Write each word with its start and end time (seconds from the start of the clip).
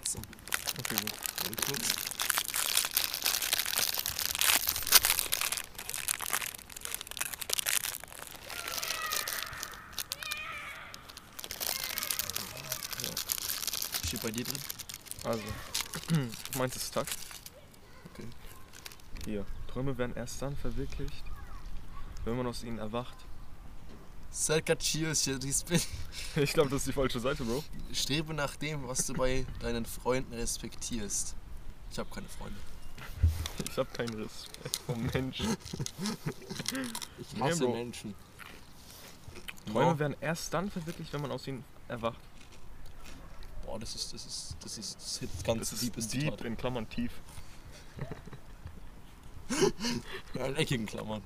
jetzt. 0.00 0.16
Okay, 0.16 0.96
gut. 0.96 1.12
Warte 1.44 1.62
kurz. 1.62 1.88
Ja. 13.02 14.06
Steht 14.06 14.22
bei 14.22 14.30
dir 14.30 14.44
drin? 14.44 14.58
Also, 15.24 15.42
meins 16.58 16.76
ist 16.76 16.92
Takt. 16.92 17.16
Okay. 18.12 18.26
Hier. 19.24 19.46
Träume 19.68 19.96
werden 19.98 20.16
erst 20.16 20.42
dann 20.42 20.56
verwirklicht, 20.56 21.24
wenn 22.24 22.36
man 22.36 22.46
aus 22.46 22.64
ihnen 22.64 22.78
erwacht. 22.78 23.16
Cheers, 24.44 25.28
Respekt. 25.42 25.86
Ich 26.36 26.52
glaube, 26.52 26.70
das 26.70 26.78
ist 26.80 26.88
die 26.88 26.92
falsche 26.92 27.20
Seite, 27.20 27.44
Bro. 27.44 27.62
Strebe 27.92 28.32
nach 28.32 28.56
dem, 28.56 28.86
was 28.88 29.06
du 29.06 29.12
bei 29.14 29.44
deinen 29.60 29.84
Freunden 29.84 30.32
respektierst. 30.32 31.34
Ich 31.90 31.98
habe 31.98 32.08
keine 32.10 32.28
Freunde. 32.28 32.58
Ich 33.68 33.76
habe 33.76 33.88
keinen 33.92 34.14
Respekt 34.14 34.76
vom 34.86 35.02
Menschen. 35.06 35.46
Ich 37.18 37.32
Nee, 37.34 37.42
hasse 37.42 37.64
Bro. 37.64 37.72
Menschen. 37.72 38.14
Träume 39.70 39.98
werden 39.98 40.16
erst 40.20 40.54
dann 40.54 40.70
verwirklicht, 40.70 41.12
wenn 41.12 41.20
man 41.22 41.30
aus 41.32 41.46
ihnen 41.46 41.62
erwacht. 41.88 42.18
Boah, 43.66 43.78
das 43.78 43.94
ist, 43.94 44.12
das 44.14 44.24
ist, 44.24 44.56
das 44.62 44.78
ist, 44.78 44.96
das 44.96 45.22
ist 45.22 45.44
ganz 45.44 45.70
Das 45.70 45.72
ist 45.82 45.94
deep, 45.94 46.02
Zitat. 46.02 46.40
in 46.42 46.56
Klammern 46.56 46.88
tief. 46.88 47.12
Ja, 50.34 50.46
in 50.46 50.54
eckigen 50.54 50.86
Klammern. 50.86 51.22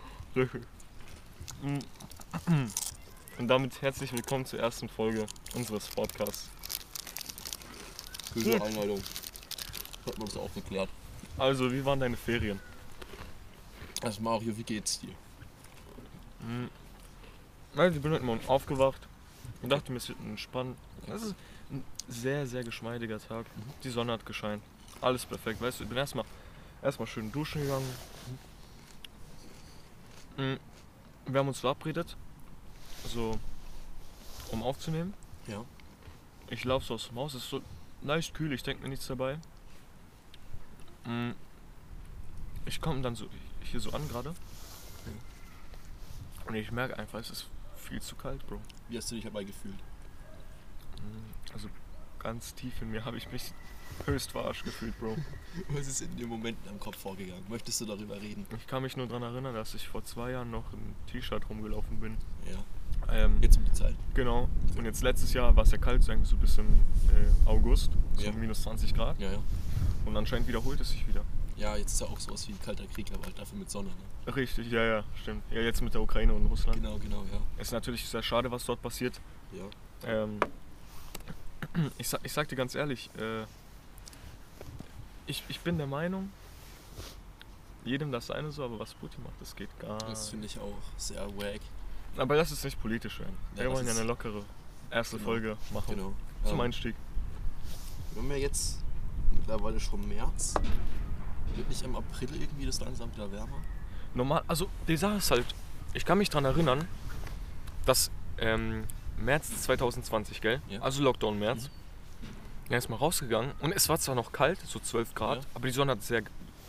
Und 3.36 3.48
damit 3.48 3.82
herzlich 3.82 4.12
willkommen 4.12 4.46
zur 4.46 4.60
ersten 4.60 4.88
Folge 4.88 5.26
unseres 5.56 5.88
Podcasts. 5.88 6.48
Gute 8.32 8.52
Gut. 8.52 8.62
Einleitung. 8.62 9.02
Hat 10.06 10.18
man 10.18 10.28
das 10.28 10.36
auch 10.36 10.54
geklärt. 10.54 10.88
Also, 11.36 11.72
wie 11.72 11.84
waren 11.84 11.98
deine 11.98 12.16
Ferien? 12.16 12.60
Also 14.02 14.22
Mario, 14.22 14.56
wie 14.56 14.62
geht's 14.62 15.00
dir? 15.00 15.10
Hm. 16.46 16.70
Also, 17.74 17.96
ich 17.96 18.02
bin 18.02 18.12
heute 18.12 18.24
Morgen 18.24 18.46
aufgewacht 18.46 19.00
und 19.62 19.70
dachte 19.70 19.90
mir, 19.90 19.98
es 19.98 20.08
wird 20.08 20.20
entspannt. 20.20 20.76
Es 21.08 21.22
ist 21.22 21.34
ein 21.70 21.82
sehr, 22.06 22.46
sehr 22.46 22.62
geschmeidiger 22.62 23.18
Tag. 23.18 23.46
Die 23.82 23.90
Sonne 23.90 24.12
hat 24.12 24.24
gescheint. 24.24 24.62
Alles 25.00 25.26
perfekt. 25.26 25.60
Weißt 25.60 25.80
du, 25.80 25.84
ich 25.84 25.88
bin 25.88 25.98
erstmal 25.98 26.24
erstmal 26.82 27.08
schön 27.08 27.32
duschen 27.32 27.62
gegangen. 27.62 27.90
Hm. 30.36 30.58
Wir 31.26 31.40
haben 31.40 31.48
uns 31.48 31.58
verabredet, 31.58 32.16
so 33.08 33.38
um 34.50 34.62
aufzunehmen. 34.62 35.14
Ja. 35.46 35.64
Ich 36.48 36.64
laufe 36.64 36.86
so 36.86 36.94
aus 36.94 37.08
dem 37.08 37.16
Haus, 37.18 37.34
es 37.34 37.42
ist 37.44 37.50
so 37.50 37.62
leicht 38.02 38.34
kühl, 38.34 38.52
ich 38.52 38.62
denke 38.62 38.82
mir 38.82 38.88
nichts 38.88 39.06
dabei. 39.06 39.38
Mm. 41.04 41.30
Ich 42.66 42.80
komme 42.80 43.02
dann 43.02 43.14
so 43.14 43.26
hier 43.62 43.80
so 43.80 43.90
an 43.92 44.08
gerade. 44.08 44.34
Und 46.46 46.54
ich 46.54 46.70
merke 46.70 46.98
einfach, 46.98 47.18
es 47.20 47.30
ist 47.30 47.46
viel 47.76 48.00
zu 48.02 48.16
kalt, 48.16 48.46
Bro. 48.46 48.60
Wie 48.88 48.98
hast 48.98 49.10
du 49.10 49.14
dich 49.14 49.24
dabei 49.24 49.44
gefühlt? 49.44 49.78
Mm, 50.98 51.52
Also 51.52 51.68
ganz 52.18 52.54
tief 52.54 52.80
in 52.82 52.90
mir 52.90 53.04
habe 53.04 53.16
ich 53.16 53.30
mich 53.32 53.52
höchst 54.06 54.30
verarscht 54.32 54.64
gefühlt, 54.64 54.98
Bro. 54.98 55.16
Was 55.68 55.86
ist 55.86 56.02
in 56.02 56.16
dem 56.16 56.28
Moment 56.28 56.58
in 56.60 56.64
deinem 56.66 56.80
Kopf 56.80 56.98
vorgegangen? 56.98 57.44
Möchtest 57.48 57.80
du 57.80 57.86
darüber 57.86 58.20
reden? 58.20 58.46
Ich 58.58 58.66
kann 58.66 58.82
mich 58.82 58.96
nur 58.96 59.06
daran 59.06 59.22
erinnern, 59.22 59.54
dass 59.54 59.74
ich 59.74 59.88
vor 59.88 60.04
zwei 60.04 60.32
Jahren 60.32 60.50
noch 60.50 60.70
im 60.72 60.94
T-Shirt 61.10 61.48
rumgelaufen 61.48 62.00
bin. 62.00 62.16
Ja. 62.50 62.58
Ähm, 63.12 63.38
Jetzt 63.40 63.56
um 63.56 63.64
die 63.64 63.72
Zeit. 63.72 63.94
Genau. 64.14 64.48
Und 64.76 64.84
jetzt 64.84 65.02
letztes 65.02 65.32
Jahr 65.32 65.54
war 65.56 65.64
es 65.64 65.70
ja 65.70 65.78
kalt, 65.78 66.02
so 66.04 66.14
bis 66.36 66.58
im 66.58 66.66
äh, 66.66 67.48
August, 67.48 67.90
so 68.16 68.22
Ja. 68.24 68.32
minus 68.32 68.62
20 68.62 68.94
Grad. 68.94 69.18
Ja, 69.20 69.32
ja. 69.32 69.38
Und 70.06 70.16
anscheinend 70.16 70.48
wiederholt 70.48 70.80
es 70.80 70.90
sich 70.90 71.06
wieder. 71.08 71.22
Ja, 71.56 71.76
jetzt 71.76 71.92
ist 71.92 72.00
ja 72.00 72.06
auch 72.08 72.18
sowas 72.18 72.46
wie 72.48 72.52
ein 72.52 72.60
kalter 72.62 72.84
Krieg, 72.86 73.06
aber 73.14 73.24
halt 73.26 73.38
dafür 73.38 73.58
mit 73.58 73.70
Sonne. 73.70 73.88
Ne? 74.26 74.34
Richtig, 74.36 74.70
ja, 74.72 74.82
ja, 74.84 75.04
stimmt. 75.22 75.42
Ja, 75.52 75.60
jetzt 75.60 75.80
mit 75.82 75.94
der 75.94 76.00
Ukraine 76.02 76.32
und 76.34 76.46
Russland. 76.46 76.76
Genau, 76.82 76.96
genau, 76.98 77.22
ja. 77.32 77.40
Ist 77.62 77.72
natürlich 77.72 78.06
sehr 78.08 78.22
schade, 78.22 78.50
was 78.50 78.64
dort 78.64 78.82
passiert. 78.82 79.20
Ja. 79.52 80.10
Ähm, 80.10 80.40
ich, 81.98 82.08
sag, 82.08 82.20
ich 82.24 82.32
sag 82.32 82.48
dir 82.48 82.56
ganz 82.56 82.74
ehrlich, 82.74 83.08
äh, 83.18 83.44
ich, 85.26 85.42
ich 85.48 85.60
bin 85.60 85.78
der 85.78 85.86
Meinung, 85.86 86.30
jedem 87.84 88.10
das 88.12 88.26
seine 88.28 88.50
so, 88.50 88.64
aber 88.64 88.78
was 88.78 88.94
Putin 88.94 89.22
macht, 89.22 89.34
das 89.40 89.54
geht 89.54 89.68
gar 89.78 89.98
Das 89.98 90.08
nicht. 90.08 90.30
finde 90.30 90.46
ich 90.46 90.58
auch 90.58 90.78
sehr 90.96 91.26
wack. 91.36 91.60
Aber 92.16 92.36
das 92.36 92.52
ist 92.52 92.64
nicht 92.64 92.80
politisch 92.80 93.18
werden. 93.20 93.36
Ja, 93.54 93.62
Wir 93.62 93.64
das 93.70 93.74
wollen 93.78 93.86
ja 93.86 93.92
eine 93.94 94.02
lockere 94.04 94.42
erste 94.90 95.16
Genau. 95.16 95.28
Folge 95.28 95.56
machen. 95.72 95.94
Genau. 95.96 96.12
Zum 96.44 96.54
Ähm, 96.54 96.60
Einstieg. 96.60 96.94
Wir 98.12 98.22
haben 98.22 98.30
ja 98.30 98.36
jetzt 98.36 98.78
mittlerweile 99.32 99.80
schon 99.80 100.06
März. 100.08 100.54
Wird 101.56 101.68
nicht 101.68 101.82
im 101.82 101.96
April 101.96 102.28
irgendwie 102.40 102.66
das 102.66 102.80
langsam 102.80 103.12
wieder 103.14 103.30
wärmer? 103.30 103.56
Normal, 104.14 104.42
also 104.46 104.68
die 104.86 104.96
Sache 104.96 105.16
ist 105.16 105.30
halt, 105.30 105.46
ich 105.92 106.04
kann 106.04 106.18
mich 106.18 106.30
daran 106.30 106.44
erinnern, 106.44 106.86
dass 107.86 108.10
ähm, 108.38 108.84
März 109.18 109.62
2020, 109.62 110.40
gell? 110.40 110.60
Ja. 110.68 110.80
Also 110.82 111.02
Lockdown 111.02 111.38
März. 111.38 111.70
Er 112.68 112.78
ist 112.78 112.88
mal 112.88 112.96
rausgegangen 112.96 113.52
und 113.60 113.72
es 113.72 113.88
war 113.88 113.98
zwar 113.98 114.14
noch 114.14 114.32
kalt, 114.32 114.58
so 114.66 114.78
12 114.78 115.14
Grad, 115.14 115.38
Ja. 115.42 115.44
aber 115.54 115.66
die 115.68 115.74
Sonne 115.74 115.92
hat 115.92 116.02
sehr, 116.02 116.22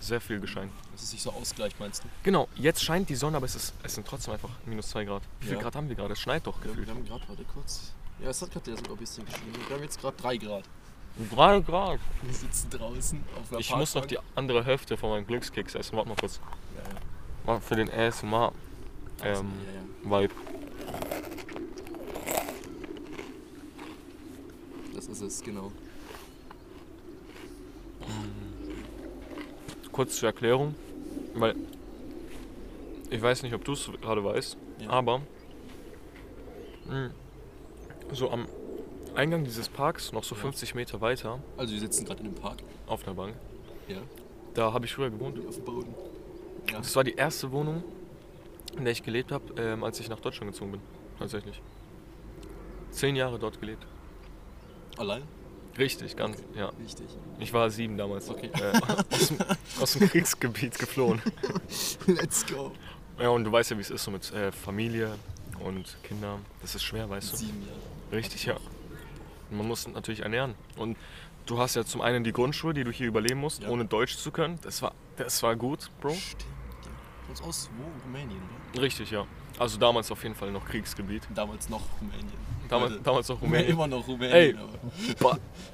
sehr 0.07 0.21
viel 0.21 0.39
gescheint. 0.39 0.71
Dass 0.93 1.03
es 1.03 1.11
sich 1.11 1.21
so 1.21 1.31
ausgleicht, 1.31 1.79
meinst 1.79 2.03
du? 2.03 2.07
Genau, 2.23 2.47
jetzt 2.55 2.83
scheint 2.83 3.09
die 3.09 3.15
Sonne, 3.15 3.37
aber 3.37 3.45
es, 3.45 3.55
ist, 3.55 3.73
es 3.83 3.95
sind 3.95 4.07
trotzdem 4.07 4.33
einfach 4.33 4.49
minus 4.65 4.89
2 4.89 5.05
Grad. 5.05 5.23
Wie 5.39 5.47
viel 5.47 5.55
Ja. 5.55 5.61
Grad 5.61 5.75
haben 5.75 5.89
wir 5.89 5.95
gerade? 5.95 6.13
Es 6.13 6.19
schneit 6.19 6.45
doch 6.47 6.57
Wir, 6.61 6.69
gefühlt. 6.71 6.87
wir 6.87 6.95
haben 6.95 7.05
gerade, 7.05 7.27
warte 7.27 7.43
kurz. 7.45 7.91
Ja, 8.21 8.29
es 8.29 8.41
hat 8.41 8.51
gerade 8.51 8.75
sogar 8.75 8.91
ein 8.93 8.97
bisschen 8.97 9.25
geschrieben. 9.25 9.51
Wir 9.67 9.75
haben 9.75 9.83
jetzt 9.83 9.99
gerade 9.99 10.15
3 10.17 10.37
Grad. 10.37 10.63
3 11.31 11.59
Grad. 11.61 11.99
Wir 12.23 12.33
sitzen 12.33 12.69
draußen 12.69 13.23
auf 13.41 13.49
der 13.49 13.59
Ich 13.59 13.75
muss 13.75 13.95
noch 13.95 14.01
Parkbank. 14.01 14.25
die 14.33 14.37
andere 14.39 14.63
Hälfte 14.65 14.97
von 14.97 15.09
meinem 15.11 15.25
Glückskeks 15.27 15.75
essen. 15.75 15.95
Warte 15.97 16.09
mal 16.09 16.15
kurz. 16.15 16.39
Ja, 16.75 16.83
ja. 16.93 16.99
Mal 17.45 17.61
für 17.61 17.75
den 17.75 17.89
ASMR 17.91 18.51
ähm, 19.23 19.53
ja, 20.03 20.11
ja. 20.11 20.21
Vibe. 20.21 20.33
Das 24.93 25.07
ist 25.07 25.21
es, 25.21 25.41
genau. 25.43 25.71
Kurz 29.95 30.17
zur 30.17 30.27
Erklärung, 30.27 30.75
weil 31.35 31.55
ich 33.09 33.21
weiß 33.21 33.43
nicht, 33.43 33.53
ob 33.55 33.63
du 33.63 33.71
es 33.71 33.89
gerade 34.01 34.21
weißt, 34.25 34.57
Ja. 34.79 34.89
aber 34.89 35.21
mh, 36.89 37.11
so 38.11 38.29
am 38.29 38.45
Eingang 39.15 39.45
dieses 39.45 39.69
Parks, 39.69 40.11
noch 40.11 40.25
so 40.25 40.35
Ja. 40.35 40.41
50 40.41 40.75
Meter 40.75 40.99
weiter, 40.99 41.39
Also 41.55 41.71
wir 41.71 41.79
sitzen 41.79 42.03
gerade 42.03 42.19
in 42.19 42.25
dem 42.25 42.35
Park. 42.35 42.57
auf 42.87 43.05
einer 43.07 43.15
Bank, 43.15 43.35
Ja. 43.87 43.99
da 44.53 44.73
habe 44.73 44.83
ich 44.83 44.93
früher 44.93 45.09
gewohnt. 45.09 45.39
Auf 45.47 45.55
dem 45.55 45.63
Boden. 45.63 45.95
Ja. 46.69 46.79
Das 46.79 46.93
war 46.97 47.05
die 47.05 47.13
erste 47.15 47.53
Wohnung, 47.53 47.81
in 48.77 48.83
der 48.83 48.91
ich 48.91 49.01
gelebt 49.01 49.31
habe, 49.31 49.45
ähm, 49.61 49.85
als 49.85 50.01
ich 50.01 50.09
nach 50.09 50.19
Deutschland 50.19 50.51
gezogen 50.51 50.71
bin. 50.73 50.81
Tatsächlich. 51.19 51.61
Zehn 52.91 53.15
Jahre 53.15 53.39
dort 53.39 53.61
gelebt. 53.61 53.87
Allein? 54.97 55.23
Richtig, 55.77 56.15
ganz, 56.15 56.37
Okay. 56.37 56.59
ja. 56.59 56.71
Wichtig. 56.77 57.05
Ich 57.39 57.51
war 57.53 57.69
sieben 57.69 57.97
damals. 57.97 58.29
Okay. 58.29 58.49
Äh, 58.53 58.79
aus, 59.13 59.27
dem, 59.27 59.37
aus 59.81 59.93
dem 59.93 60.09
Kriegsgebiet 60.09 60.79
geflohen. 60.79 61.21
Let's 62.07 62.45
go. 62.45 62.71
Ja, 63.19 63.29
und 63.29 63.43
du 63.43 63.51
weißt 63.51 63.71
ja, 63.71 63.77
wie 63.77 63.81
es 63.81 63.89
ist 63.89 64.03
so 64.03 64.11
mit 64.11 64.31
äh, 64.33 64.51
Familie 64.51 65.15
und 65.63 65.97
Kindern. 66.03 66.45
Das 66.61 66.75
ist 66.75 66.83
schwer, 66.83 67.09
weißt 67.09 67.33
du? 67.33 67.37
Sieben 67.37 67.61
Jahre. 67.65 67.79
Richtig, 68.17 68.45
ja. 68.45 68.55
Und 69.51 69.57
man 69.57 69.67
muss 69.67 69.87
natürlich 69.87 70.21
ernähren. 70.21 70.55
Und 70.77 70.97
du 71.45 71.59
hast 71.59 71.75
ja 71.75 71.83
zum 71.85 72.01
einen 72.01 72.23
die 72.23 72.31
Grundschule, 72.33 72.73
die 72.73 72.83
du 72.83 72.91
hier 72.91 73.07
überleben 73.07 73.39
musst, 73.39 73.63
Ja. 73.63 73.69
ohne 73.69 73.85
Deutsch 73.85 74.15
zu 74.17 74.31
können. 74.31 74.59
Das 74.63 74.81
war, 74.81 74.93
das 75.17 75.43
war 75.43 75.55
gut, 75.55 75.89
Bro. 76.01 76.11
Stimmt. 76.13 76.41
Ja. 76.43 76.89
Du 77.21 77.27
kommst 77.27 77.43
aus 77.43 77.69
wo? 77.77 78.05
Rumänien, 78.07 78.41
oder? 78.73 78.81
Richtig, 78.81 79.11
ja. 79.11 79.25
Also 79.57 79.77
damals 79.77 80.11
auf 80.11 80.21
jeden 80.23 80.35
Fall 80.35 80.51
noch 80.51 80.65
Kriegsgebiet. 80.65 81.23
Damals 81.33 81.69
noch 81.69 81.81
Rumänien. 82.01 82.45
Damals, 82.69 82.91
Heute- 82.93 83.03
damals 83.03 83.29
noch 83.29 83.41
Rumänien. 83.41 83.69
Immer 83.71 83.87
noch 83.87 84.07
Rumänien. 84.07 84.33
Ey. 84.35 84.55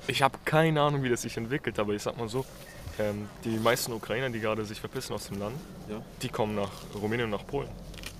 Ich 0.07 0.21
habe 0.21 0.37
keine 0.45 0.81
Ahnung, 0.81 1.03
wie 1.03 1.09
das 1.09 1.21
sich 1.23 1.35
entwickelt, 1.37 1.79
aber 1.79 1.93
ich 1.93 2.01
sag 2.03 2.17
mal 2.17 2.27
so, 2.29 2.45
ähm, 2.99 3.27
die 3.43 3.57
meisten 3.57 3.93
Ukrainer, 3.93 4.29
die 4.29 4.39
gerade 4.39 4.65
sich 4.65 4.79
verpissen 4.79 5.13
aus 5.15 5.27
dem 5.27 5.39
Land, 5.39 5.55
Ja. 5.89 6.01
die 6.21 6.29
kommen 6.29 6.55
nach 6.55 6.69
Rumänien 6.93 7.25
und 7.33 7.39
nach 7.39 7.47
Polen. 7.47 7.69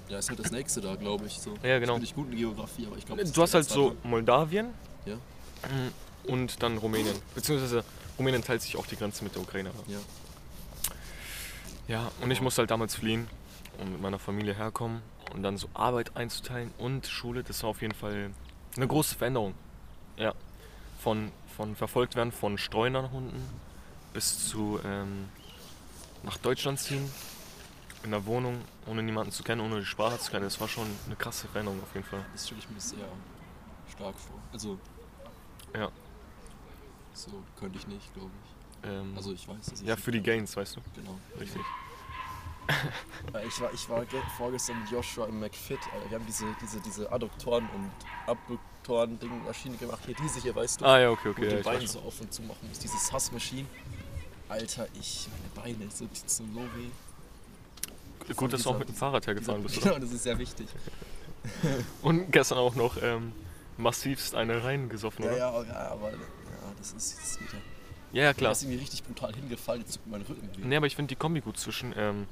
ja, 0.10 0.18
ist 0.20 0.30
halt 0.30 0.40
das 0.40 0.52
nächste 0.52 0.82
da, 0.82 0.96
glaube 0.96 1.26
ich. 1.28 1.40
So. 1.40 1.54
Ja, 1.64 1.80
genau. 1.80 1.94
Ich 1.94 1.98
bin 1.98 2.02
nicht 2.02 2.16
gut 2.16 2.32
in 2.32 2.38
Geografie, 2.38 2.86
aber 2.88 2.98
ich 2.98 3.06
glaube. 3.06 3.24
Du 3.24 3.42
hast 3.42 3.54
halt 3.54 3.70
so 3.70 3.96
Moldawien 4.04 4.74
Ja. 5.06 5.16
mm, 5.16 6.30
und 6.32 6.62
dann 6.64 6.78
Rumänien. 6.78 7.16
Beziehungsweise 7.36 7.84
Rumänien 8.18 8.44
teilt 8.44 8.62
sich 8.62 8.76
auch 8.78 8.86
die 8.88 8.96
Grenze 8.98 9.24
mit 9.24 9.36
der 9.36 9.42
Ukraine. 9.42 9.70
ab. 9.70 9.76
Ja. 9.88 9.98
Ja, 11.88 12.12
und 12.22 12.32
ich 12.32 12.42
musste 12.42 12.60
halt 12.62 12.72
damals 12.72 12.96
fliehen 12.96 13.28
und 13.80 13.92
mit 13.92 14.02
meiner 14.02 14.20
Familie 14.20 14.54
herkommen 14.54 15.02
und 15.32 15.44
dann 15.44 15.58
so 15.58 15.68
Arbeit 15.74 16.16
einzuteilen 16.16 16.72
und 16.78 17.08
Schule, 17.08 17.44
das 17.44 17.64
war 17.64 17.70
auf 17.72 17.82
jeden 17.82 17.94
Fall 17.96 18.32
eine 18.76 18.88
große 18.88 19.16
Veränderung. 19.16 19.54
Ja. 20.18 20.34
Von, 21.00 21.32
von 21.56 21.76
verfolgt 21.76 22.16
werden 22.16 22.32
von 22.32 22.58
Streunerhunden 22.58 23.42
bis 24.14 24.48
zu 24.50 24.80
ähm, 24.86 25.30
nach 26.24 26.38
Deutschland 26.38 26.80
ziehen, 26.80 27.10
in 28.04 28.12
der 28.12 28.26
Wohnung, 28.26 28.62
ohne 28.88 29.02
niemanden 29.04 29.32
zu 29.32 29.44
kennen, 29.44 29.62
ohne 29.62 29.80
die 29.80 29.86
Sprache 29.86 30.20
zu 30.20 30.32
kennen. 30.32 30.44
Das 30.44 30.60
war 30.60 30.68
schon 30.68 30.88
eine 31.06 31.16
krasse 31.16 31.48
Veränderung 31.48 31.82
auf 31.82 31.94
jeden 31.94 32.06
Fall. 32.06 32.26
Das 32.34 32.46
stelle 32.46 32.60
ich 32.62 32.70
mir 32.70 32.80
sehr 32.80 33.08
stark 33.96 34.16
vor. 34.18 34.38
Also, 34.54 34.78
Ja. 35.76 35.90
So 37.14 37.32
könnte 37.60 37.78
ich 37.78 37.88
nicht, 37.88 38.14
glaube 38.14 38.32
ich. 38.44 38.90
Ähm, 38.90 39.14
Also 39.16 39.34
ich 39.34 39.48
weiß, 39.48 39.66
dass 39.66 39.82
ich 39.82 39.88
ja, 39.88 39.96
für 39.96 40.12
die. 40.12 40.22
Gains, 40.22 40.56
weißt 40.56 40.78
du? 40.78 40.82
Genau. 40.96 41.18
Richtig. 41.40 41.58
Weil 41.58 41.91
Ich 43.48 43.60
war, 43.62 43.74
ich 43.74 43.90
war 43.90 44.06
ge- 44.06 44.20
vorgestern 44.38 44.80
mit 44.82 44.92
Joshua 44.92 45.26
im 45.28 45.40
McFit. 45.40 45.80
Wir 46.10 46.18
haben 46.18 46.26
diese, 46.26 46.46
diese, 46.62 46.80
diese 46.82 47.12
Adduktoren 47.12 47.68
und 47.76 47.92
Abduktoren-Ding-Maschine 48.28 49.78
gemacht. 49.78 50.00
Hier 50.06 50.16
diese 50.16 50.40
hier, 50.42 50.56
weißt 50.56 50.82
du? 50.82 50.86
Ah 50.86 51.00
ja, 51.00 51.10
okay, 51.12 51.26
Wo 51.26 51.30
okay. 51.32 51.42
du 51.42 51.50
Ja, 51.52 51.58
die 51.58 51.64
Beine 51.64 51.88
so 51.88 52.00
auf 52.00 52.20
und 52.22 52.34
zu 52.34 52.42
machen 52.44 52.68
musst. 52.68 52.84
Diese 52.84 52.98
Sass-Maschine. 52.98 53.68
Alter, 54.50 54.88
ich, 55.00 55.28
meine 55.32 55.64
Beine, 55.76 55.90
tun 55.90 56.10
so 56.30 56.44
weh. 56.76 58.34
Gut, 58.34 58.54
dass 58.54 58.64
du 58.64 58.70
auch 58.70 58.78
mit 58.80 58.88
dem 58.90 58.96
Fahrrad 58.96 59.26
hergefahren 59.28 59.64
bist. 59.64 59.82
Genau, 59.82 59.98
das 60.00 60.12
ist 60.12 60.24
sehr 60.24 60.38
wichtig. 60.38 60.68
Und 62.02 62.32
gestern 62.32 62.58
auch 62.60 62.76
noch 62.76 63.02
ähm, 63.02 63.32
massivst 63.78 64.36
eine 64.36 64.64
reingesoffen, 64.64 65.26
Ja, 65.26 65.32
oder? 65.32 65.38
ja, 65.40 65.64
ja, 65.64 65.88
aber 65.92 66.12
ja, 66.12 66.18
das 66.78 66.94
ist, 66.94 67.18
das 67.20 67.40
geht 67.40 67.48
ja. 67.54 67.60
Ja, 68.14 68.22
Klar. 68.24 68.34
klar. 68.34 68.52
ist 68.52 68.64
irgendwie 68.64 68.80
richtig 68.80 69.04
brutal 69.06 69.34
hingefallen, 69.34 69.82
jetzt 69.82 69.96
tut 69.96 70.08
mein 70.08 70.22
Rücken 70.22 70.50
weh. 70.58 70.62
Nee, 70.66 70.76
aber 70.76 70.86
ich 70.86 70.96
finde 70.98 71.10
die 71.10 71.16
Kombi 71.16 71.40
gut 71.42 71.58
zwischen 71.58 71.94
ähm, 71.98 72.28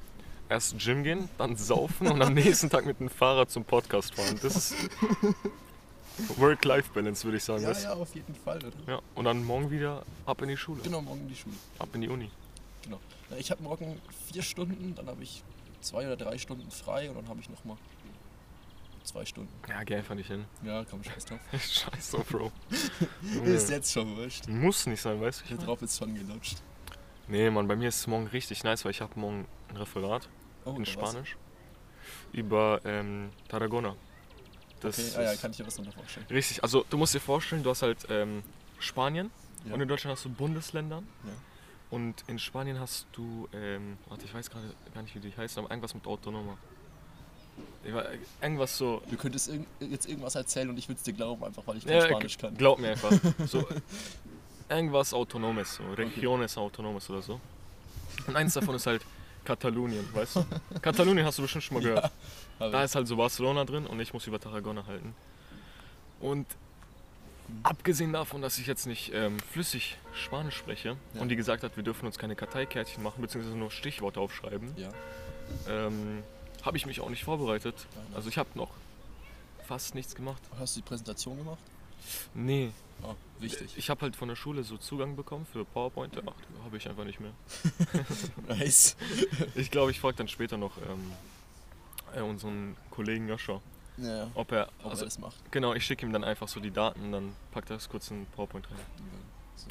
erst 0.50 0.78
Gym 0.80 1.04
gehen, 1.04 1.30
dann 1.38 1.56
saufen 1.56 2.08
und 2.08 2.22
am 2.22 2.34
nächsten 2.34 2.70
Tag 2.70 2.86
mit 2.86 3.00
dem 3.00 3.10
Fahrrad 3.10 3.50
zum 3.52 3.64
Podcast 3.64 4.16
fahren. 4.16 4.40
Das 4.42 4.56
ist 4.56 4.76
Work-Life-Balance, 6.38 7.24
würde 7.24 7.38
ich 7.38 7.44
sagen. 7.44 7.64
ja, 7.64 7.74
du? 7.74 7.80
ja, 7.82 7.94
auf 7.94 8.14
jeden 8.16 8.36
Fall, 8.36 8.58
oder? 8.58 8.76
ja. 8.94 9.02
Und 9.16 9.26
dann 9.26 9.44
morgen 9.44 9.72
wieder 9.72 10.04
ab 10.26 10.42
in 10.42 10.50
die 10.50 10.58
Schule, 10.58 10.82
Genau, 10.82 11.02
morgen 11.02 11.22
in 11.22 11.28
die 11.30 11.36
Schule. 11.36 11.56
ab 11.78 11.90
in 11.94 12.02
die 12.02 12.10
Uni. 12.10 12.30
Genau. 12.84 13.00
Na, 13.30 13.38
ich 13.38 13.52
habe 13.52 13.64
morgen 13.64 14.02
vier 14.32 14.42
Stunden, 14.42 14.96
dann 14.96 15.08
habe 15.08 15.24
ich 15.24 15.44
zwei 15.82 16.06
oder 16.06 16.18
drei 16.18 16.38
Stunden 16.38 16.70
frei 16.72 17.10
und 17.10 17.16
dann 17.16 17.28
habe 17.30 17.40
ich 17.40 17.50
nochmal 17.50 17.78
zwei 19.04 19.26
Stunden. 19.26 19.52
Ja, 19.70 19.84
geh 19.84 19.96
einfach 19.96 20.16
nicht 20.16 20.28
hin. 20.28 20.46
Ja, 20.64 20.84
komm, 20.90 21.04
scheiß 21.04 21.26
drauf. 21.26 21.40
Scheiße, 21.54 22.18
Bro. 22.30 22.52
Ist 23.46 23.70
jetzt 23.70 23.92
schon 23.94 24.16
wurscht. 24.18 24.48
Muss 24.48 24.86
nicht 24.88 25.02
sein, 25.02 25.22
weißt 25.22 25.42
du? 25.42 25.46
Hier 25.46 25.58
drauf 25.58 25.82
ist 25.82 25.98
schon 25.98 26.14
gelutscht. 26.16 26.58
Nee, 27.28 27.50
Mann, 27.50 27.68
bei 27.68 27.76
mir 27.76 27.90
ist 27.90 28.00
es 28.00 28.08
morgen 28.08 28.28
richtig 28.28 28.64
nice, 28.64 28.84
weil 28.86 28.92
ich 28.92 29.02
habe 29.02 29.20
morgen 29.20 29.46
ein 29.70 29.78
Referat 29.78 30.28
Oh, 30.74 30.76
in 30.76 30.82
oder 30.84 30.96
was? 31.02 31.10
Spanisch 31.12 31.38
über 32.32 32.80
ähm, 32.86 33.30
Tarragona. 33.48 33.96
Das 34.82 34.98
Okay, 35.00 35.18
ah, 35.18 35.22
ja, 35.34 35.36
kann 35.36 35.52
ich 35.52 35.60
mir 35.60 35.68
was 35.68 35.76
darunter 35.76 35.98
vorstellen. 35.98 36.26
richtig. 36.30 36.64
Also 36.64 36.86
du 36.90 36.98
musst 36.98 37.14
dir 37.14 37.20
vorstellen, 37.20 37.64
du 37.64 37.70
hast 37.70 37.82
halt 37.82 38.06
ähm, 38.10 38.44
Spanien 38.80 39.30
Ja. 39.66 39.74
und 39.74 39.82
in 39.82 39.88
Deutschland 39.88 40.16
hast 40.16 40.26
du 40.26 40.30
Bundesländer. 40.30 41.04
Ja. 41.24 41.32
Und 41.90 42.24
in 42.28 42.38
Spanien 42.40 42.80
hast 42.80 43.08
du, 43.14 43.50
ähm, 43.52 43.98
warte, 44.08 44.24
ich 44.26 44.34
weiß 44.34 44.50
gerade 44.52 44.74
gar 44.94 45.02
nicht, 45.02 45.16
wie 45.16 45.20
die 45.20 45.36
heißen, 45.36 45.60
aber 45.60 45.72
irgendwas 45.72 45.94
mit 45.96 46.06
Autonoma. 46.06 46.56
Irgendwas 48.42 48.78
so. 48.78 49.02
Du 49.10 49.18
könntest 49.18 49.48
irg 49.50 49.66
jetzt 49.80 50.08
irgendwas 50.08 50.36
erzählen 50.36 50.70
und 50.70 50.78
ich 50.78 50.88
würde 50.88 50.98
es 50.98 51.04
dir 51.04 51.14
glauben, 51.14 51.44
einfach 51.44 51.66
weil 51.66 51.78
ich 51.78 51.86
kein 51.86 51.96
Ja, 51.96 52.06
Spanisch 52.08 52.38
kann. 52.38 52.56
Glaub 52.56 52.80
mir 52.80 52.92
einfach. 52.92 53.12
So, 53.48 53.68
irgendwas 54.70 55.14
Autonomes, 55.14 55.76
so 55.76 55.84
Regiones 55.94 56.58
Autonomes 56.58 57.10
oder 57.10 57.22
so. 57.22 57.40
Und 58.28 58.36
eins 58.36 58.54
davon 58.54 58.76
ist 58.76 58.86
halt 58.86 59.02
Katalonien, 59.50 60.08
weißt 60.14 60.36
du? 60.36 60.46
Katalonien 60.82 61.26
hast 61.26 61.40
du 61.40 61.42
bestimmt 61.42 61.64
schon 61.64 61.78
mal 61.78 61.84
gehört. 61.84 62.12
Aber 62.60 62.70
Da 62.72 62.84
ist 62.84 62.94
halt 62.94 63.08
so 63.08 63.16
Barcelona 63.18 63.66
drin 63.66 63.88
und 63.88 64.00
ich 64.00 64.14
muss 64.14 64.28
über 64.28 64.40
Tarragona 64.40 64.86
halten. 64.86 65.16
Und 66.20 66.46
abgesehen 67.64 68.14
davon, 68.14 68.44
dass 68.44 68.60
ich 68.60 68.68
jetzt 68.68 68.86
nicht 68.86 69.12
ähm, 69.14 69.40
flüssig 69.40 69.98
Spanisch 70.14 70.56
spreche 70.56 70.98
Ja. 71.16 71.22
und 71.22 71.30
die 71.30 71.36
gesagt 71.36 71.64
hat, 71.64 71.76
wir 71.78 71.84
dürfen 71.84 72.06
uns 72.06 72.20
keine 72.20 72.36
Karteikärtchen 72.36 73.02
machen, 73.02 73.22
beziehungsweise 73.24 73.58
nur 73.58 73.72
Stichworte 73.72 74.20
aufschreiben, 74.20 74.72
ja, 74.78 74.90
ähm, 75.68 76.22
habe 76.64 76.78
ich 76.78 76.86
mich 76.86 77.02
auch 77.02 77.10
nicht 77.10 77.24
vorbereitet. 77.24 77.76
Nein. 77.96 78.06
Also 78.14 78.30
ich 78.30 78.38
habe 78.38 78.50
noch 78.54 78.70
fast 79.68 79.96
nichts 79.96 80.14
gemacht. 80.14 80.42
hast 80.60 80.76
du 80.76 80.82
die 80.82 80.88
Präsentation 80.88 81.38
gemacht? 81.38 81.60
Nee, 82.34 82.72
Ah, 83.04 83.16
wichtig. 83.40 83.78
ich 83.78 83.90
habe 83.90 84.02
halt 84.02 84.16
von 84.16 84.28
der 84.28 84.36
Schule 84.36 84.64
so 84.64 84.78
Zugang 84.78 85.16
bekommen 85.16 85.46
für 85.46 85.64
PowerPoint. 85.66 86.16
Ja, 86.16 86.22
habe 86.66 86.78
ich 86.78 86.88
einfach 86.90 87.06
nicht 87.06 87.20
mehr. 87.20 87.32
Nice. 88.48 88.96
Ich 89.56 89.72
glaube, 89.72 89.92
ich 89.92 90.00
frage 90.00 90.18
dann 90.18 90.28
später 90.28 90.58
noch 90.58 90.78
ähm, 90.78 91.12
äh, 92.16 92.22
unseren 92.22 92.76
Kollegen 92.92 93.28
Joshua, 93.30 93.62
Ja, 93.98 94.18
ja. 94.26 94.32
ob 94.34 94.52
er, 94.52 94.70
Ob 94.84 94.92
also 94.92 95.04
er 95.04 95.06
das 95.06 95.20
macht. 95.20 95.52
genau, 95.52 95.74
ich 95.74 95.86
schicke 95.86 96.06
ihm 96.06 96.12
dann 96.12 96.24
einfach 96.24 96.48
so 96.48 96.60
die 96.60 96.72
Daten, 96.72 97.12
dann 97.12 97.34
packt 97.52 97.70
er 97.70 97.78
das 97.78 97.88
kurz 97.88 98.12
in 98.12 98.26
PowerPoint 98.28 98.70
rein. 98.70 98.78
So, 99.56 99.68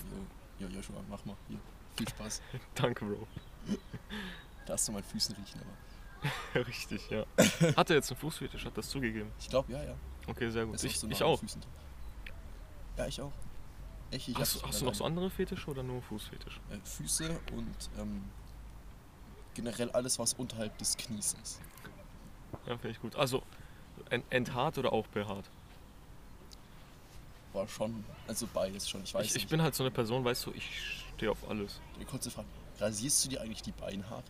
jo, 0.60 0.66
jo, 0.68 0.74
Joshua, 0.76 0.96
mach 1.10 1.24
mal. 1.24 1.36
Hier. 1.48 1.58
Viel 1.96 2.08
Spaß. 2.08 2.40
Danke, 2.74 3.04
Bro. 3.04 3.26
Da 4.66 4.74
hast 4.74 4.86
du 4.88 4.92
meinen 4.92 5.04
Füßen 5.04 5.34
riechen, 5.36 5.60
aber. 5.60 6.64
Richtig, 6.66 7.10
ja. 7.10 7.24
Hat 7.76 7.90
er 7.90 7.96
jetzt 7.96 8.10
einen 8.10 8.18
Fußfetisch? 8.20 8.64
Hat 8.64 8.76
das 8.76 8.88
zugegeben? 8.88 9.30
Ich 9.38 9.48
glaube, 9.48 9.70
ja, 9.72 9.82
ja. 9.82 9.94
Okay, 10.26 10.50
sehr 10.50 10.64
gut. 10.66 10.82
Ich, 10.82 10.98
so 10.98 11.08
ich 11.08 11.22
auch. 11.22 11.38
Füßen. 11.40 11.60
Ja, 12.98 13.06
ich 13.06 13.20
auch. 13.20 13.32
Ich, 14.10 14.28
ich 14.28 14.36
Hast, 14.36 14.56
du- 14.56 14.62
hast 14.66 14.80
du 14.80 14.84
noch 14.86 14.94
so 14.94 15.04
andere 15.04 15.30
Fetische 15.30 15.70
oder 15.70 15.82
nur 15.82 16.02
Fußfetisch? 16.02 16.60
äh, 16.70 16.78
Füße 16.84 17.28
und 17.52 17.76
ähm, 17.98 18.24
generell 19.54 19.90
alles, 19.92 20.18
was 20.18 20.34
unterhalb 20.34 20.76
des 20.78 20.96
Knies 20.96 21.36
ist. 21.42 21.60
Ja, 22.66 22.72
finde 22.76 22.90
ich 22.90 23.00
gut. 23.00 23.14
Also, 23.16 23.42
ent- 24.10 24.24
enthaart 24.30 24.78
oder 24.78 24.92
auch 24.92 25.06
behaart? 25.08 25.44
War 27.52 27.68
schon, 27.68 28.04
also 28.26 28.46
beides 28.52 28.88
schon. 28.88 29.02
Ich 29.04 29.14
weiß 29.14 29.26
Ich, 29.26 29.34
nicht. 29.34 29.44
ich 29.44 29.48
bin 29.48 29.62
halt 29.62 29.74
so 29.74 29.82
eine 29.84 29.90
Person, 29.90 30.24
weißt 30.24 30.46
du, 30.46 30.52
ich 30.52 30.68
stehe 31.16 31.30
auf 31.30 31.48
alles. 31.48 31.80
Eine 31.96 32.04
kurze 32.04 32.30
Frage. 32.30 32.48
Rasierst 32.78 33.24
du 33.24 33.28
dir 33.30 33.40
eigentlich 33.42 33.62
die 33.62 33.72
Beinhaare? 33.72 34.22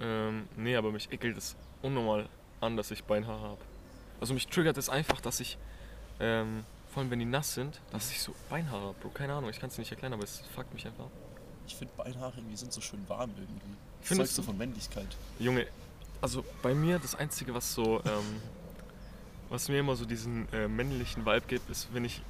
Ähm, 0.00 0.48
nee, 0.56 0.76
aber 0.76 0.92
mich 0.92 1.12
ekelt 1.12 1.36
es 1.36 1.56
unnormal 1.82 2.28
an, 2.60 2.76
dass 2.76 2.90
ich 2.90 3.04
Beinhaare 3.04 3.40
habe. 3.42 3.60
Also 4.20 4.34
mich 4.34 4.46
triggert 4.48 4.76
es 4.78 4.88
einfach, 4.88 5.20
dass 5.20 5.40
ich, 5.40 5.58
ähm, 6.20 6.64
vor 6.92 7.02
allem 7.02 7.10
wenn 7.10 7.18
die 7.18 7.24
nass 7.24 7.54
sind, 7.54 7.80
dass 7.90 8.10
ich 8.10 8.20
so 8.20 8.34
Beinhaare 8.50 8.88
habe, 8.88 8.94
Bro. 9.00 9.10
Keine 9.10 9.32
Ahnung, 9.32 9.50
ich 9.50 9.58
kann 9.58 9.70
es 9.70 9.78
nicht 9.78 9.90
erklären, 9.90 10.12
aber 10.12 10.24
es 10.24 10.42
fuckt 10.54 10.72
mich 10.74 10.86
einfach. 10.86 11.04
ab. 11.04 11.10
Ich 11.66 11.76
finde 11.76 11.92
Beinhaare 11.96 12.34
irgendwie 12.36 12.56
sind 12.56 12.72
so 12.72 12.80
schön 12.80 13.02
warm 13.08 13.30
irgendwie. 13.30 13.76
Das 14.00 14.08
Findest 14.08 14.34
zeugst 14.34 14.34
so 14.36 14.42
du? 14.42 14.46
von 14.46 14.58
Männlichkeit. 14.58 15.06
Junge, 15.38 15.66
also 16.20 16.44
bei 16.62 16.74
mir 16.74 16.98
das 16.98 17.14
Einzige, 17.14 17.54
was 17.54 17.72
so, 17.72 18.00
ähm, 18.04 18.42
was 19.48 19.68
mir 19.68 19.80
immer 19.80 19.96
so 19.96 20.04
diesen 20.04 20.52
äh, 20.52 20.68
männlichen 20.68 21.24
Vibe 21.24 21.46
gibt, 21.46 21.70
ist, 21.70 21.88
wenn 21.92 22.04
ich 22.04 22.20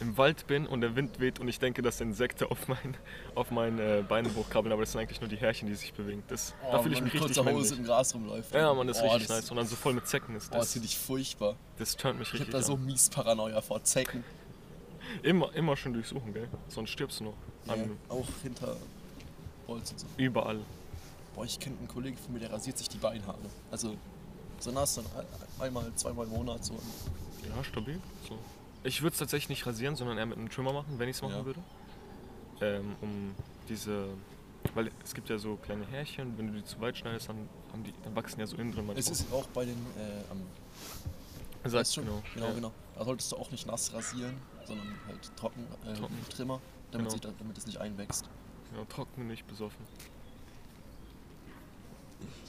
im 0.00 0.16
Wald 0.16 0.46
bin 0.46 0.66
und 0.66 0.80
der 0.80 0.94
Wind 0.94 1.18
weht 1.18 1.40
und 1.40 1.48
ich 1.48 1.58
denke, 1.58 1.82
dass 1.82 2.00
Insekten 2.00 2.44
auf, 2.44 2.68
mein, 2.68 2.96
auf 3.34 3.50
meinen 3.50 3.78
äh, 3.78 4.04
Beinen 4.08 4.34
hochkrabbeln, 4.34 4.72
aber 4.72 4.82
das 4.82 4.92
sind 4.92 5.00
eigentlich 5.00 5.20
nur 5.20 5.28
die 5.28 5.36
Härchen, 5.36 5.66
die 5.68 5.74
sich 5.74 5.92
bewegen. 5.92 6.22
Das, 6.28 6.54
da 6.70 6.80
fühle 6.80 6.94
ich 6.94 7.00
mich 7.02 7.14
richtig 7.14 7.34
kurzer 7.34 7.40
Hose 7.44 7.52
männlich. 7.54 7.78
im 7.78 7.84
Gras 7.84 8.14
rumläuft. 8.14 8.54
Ja, 8.54 8.72
man, 8.74 8.86
das 8.86 8.98
ist 8.98 9.02
oh, 9.02 9.06
richtig 9.06 9.26
das, 9.28 9.36
nice. 9.42 9.50
Und 9.50 9.56
dann 9.56 9.66
so 9.66 9.76
voll 9.76 9.94
mit 9.94 10.06
Zecken 10.06 10.36
ist 10.36 10.50
Oh, 10.50 10.54
das 10.54 10.66
das. 10.66 10.72
finde 10.74 10.86
ich 10.86 10.96
furchtbar. 10.98 11.56
Das 11.78 11.96
turnt 11.96 12.18
mich 12.18 12.28
Ich 12.28 12.34
habe 12.34 12.44
richtig 12.44 12.60
da 12.60 12.62
so 12.66 12.76
mies 12.76 13.08
Paranoia 13.10 13.60
vor 13.60 13.82
Zecken. 13.82 14.22
Immer, 15.22 15.52
immer 15.54 15.76
schön 15.76 15.94
durchsuchen, 15.94 16.32
gell? 16.32 16.48
Sonst 16.68 16.90
stirbst 16.90 17.20
du 17.20 17.24
noch. 17.24 17.34
An, 17.66 17.96
auch 18.08 18.26
hinter 18.42 18.76
Holz 19.66 19.90
und 19.90 20.00
so. 20.00 20.06
Überall. 20.16 20.60
Boah, 21.34 21.44
ich 21.44 21.58
kenne 21.58 21.76
einen 21.78 21.88
Kollegen 21.88 22.16
von 22.16 22.32
mir, 22.32 22.40
der 22.40 22.52
rasiert 22.52 22.78
sich 22.78 22.88
die 22.88 22.98
Beinhaare. 22.98 23.38
Also 23.70 23.96
so 24.60 24.70
nass, 24.70 24.94
dann 24.96 25.06
ein- 25.06 25.66
einmal, 25.66 25.90
zweimal 25.96 26.26
im 26.26 26.32
Monat 26.32 26.64
so. 26.64 26.74
Ja, 27.48 27.62
stabil. 27.64 28.00
So. 28.28 28.38
Ich 28.88 29.02
würde 29.02 29.12
es 29.12 29.18
tatsächlich 29.18 29.50
nicht 29.50 29.66
rasieren, 29.66 29.96
sondern 29.96 30.16
eher 30.16 30.24
mit 30.24 30.38
einem 30.38 30.48
Trimmer 30.48 30.72
machen, 30.72 30.98
wenn 30.98 31.10
ich 31.10 31.16
es 31.16 31.22
machen 31.22 31.34
Ja. 31.36 31.44
würde. 31.44 31.60
Ähm, 32.62 32.96
um 33.02 33.34
diese. 33.68 34.08
Weil 34.74 34.90
es 35.04 35.14
gibt 35.14 35.28
ja 35.28 35.36
so 35.38 35.56
kleine 35.56 35.86
Härchen, 35.86 36.36
wenn 36.38 36.48
du 36.48 36.54
die 36.54 36.64
zu 36.64 36.80
weit 36.80 36.96
schneidest, 36.96 37.28
dann, 37.28 37.48
die, 37.84 37.92
dann 38.02 38.16
wachsen 38.16 38.40
ja 38.40 38.46
so 38.46 38.56
innen 38.56 38.72
drin 38.72 38.86
manchmal. 38.86 38.98
Es 38.98 39.08
ist 39.10 39.30
auch 39.32 39.46
bei 39.48 39.66
den 39.66 39.76
äh, 39.96 40.30
am 40.30 40.42
weißt 41.70 41.94
schon, 41.94 42.06
genau. 42.06 42.22
genau, 42.34 42.46
ja. 42.46 42.52
genau. 42.54 42.72
Da 42.96 43.04
solltest 43.04 43.30
du 43.30 43.36
auch 43.36 43.50
nicht 43.50 43.66
nass 43.66 43.92
rasieren, 43.92 44.36
sondern 44.64 44.88
halt 45.06 45.36
trocken, 45.36 45.66
äh, 45.86 45.92
Trocken. 45.94 46.16
Trimmer, 46.30 46.60
damit, 46.90 47.10
Genau. 47.10 47.20
da, 47.20 47.30
damit 47.38 47.58
es 47.58 47.66
nicht 47.66 47.78
einwächst. 47.78 48.24
Ja, 48.74 48.84
trocken 48.86 49.26
nicht 49.26 49.46
besoffen. 49.46 49.84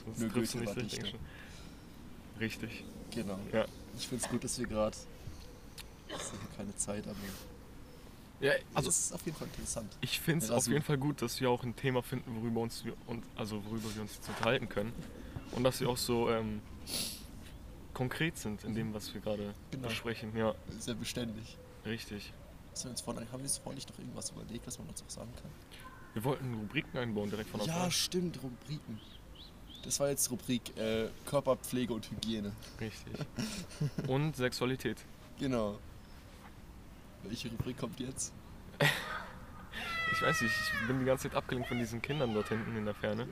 Sonst 0.04 0.20
Nur 0.20 0.32
triffst 0.32 0.54
du 0.54 0.58
nicht 0.60 0.76
richtig. 0.76 1.02
Dichter. 1.02 1.18
Richtig. 2.40 2.84
Genau. 3.10 3.38
Ja. 3.52 3.66
Ich 3.98 4.08
finde 4.08 4.24
es 4.24 4.30
gut, 4.30 4.42
dass 4.42 4.58
wir 4.58 4.66
gerade 4.66 4.96
keine 6.56 6.74
Zeit, 6.76 7.06
aber 7.06 7.16
Ja, 8.40 8.52
also 8.52 8.64
also 8.74 8.88
es 8.90 8.98
ist 9.06 9.12
auf 9.12 9.24
jeden 9.26 9.36
Fall 9.36 9.48
interessant. 9.48 9.96
ich 10.00 10.20
finde 10.20 10.44
es 10.44 10.50
auf 10.50 10.66
jeden 10.66 10.82
Fall 10.82 10.98
gut, 10.98 11.20
dass 11.22 11.40
wir 11.40 11.50
auch 11.50 11.62
ein 11.62 11.76
Thema 11.76 12.02
finden, 12.02 12.36
worüber 12.40 12.60
uns 12.60 12.84
und 13.06 13.22
also 13.36 13.62
worüber 13.66 13.94
wir 13.94 14.02
uns 14.02 14.14
jetzt 14.16 14.28
unterhalten 14.28 14.68
können. 14.68 14.92
Und 15.52 15.64
dass 15.64 15.80
wir 15.80 15.88
auch 15.88 15.96
so 15.96 16.30
ähm, 16.30 16.62
konkret 17.92 18.38
sind 18.38 18.62
in 18.64 18.74
dem, 18.74 18.94
was 18.94 19.12
wir 19.12 19.20
gerade 19.20 19.54
Genau. 19.70 19.88
besprechen. 19.88 20.36
Ja, 20.36 20.54
Sehr 20.78 20.94
beständig. 20.94 21.56
richtig. 21.84 22.32
Was 22.72 22.84
wir 22.84 22.90
uns 22.92 23.00
vorhin, 23.00 23.24
haben 23.32 23.38
wir 23.40 23.44
uns 23.44 23.58
vorhin 23.58 23.74
nicht 23.76 23.90
noch 23.90 23.98
irgendwas 23.98 24.30
überlegt, 24.30 24.66
was 24.66 24.78
man 24.78 24.88
uns 24.88 25.02
auch 25.02 25.10
sagen 25.10 25.32
kann? 25.42 25.50
Wir 26.14 26.24
wollten 26.24 26.54
Rubriken 26.54 26.98
einbauen 26.98 27.30
direkt 27.30 27.50
von 27.50 27.60
Anfang 27.60 27.76
Ja, 27.76 27.84
an. 27.84 27.90
stimmt, 27.90 28.40
Rubriken. 28.42 29.00
Das 29.82 29.98
war 29.98 30.08
jetzt 30.10 30.30
Rubrik 30.30 30.76
äh, 30.76 31.08
Körperpflege 31.26 31.92
und 31.94 32.08
Hygiene. 32.10 32.52
Richtig. 32.80 33.12
Und 34.06 34.36
Sexualität. 34.36 34.98
Genau. 35.38 35.78
Welche 37.24 37.48
Rubrik 37.48 37.78
kommt 37.78 37.98
jetzt? 38.00 38.32
Ich 40.12 40.20
weiß 40.22 40.40
nicht, 40.40 40.52
ich 40.52 40.86
bin 40.88 40.98
die 40.98 41.04
ganze 41.04 41.28
Zeit 41.28 41.36
abgelenkt 41.36 41.68
von 41.68 41.78
diesen 41.78 42.02
Kindern 42.02 42.34
dort 42.34 42.48
hinten 42.48 42.76
in 42.76 42.84
der 42.84 42.94
Ferne. 42.94 43.28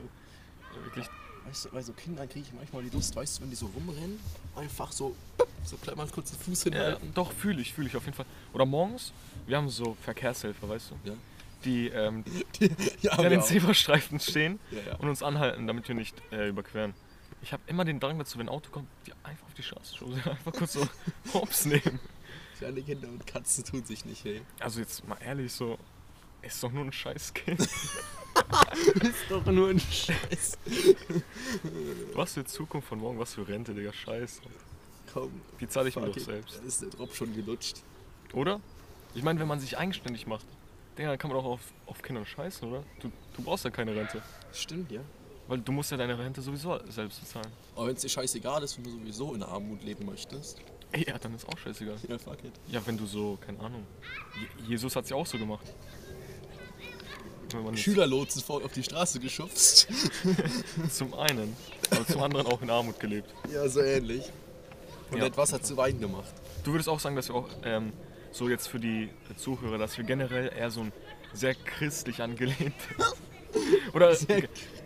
Wirklich, 0.85 1.07
Weißt 1.49 1.65
du, 1.65 1.71
bei 1.71 1.83
so 1.83 1.93
Kindern 1.95 2.29
kriege 2.29 2.45
ich 2.47 2.53
manchmal 2.53 2.83
die 2.83 2.91
Lust, 2.91 3.17
weißt 3.17 3.39
du, 3.39 3.43
wenn 3.43 3.51
die 3.51 3.57
so 3.57 3.67
rumrennen, 3.67 4.21
einfach 4.55 4.93
so, 4.93 5.17
so 5.65 5.77
klein 5.79 5.97
mal 5.97 6.07
kurz 6.09 6.31
den 6.31 6.39
Fuß 6.41 6.65
ja, 6.65 6.73
hinhalten. 6.73 7.15
doch, 7.15 7.33
fühle 7.33 7.63
ich, 7.63 7.73
fühle 7.73 7.89
ich 7.89 7.97
auf 7.97 8.05
jeden 8.05 8.17
Fall. 8.17 8.27
Oder 8.53 8.67
morgens, 8.67 9.13
wir 9.47 9.57
haben 9.57 9.71
so 9.71 9.97
Verkehrshelfer, 10.03 10.69
weißt 10.69 10.91
du? 10.91 11.09
Ja. 11.09 11.17
Die, 11.65 11.89
ähm, 11.89 12.23
ja, 12.61 12.69
die 13.03 13.11
an 13.11 13.31
den. 13.31 13.43
Zebrastreifen 13.43 14.21
stehen 14.21 14.61
Ja, 14.71 14.79
ja. 14.93 14.97
und 14.97 15.09
uns 15.09 15.23
anhalten, 15.23 15.67
damit 15.67 15.89
wir 15.89 15.95
nicht 15.95 16.15
äh, 16.33 16.49
überqueren. 16.49 16.93
Ich 17.41 17.53
habe 17.53 17.63
immer 17.67 17.85
den 17.87 17.99
Drang 17.99 18.19
dazu, 18.19 18.39
wenn 18.39 18.47
ein 18.47 18.53
Auto 18.53 18.71
kommt, 18.71 18.89
die 19.07 19.13
einfach 19.23 19.47
auf 19.47 19.55
die 19.55 19.63
Straße 19.63 19.97
stoßen, 19.97 20.23
einfach 20.25 20.53
kurz 20.53 20.75
so 20.75 20.87
hops 21.33 21.65
nehmen. 21.65 21.99
Kleine 22.59 22.83
Kinder 22.83 23.09
und 23.09 23.25
Katzen 23.25 23.65
tun 23.65 23.85
sich 23.85 24.05
nicht, 24.05 24.25
hey. 24.25 24.43
Also 24.59 24.81
jetzt 24.81 25.07
mal 25.07 25.17
ehrlich, 25.25 25.53
so, 25.53 25.79
ist 26.43 26.61
doch 26.63 26.73
nur 26.73 26.85
ein 26.85 26.93
scheiß 26.93 27.33
Kind. 27.33 27.61
ist 27.61 27.71
doch 29.29 29.47
nur 29.47 29.69
ein 29.71 29.79
Scheiß. 29.79 30.59
Was 32.15 32.35
für 32.35 32.45
Zukunft 32.45 32.89
von 32.89 32.99
morgen, 32.99 33.19
was 33.19 33.35
für 33.35 33.47
Rente, 33.47 33.75
Digga, 33.75 33.93
scheiße. 33.93 34.43
Komm. 35.13 35.41
Die 35.61 35.69
zahle 35.69 35.89
ich 35.89 35.97
mir 35.97 36.07
doch 36.07 36.19
selbst. 36.19 36.59
Da 36.59 36.67
ist 36.67 36.83
der 36.83 36.91
Drop 36.91 37.15
schon 37.15 37.33
gelutscht. 37.35 37.83
Oder? 38.33 38.61
Ich 39.15 39.23
meine, 39.23 39.39
wenn 39.39 39.49
man 39.49 39.61
sich 39.61 39.79
eigenständig 39.79 40.27
macht, 40.27 40.47
Digga, 40.97 41.11
dann 41.11 41.19
kann 41.19 41.31
man 41.31 41.39
auch 41.39 41.45
auf, 41.45 41.61
auf 41.87 42.03
Kindern 42.03 42.27
scheißen, 42.27 42.69
oder? 42.69 42.83
Du, 43.01 43.13
du 43.37 43.43
brauchst 43.43 43.65
ja 43.65 43.71
keine 43.71 43.95
Rente. 43.95 44.21
Stimmt, 44.53 44.91
ja. 44.91 45.01
Weil 45.47 45.59
du 45.59 45.71
musst 45.71 45.93
ja 45.93 45.97
deine 45.97 46.19
Rente 46.19 46.43
sowieso 46.43 46.79
selbst 46.91 47.21
bezahlen. 47.21 47.53
Aber 47.77 47.87
wenn 47.87 47.95
es 47.95 48.03
dir 48.03 48.09
scheißegal 48.09 48.65
ist, 48.65 48.77
wenn 48.77 48.85
du 48.85 48.91
sowieso 48.91 49.35
in 49.35 49.43
Armut 49.43 49.83
leben 49.83 50.05
möchtest. 50.07 50.61
Ja, 50.97 51.19
dann 51.19 51.35
ist 51.35 51.47
auch 51.47 51.59
scheißegal. 51.59 51.97
Ja, 52.09 52.19
fuck 52.19 52.43
it. 52.45 52.53
Ja, 52.69 52.81
wenn 52.87 52.97
du 52.97 53.07
so, 53.07 53.39
keine 53.45 53.61
Ahnung. 53.61 53.87
Je- 54.63 54.71
Jesus 54.71 54.97
hat 54.97 55.05
es 55.05 55.11
ja 55.11 55.17
auch 55.17 55.27
so 55.27 55.39
gemacht. 55.39 55.67
Schülerlotsen 57.77 58.43
vor 58.43 58.63
auf 58.65 58.73
die 58.73 58.83
Straße 58.83 59.21
geschubst. 59.21 59.89
zum 60.91 61.15
einen, 61.15 61.57
aber 61.91 62.07
zum 62.07 62.23
anderen 62.23 62.47
auch 62.47 62.61
in 62.61 62.69
Armut 62.71 63.01
gelebt. 63.01 63.33
ja, 63.53 63.67
so 63.69 63.81
ähnlich. 63.81 64.31
Und 65.11 65.19
Ja. 65.19 65.27
etwas 65.27 65.53
hat 65.55 65.65
zu 65.65 65.77
Wein 65.79 65.99
gemacht. 65.99 66.33
Du 66.65 66.73
würdest 66.73 66.89
auch 66.91 67.01
sagen, 67.01 67.17
dass 67.17 67.29
wir 67.29 67.35
auch 67.37 67.49
ähm, 67.65 67.93
so 68.33 68.51
jetzt 68.51 68.69
für 68.69 68.79
die 68.79 69.09
Zuhörer, 69.37 69.79
dass 69.79 69.97
wir 69.97 70.05
generell 70.05 70.53
eher 70.55 70.71
so 70.71 70.83
ein 70.83 70.93
sehr 71.33 71.55
christlich 71.55 72.21
angelehnt 72.23 72.75
oder 73.95 74.15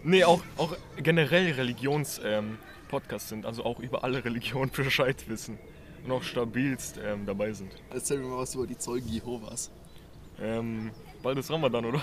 nee 0.05 0.23
auch 0.25 0.43
auch 0.57 0.77
generell 0.97 1.53
Religions 1.53 2.21
ähm, 2.25 2.59
Podcast 2.89 3.29
sind, 3.29 3.45
also 3.47 3.65
auch 3.65 3.81
über 3.81 4.05
alle 4.05 4.25
Religionen 4.25 4.71
Bescheid 4.77 5.29
wissen 5.29 5.59
auch 6.11 6.23
stabilst 6.23 6.99
ähm, 7.03 7.27
dabei 7.27 7.53
sind. 7.53 7.73
Erzähl 7.91 8.19
mir 8.19 8.27
mal 8.29 8.39
was 8.39 8.55
über 8.55 8.67
die 8.67 8.77
Zeugen 8.77 9.09
Jehovas. 9.09 9.71
Ähm, 10.41 10.91
bald 11.23 11.39
ist 11.39 11.51
Ramadan, 11.51 11.85
oder? 11.85 12.03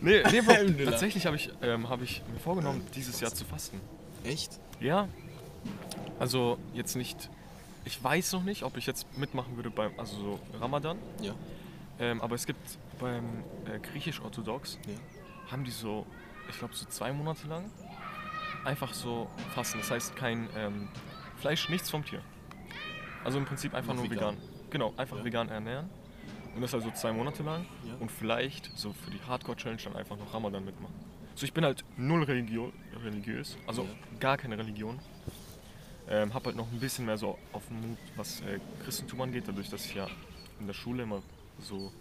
nee, 0.00 0.22
nee 0.30 0.38
Alhamdulillah. 0.40 0.90
tatsächlich 0.90 1.26
habe 1.26 1.36
ich, 1.36 1.50
ähm, 1.62 1.88
hab 1.88 2.02
ich 2.02 2.22
mir 2.32 2.40
vorgenommen, 2.40 2.86
dieses 2.94 3.20
Jahr 3.20 3.32
zu 3.32 3.44
fasten. 3.44 3.80
Echt? 4.24 4.58
Ja. 4.80 5.08
Also 6.18 6.58
jetzt 6.74 6.96
nicht. 6.96 7.30
Ich 7.84 8.02
weiß 8.02 8.32
noch 8.32 8.42
nicht, 8.42 8.64
ob 8.64 8.76
ich 8.76 8.86
jetzt 8.86 9.06
mitmachen 9.16 9.56
würde 9.56 9.70
beim 9.70 9.92
also 9.98 10.16
so 10.16 10.40
Ramadan. 10.60 10.98
Ja. 11.22 11.34
Ähm, 11.98 12.20
aber 12.20 12.34
es 12.34 12.44
gibt 12.46 12.78
beim 13.00 13.24
äh, 13.64 13.78
griechisch-orthodox 13.78 14.78
Ja. 14.86 15.50
haben 15.50 15.64
die 15.64 15.70
so, 15.70 16.04
ich 16.50 16.58
glaube 16.58 16.74
so 16.74 16.84
zwei 16.86 17.12
Monate 17.12 17.46
lang 17.48 17.70
einfach 18.64 18.92
so 18.92 19.28
fasten. 19.54 19.78
Das 19.78 19.90
heißt 19.90 20.16
kein 20.16 20.48
ähm, 20.56 20.88
Fleisch, 21.38 21.68
nichts 21.68 21.90
vom 21.90 22.04
Tier. 22.04 22.20
Also 23.24 23.38
im 23.38 23.44
Prinzip 23.44 23.74
einfach 23.74 23.94
Nur 23.94 24.04
nur 24.04 24.12
vegan. 24.12 24.36
vegan. 24.36 24.48
Genau, 24.70 24.94
einfach 24.96 25.18
Ja. 25.18 25.24
vegan 25.24 25.48
ernähren. 25.48 25.88
Und 26.54 26.62
das 26.62 26.74
also 26.74 26.90
zwei 26.90 27.12
Monate 27.12 27.42
lang. 27.42 27.64
Ja. 27.86 27.94
Und 28.00 28.10
vielleicht 28.10 28.70
so 28.76 28.92
für 28.92 29.10
die 29.10 29.20
Hardcore-Challenge 29.20 29.80
dann 29.84 29.96
einfach 29.96 30.16
noch 30.16 30.32
Ramadan 30.34 30.64
mitmachen. 30.64 30.94
So, 31.34 31.44
ich 31.44 31.52
bin 31.52 31.64
halt 31.64 31.84
null 31.96 32.24
Religio 32.24 32.72
religiös, 33.04 33.56
also 33.66 33.82
Ja. 33.84 33.88
gar 34.18 34.36
keine 34.36 34.58
Religion. 34.58 34.98
Ähm, 36.08 36.32
hab 36.34 36.46
halt 36.46 36.56
noch 36.56 36.66
ein 36.72 36.80
bisschen 36.80 37.04
mehr 37.06 37.18
so 37.18 37.38
auf 37.52 37.66
den 37.68 37.80
Mut, 37.90 37.98
was 38.16 38.40
äh, 38.40 38.58
Christentum 38.82 39.20
angeht, 39.20 39.44
dadurch, 39.46 39.68
dass 39.68 39.84
ich 39.84 39.94
ja 39.94 40.06
in 40.58 40.66
der 40.66 40.74
Schule 40.74 41.02
immer 41.04 41.22
so 41.60 41.92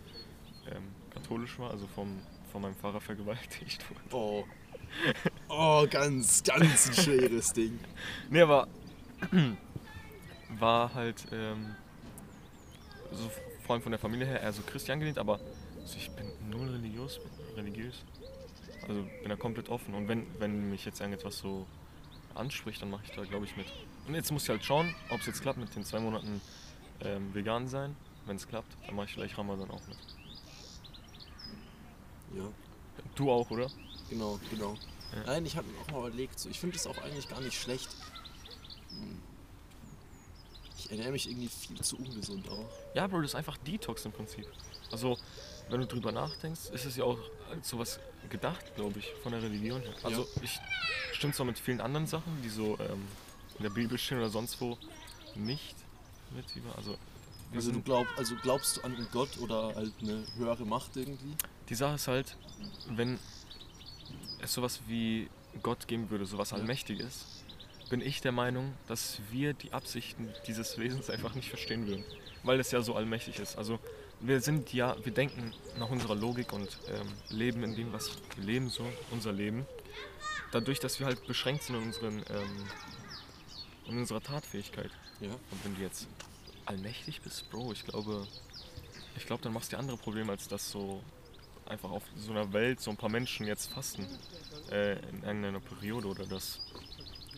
ähm, 0.71 0.83
katholisch 1.13 1.59
war, 1.59 1.69
also 1.71 1.85
vom, 1.87 2.19
von 2.51 2.61
meinem 2.61 2.75
Pfarrer 2.75 3.01
vergewaltigt 3.01 3.83
wurde. 3.89 4.15
Oh. 4.15 4.45
Oh, 5.49 5.85
ganz, 5.89 6.41
ganz 6.43 6.87
ein 6.87 6.93
schweres 7.03 7.51
Ding. 7.53 7.77
Nee, 8.29 8.41
aber 8.41 8.67
war 10.59 10.93
halt 10.93 11.25
ähm, 11.31 11.75
so 13.11 13.29
vor 13.65 13.73
allem 13.75 13.81
von 13.83 13.91
der 13.91 13.99
Familie 13.99 14.25
her 14.27 14.41
eher 14.41 14.53
so 14.53 14.61
Christi 14.63 14.91
angelehnt, 14.91 15.17
aber 15.17 15.39
also 15.81 15.97
ich 15.97 16.09
bin 16.11 16.25
null 16.49 16.69
religiös, 16.69 17.19
religiös. 17.55 18.03
Also 18.87 19.03
bin 19.21 19.29
da 19.29 19.35
komplett 19.35 19.69
offen 19.69 19.93
und 19.93 20.07
wenn, 20.07 20.25
wenn 20.39 20.69
mich 20.69 20.85
jetzt 20.85 21.01
irgendetwas 21.01 21.39
so 21.39 21.65
anspricht, 22.35 22.81
dann 22.81 22.89
mache 22.89 23.03
ich 23.05 23.11
da 23.11 23.23
glaube 23.23 23.45
ich 23.45 23.57
mit. 23.57 23.67
Und 24.07 24.15
jetzt 24.15 24.31
muss 24.31 24.43
ich 24.43 24.49
halt 24.49 24.63
schauen, 24.63 24.93
ob 25.09 25.19
es 25.19 25.25
jetzt 25.25 25.41
klappt 25.41 25.57
mit 25.59 25.75
den 25.75 25.83
zwei 25.83 25.99
Monaten 25.99 26.39
ähm, 27.01 27.33
vegan 27.33 27.67
sein. 27.67 27.95
Wenn 28.25 28.37
es 28.37 28.47
klappt, 28.47 28.71
dann 28.85 28.95
mache 28.95 29.07
ich 29.07 29.13
vielleicht 29.13 29.37
Ramadan 29.37 29.69
auch 29.69 29.81
mit. 29.87 29.97
Ja, 32.35 32.43
Du 33.15 33.31
auch, 33.31 33.49
oder? 33.51 33.69
genau, 34.09 34.39
genau. 34.49 34.75
Ja. 35.15 35.23
Nein, 35.25 35.45
ich 35.45 35.55
habe 35.57 35.67
mir 35.67 35.79
auch 35.79 35.91
mal 35.91 36.07
überlegt, 36.07 36.39
so, 36.39 36.49
ich 36.49 36.59
finde 36.59 36.75
es 36.75 36.85
auch 36.87 36.97
eigentlich 36.99 37.27
gar 37.29 37.41
nicht 37.41 37.59
schlecht. 37.59 37.89
Ich 40.77 40.91
ernähre 40.91 41.11
mich 41.11 41.29
irgendwie 41.29 41.47
viel 41.49 41.79
zu 41.81 41.97
ungesund 41.97 42.47
auch. 42.49 42.69
Ja, 42.93 43.07
Bro, 43.07 43.21
das 43.21 43.31
ist 43.31 43.35
einfach 43.35 43.57
Detox 43.57 44.05
im 44.05 44.11
Prinzip. 44.11 44.45
Also, 44.91 45.17
wenn 45.69 45.81
du 45.81 45.87
drüber 45.87 46.11
nachdenkst, 46.11 46.69
ist 46.71 46.85
es 46.85 46.95
ja 46.95 47.03
auch 47.03 47.17
als 47.51 47.67
sowas 47.67 47.99
gedacht, 48.29 48.75
glaube 48.75 48.99
ich, 48.99 49.11
von 49.23 49.31
der 49.31 49.41
Religion 49.41 49.81
her. 49.81 49.93
Also, 50.03 50.27
ich 50.41 50.59
stimme 51.13 51.33
zwar 51.33 51.45
mit 51.45 51.57
vielen 51.59 51.81
anderen 51.81 52.07
Sachen, 52.07 52.41
die 52.43 52.49
so 52.49 52.77
ähm, 52.79 53.05
in 53.57 53.63
der 53.63 53.69
Bibel 53.71 53.97
stehen 53.97 54.19
oder 54.19 54.29
sonst 54.29 54.61
wo, 54.61 54.77
nicht 55.35 55.75
mit 56.35 56.55
über. 56.55 56.75
Also, 56.77 56.97
Also 57.53 57.71
du 57.71 57.81
glaub, 57.81 58.07
also 58.17 58.35
glaubst 58.41 58.77
du 58.77 58.81
an 58.81 58.95
einen 58.95 59.07
Gott 59.11 59.37
oder 59.39 59.73
halt 59.75 59.93
eine 60.01 60.23
höhere 60.35 60.65
Macht 60.65 60.95
irgendwie? 60.95 61.35
die 61.69 61.75
Sache 61.75 61.95
ist 61.95 62.07
halt, 62.07 62.37
wenn 62.89 63.19
es 64.41 64.53
sowas 64.53 64.79
wie 64.87 65.29
Gott 65.61 65.87
geben 65.87 66.09
würde, 66.09 66.25
sowas 66.25 66.51
Ja. 66.51 66.57
Allmächtiges, 66.57 67.36
bin 67.89 68.01
ich 68.01 68.21
der 68.21 68.31
Meinung, 68.31 68.73
dass 68.87 69.19
wir 69.31 69.53
die 69.53 69.73
Absichten 69.73 70.29
dieses 70.45 70.77
Wesens 70.77 71.09
einfach 71.09 71.35
nicht 71.35 71.49
verstehen 71.49 71.87
würden. 71.87 72.03
Weil 72.43 72.59
es 72.59 72.71
ja 72.71 72.81
so 72.81 72.95
allmächtig 72.95 73.39
ist. 73.39 73.57
Also 73.57 73.79
wir 74.19 74.41
sind 74.41 74.73
ja, 74.73 74.95
wir 75.03 75.13
denken 75.13 75.53
nach 75.77 75.89
unserer 75.89 76.15
Logik 76.15 76.53
und 76.53 76.77
ähm, 76.89 77.07
leben 77.29 77.63
in 77.63 77.75
dem, 77.75 77.93
was 77.93 78.11
wir 78.35 78.43
leben, 78.43 78.69
so 78.69 78.85
unser 79.11 79.31
Leben. 79.31 79.65
Dadurch, 80.51 80.79
dass 80.79 80.99
wir 80.99 81.05
halt 81.05 81.25
beschränkt 81.27 81.63
sind 81.63 81.75
in, 81.75 81.83
unseren, 81.83 82.17
ähm, 82.17 82.65
in 83.87 83.97
unserer 83.97 84.21
Tatfähigkeit. 84.21 84.91
Ja. 85.19 85.31
Und 85.31 85.65
wenn 85.65 85.75
du 85.75 85.81
jetzt 85.81 86.07
allmächtig 86.65 87.21
bist, 87.21 87.49
Bro, 87.49 87.73
ich 87.73 87.85
glaube, 87.85 88.27
ich 89.15 89.25
glaube, 89.25 89.43
dann 89.43 89.53
machst 89.53 89.71
du 89.71 89.75
dir 89.75 89.79
andere 89.79 89.97
Probleme, 89.97 90.31
als 90.31 90.47
dass 90.47 90.69
so 90.69 91.01
einfach 91.65 91.91
auf 91.91 92.03
so 92.15 92.31
einer 92.31 92.53
Welt 92.53 92.79
so 92.79 92.91
ein 92.91 92.97
paar 92.97 93.09
Menschen 93.09 93.45
jetzt 93.45 93.71
fasten 93.71 94.07
äh, 94.71 94.93
in 95.09 95.23
irgendeiner 95.23 95.59
Periode 95.59 96.07
oder 96.07 96.25
dass, 96.25 96.61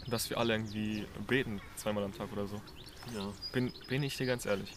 dass 0.07 0.29
wir 0.29 0.37
alle 0.37 0.53
irgendwie 0.53 1.05
beten 1.27 1.61
zweimal 1.75 2.03
am 2.03 2.15
Tag 2.15 2.31
oder 2.31 2.47
so. 2.47 2.61
Ja. 3.15 3.31
Bin, 3.53 3.73
bin 3.87 4.03
ich 4.03 4.17
dir 4.17 4.25
ganz 4.25 4.45
ehrlich. 4.45 4.71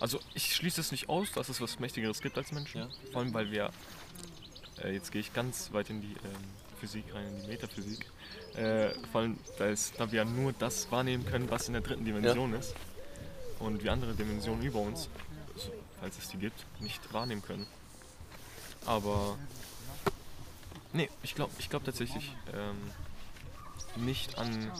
Also 0.00 0.18
ich 0.34 0.54
schließe 0.56 0.80
es 0.80 0.90
nicht 0.90 1.08
aus, 1.08 1.30
dass 1.32 1.48
es 1.48 1.60
was 1.60 1.78
Mächtigeres 1.78 2.20
gibt 2.20 2.36
als 2.36 2.50
Menschen. 2.52 2.80
Ja. 2.80 2.88
Vor 3.12 3.22
allem, 3.22 3.34
weil 3.34 3.50
wir, 3.50 3.70
äh, 4.82 4.92
jetzt 4.92 5.12
gehe 5.12 5.20
ich 5.20 5.32
ganz 5.32 5.72
weit 5.72 5.90
in 5.90 6.00
die 6.00 6.12
ähm, 6.12 6.44
Physik 6.80 7.04
rein, 7.14 7.26
in 7.28 7.42
die 7.42 7.46
Metaphysik. 7.46 8.10
Äh, 8.56 8.90
vor 9.12 9.20
allem, 9.20 9.38
da, 9.58 9.66
ist, 9.66 9.94
da 9.98 10.10
wir 10.10 10.18
ja 10.18 10.24
nur 10.24 10.52
das 10.52 10.90
wahrnehmen 10.90 11.24
können, 11.24 11.48
was 11.50 11.68
in 11.68 11.74
der 11.74 11.82
dritten 11.82 12.04
Dimension 12.04 12.52
ist. 12.54 12.74
Und 13.60 13.84
wir 13.84 13.92
andere 13.92 14.14
Dimensionen 14.14 14.62
über 14.64 14.80
uns, 14.80 15.08
also, 15.54 15.72
falls 16.00 16.18
es 16.18 16.28
die 16.30 16.38
gibt, 16.38 16.66
nicht 16.80 17.12
wahrnehmen 17.12 17.42
können. 17.42 17.68
Aber, 18.84 19.38
nee, 20.92 21.08
ich 21.22 21.36
glaube 21.36 21.52
ich 21.60 21.70
glaub 21.70 21.84
tatsächlich 21.84 22.34
ähm, 22.52 22.76
nicht 23.96 24.38
an 24.38 24.70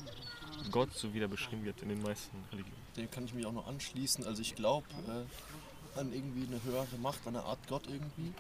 Gott, 0.71 0.92
so 0.95 1.12
wie 1.14 1.19
der 1.19 1.28
beschrieben 1.28 1.64
wird 1.64 1.83
in 1.83 1.88
den 1.88 2.02
meisten 2.02 2.37
Religionen. 2.50 2.83
Dem 2.97 3.11
kann 3.11 3.25
ich 3.25 3.35
mich 3.35 3.47
auch 3.47 3.52
noch 3.52 3.66
anschließen. 3.66 4.25
Also 4.26 4.42
ich 4.42 4.54
glaube 4.54 4.87
äh, 5.09 5.99
an 5.99 6.12
irgendwie 6.12 6.47
eine 6.47 6.62
höhere 6.62 6.99
Macht, 7.00 7.26
an 7.26 7.37
eine 7.37 7.45
Art 7.45 7.59
Gott 7.69 7.87
irgendwie. 7.87 8.33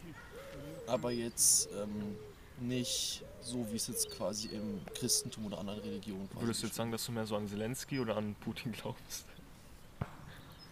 Aber 0.86 1.10
jetzt 1.10 1.68
ähm, 1.80 2.16
nicht 2.60 3.22
so, 3.40 3.66
wie 3.70 3.76
es 3.76 3.88
jetzt 3.88 4.10
quasi 4.10 4.48
im 4.48 4.80
Christentum 4.94 5.46
oder 5.46 5.58
anderen 5.58 5.80
Religionen 5.80 6.28
quasi 6.30 6.46
Würdest 6.46 6.62
du 6.62 6.66
jetzt 6.66 6.76
sagen, 6.76 6.92
dass 6.92 7.04
du 7.04 7.12
mehr 7.12 7.26
so 7.26 7.36
an 7.36 7.48
Zelensky 7.48 7.98
oder 7.98 8.16
an 8.16 8.34
Putin 8.36 8.72
glaubst? 8.72 9.24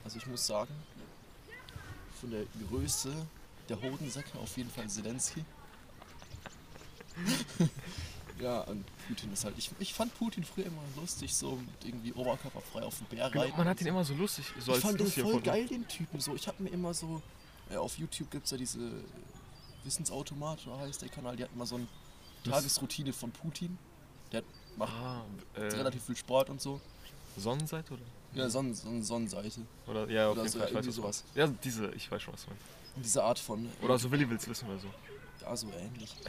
Also 0.04 0.19
ich 0.19 0.26
muss 0.26 0.47
sagen, 0.47 0.75
von 2.21 2.30
der 2.30 2.45
Größe 2.69 3.12
der 3.69 3.80
Hodensäcke 3.80 4.38
auf 4.38 4.57
jeden 4.57 4.71
Fall 4.71 4.88
Zelensky. 4.88 5.45
ja, 8.41 8.61
und 8.63 8.85
Putin 9.09 9.33
ist 9.33 9.45
halt. 9.45 9.55
Ich, 9.59 9.71
ich 9.79 9.93
fand 9.95 10.15
Putin 10.19 10.45
früher 10.45 10.67
immer 10.67 10.83
lustig, 10.97 11.35
so 11.35 11.57
mit 11.57 11.85
irgendwie 11.85 12.13
oberkörperfrei 12.13 12.83
auf 12.83 12.97
dem 12.99 13.07
Bär 13.09 13.29
Genau, 13.31 13.45
reiten. 13.45 13.57
man 13.59 13.69
hat 13.69 13.81
ihn 13.81 13.87
immer 13.89 14.05
so 14.05 14.15
lustig, 14.15 14.47
so 14.59 14.73
ich 14.75 14.79
fand 14.81 14.99
den 15.01 15.07
voll 15.07 15.25
erfunden. 15.25 15.45
geil, 15.45 15.67
den 15.67 15.87
Typen. 15.89 16.21
So, 16.21 16.35
ich 16.35 16.47
habe 16.49 16.63
mir 16.63 16.71
immer 16.71 16.95
so. 16.95 17.23
Ja, 17.71 17.81
auf 17.81 17.97
YouTube 17.99 18.31
gibt 18.31 18.45
es 18.47 18.51
ja 18.51 18.57
diese 18.57 18.79
Wissensautomat, 19.85 20.67
oder 20.67 20.79
heißt 20.79 21.03
der 21.03 21.09
Kanal, 21.09 21.37
die 21.37 21.45
hat 21.45 21.51
immer 21.55 21.67
so 21.67 21.77
eine 21.77 21.87
Tagesroutine 22.45 23.13
von 23.13 23.31
Putin. 23.31 23.79
Der 24.33 24.43
macht 24.77 24.93
Ah, 24.93 25.23
äh, 25.55 25.61
relativ 25.63 26.05
viel 26.05 26.17
Sport 26.17 26.51
und 26.51 26.61
so. 26.61 26.81
Sonnenseite 27.37 27.95
oder? 27.95 28.03
Ja, 28.35 28.49
Sonnen, 28.49 28.75
Sonnen, 28.75 29.03
Sonnenseite. 29.03 29.63
Oder 29.87 30.09
ja, 30.11 30.27
auf 30.29 30.33
Oder 30.33 30.43
jeden 30.43 30.53
so, 30.53 30.59
Fall. 30.59 30.69
Ich 30.69 30.75
weiß, 30.75 30.87
was 30.87 30.95
sowas. 30.95 31.25
Ja, 31.35 31.47
diese, 31.47 31.91
ich 31.95 32.11
weiß 32.11 32.23
schon, 32.23 32.35
was 32.35 32.45
du 32.45 32.51
meinst. 32.51 32.65
Diese 32.97 33.23
Art 33.25 33.39
von. 33.39 33.69
Oder 33.83 33.99
so 33.99 34.11
Willi 34.11 34.29
will's 34.29 34.47
wissen 34.49 34.69
oder 34.69 34.79
so. 34.79 34.89
Ja, 35.43 35.57
so 35.57 35.69
ähnlich. 35.79 36.15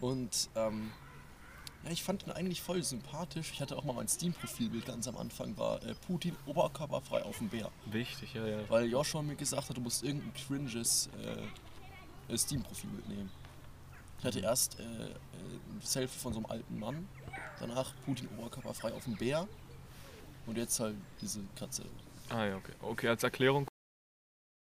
Und 0.00 0.48
ähm, 0.54 0.90
ja, 1.84 1.90
ich 1.90 2.02
fand 2.02 2.26
ihn 2.26 2.32
eigentlich 2.32 2.60
voll 2.60 2.82
sympathisch. 2.82 3.52
Ich 3.52 3.60
hatte 3.60 3.76
auch 3.76 3.84
mal 3.84 3.92
mein 3.92 4.08
Steam-Profilbild 4.08 4.86
ganz 4.86 5.06
am 5.08 5.16
Anfang, 5.16 5.56
war 5.56 5.82
äh, 5.84 5.94
Putin 6.06 6.36
oberkörperfrei 6.46 7.22
auf 7.22 7.38
dem 7.38 7.48
Bär. 7.48 7.70
Wichtig, 7.86 8.34
ja, 8.34 8.46
ja. 8.46 8.58
Weil 8.68 8.86
Joshua 8.86 9.22
mir 9.22 9.36
gesagt 9.36 9.68
hat, 9.68 9.76
du 9.76 9.80
musst 9.80 10.02
irgendein 10.02 10.32
cringes 10.34 11.08
äh, 11.22 12.32
äh, 12.32 12.36
Steam-Profilbild 12.38 13.08
nehmen. 13.08 13.30
Ich 14.18 14.24
hatte 14.24 14.40
erst 14.40 14.78
äh, 14.80 14.82
äh, 14.82 15.14
ein 15.70 15.80
Selfie 15.80 16.18
von 16.18 16.32
so 16.32 16.40
einem 16.40 16.46
alten 16.46 16.78
Mann, 16.78 17.08
danach 17.60 17.92
Putin 18.04 18.28
oberkörperfrei 18.36 18.92
auf 18.92 19.04
dem 19.04 19.16
Bär 19.16 19.46
und 20.46 20.56
jetzt 20.56 20.80
halt 20.80 20.96
diese 21.20 21.40
Katze. 21.56 21.84
Ah 22.28 22.44
ja, 22.44 22.56
okay. 22.56 22.72
Okay, 22.82 23.08
als 23.08 23.22
Erklärung. 23.22 23.68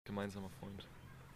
Gemeinsamer 0.04 0.50
Freund 0.60 0.86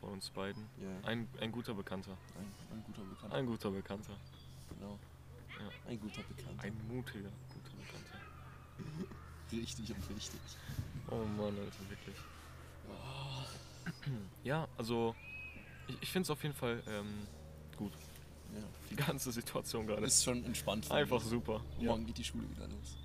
von 0.04 0.12
uns 0.12 0.30
beiden. 0.30 0.62
Ja, 0.80 1.08
Ein, 1.08 1.28
ein 1.40 1.50
guter 1.50 1.74
Bekannter. 1.74 2.12
ein, 2.38 2.76
ein 2.76 2.84
guter 2.84 3.02
Bekannter. 3.02 3.36
Ein 3.36 3.46
guter 3.46 3.70
Bekannter. 3.70 4.16
Genau. 4.68 4.98
Ja. 5.58 5.90
Ein 5.90 6.00
guter 6.00 6.22
Bekannter. 6.22 6.62
Ein 6.62 6.76
mutiger, 6.88 7.30
guter 7.48 7.76
Bekannter. 7.76 8.18
Richtig 9.52 9.90
und 9.90 10.16
wichtig. 10.16 10.40
Oh 11.10 11.16
Mann, 11.16 11.56
Alter, 11.58 11.90
wirklich. 11.90 12.16
Ja, 14.42 14.66
also 14.76 15.14
ich, 15.88 16.02
ich 16.02 16.10
finde 16.10 16.24
es 16.24 16.30
auf 16.30 16.42
jeden 16.42 16.54
Fall 16.54 16.82
ähm, 16.88 17.26
gut. 17.76 17.92
Ja. 18.54 18.60
Die 18.90 18.96
ganze 18.96 19.32
Situation 19.32 19.86
gerade. 19.86 20.06
Ist 20.06 20.24
schon 20.24 20.44
entspannt. 20.44 20.90
Einfach 20.90 21.22
ich. 21.22 21.28
super. 21.28 21.62
Ja. 21.78 21.90
Morgen 21.90 22.06
geht 22.06 22.18
die 22.18 22.24
Schule 22.24 22.48
wieder 22.50 22.66
los. 22.68 22.98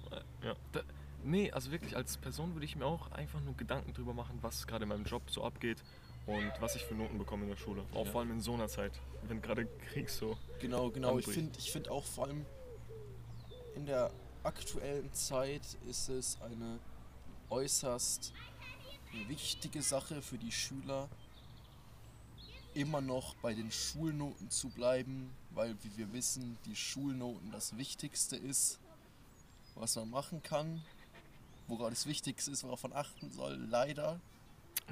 Ja. 0.44 0.56
Da, 0.72 0.82
nee, 1.24 1.52
also 1.52 1.72
wirklich 1.72 1.96
als 1.96 2.18
Person 2.18 2.54
würde 2.56 2.66
ich 2.66 2.76
mir 2.76 2.86
auch 2.86 3.12
einfach 3.12 3.42
nur 3.42 3.56
Gedanken 3.56 3.94
drüber 3.94 4.14
machen, 4.14 4.40
was 4.42 4.68
gerade 4.68 4.84
in 4.84 4.90
meinem 4.90 5.06
Job 5.06 5.30
so 5.30 5.44
abgeht 5.44 5.84
und 6.30 6.52
was 6.60 6.76
ich 6.76 6.84
für 6.86 6.94
Noten 6.96 7.18
bekomme 7.18 7.44
in 7.44 7.50
der 7.50 7.58
Schule. 7.58 7.84
Auch 7.94 8.06
Ja. 8.06 8.12
vor 8.12 8.22
allem 8.22 8.32
in 8.32 8.42
so 8.42 8.54
einer 8.54 8.68
Zeit, 8.68 8.94
wenn 9.24 9.42
gerade 9.42 9.66
Krieg 9.92 10.10
so. 10.10 10.38
Genau, 10.60 10.90
genau. 10.92 11.18
Ich 11.18 11.26
Anbricht. 11.26 11.40
finde 11.40 11.60
ich 11.60 11.72
find 11.72 11.90
auch 11.90 12.04
vor 12.06 12.26
allem 12.26 12.46
in 13.76 13.86
der 13.86 14.12
aktuellen 14.44 15.12
Zeit 15.14 15.64
ist 15.88 16.10
es 16.10 16.40
eine 16.42 16.80
äußerst 17.50 18.34
wichtige 19.28 19.82
Sache 19.82 20.22
für 20.22 20.38
die 20.38 20.52
Schüler, 20.52 21.10
immer 22.76 23.02
noch 23.02 23.34
bei 23.36 23.54
den 23.54 23.72
Schulnoten 23.72 24.50
zu 24.52 24.70
bleiben, 24.70 25.32
weil 25.52 25.76
wie 25.84 25.98
wir 25.98 26.14
wissen, 26.14 26.58
die 26.66 26.76
Schulnoten 26.76 27.52
das 27.52 27.76
Wichtigste 27.78 28.36
ist, 28.36 28.80
was 29.76 29.96
man 29.96 30.10
machen 30.10 30.44
kann, 30.44 30.84
worauf 31.68 31.90
das 31.90 32.06
Wichtigste 32.06 32.52
ist, 32.52 32.64
worauf 32.64 32.84
man 32.84 32.94
achten 32.94 33.32
soll, 33.32 33.56
leider. 33.56 34.20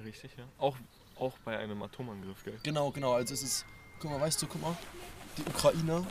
Richtig, 0.04 0.32
ja. 0.38 0.46
Auch, 0.58 0.78
auch 1.20 1.38
bei 1.46 1.58
einem 1.58 1.82
Atomangriff, 1.82 2.44
gell? 2.44 2.60
Genau, 2.64 2.92
genau. 2.92 3.14
Also 3.14 3.34
es 3.34 3.42
ist, 3.44 3.66
guck 4.00 4.12
mal, 4.12 4.22
weißt 4.22 4.42
du, 4.42 4.48
guck 4.48 4.62
mal, 4.62 4.76
die 5.38 5.44
Ukrainer, 5.44 6.06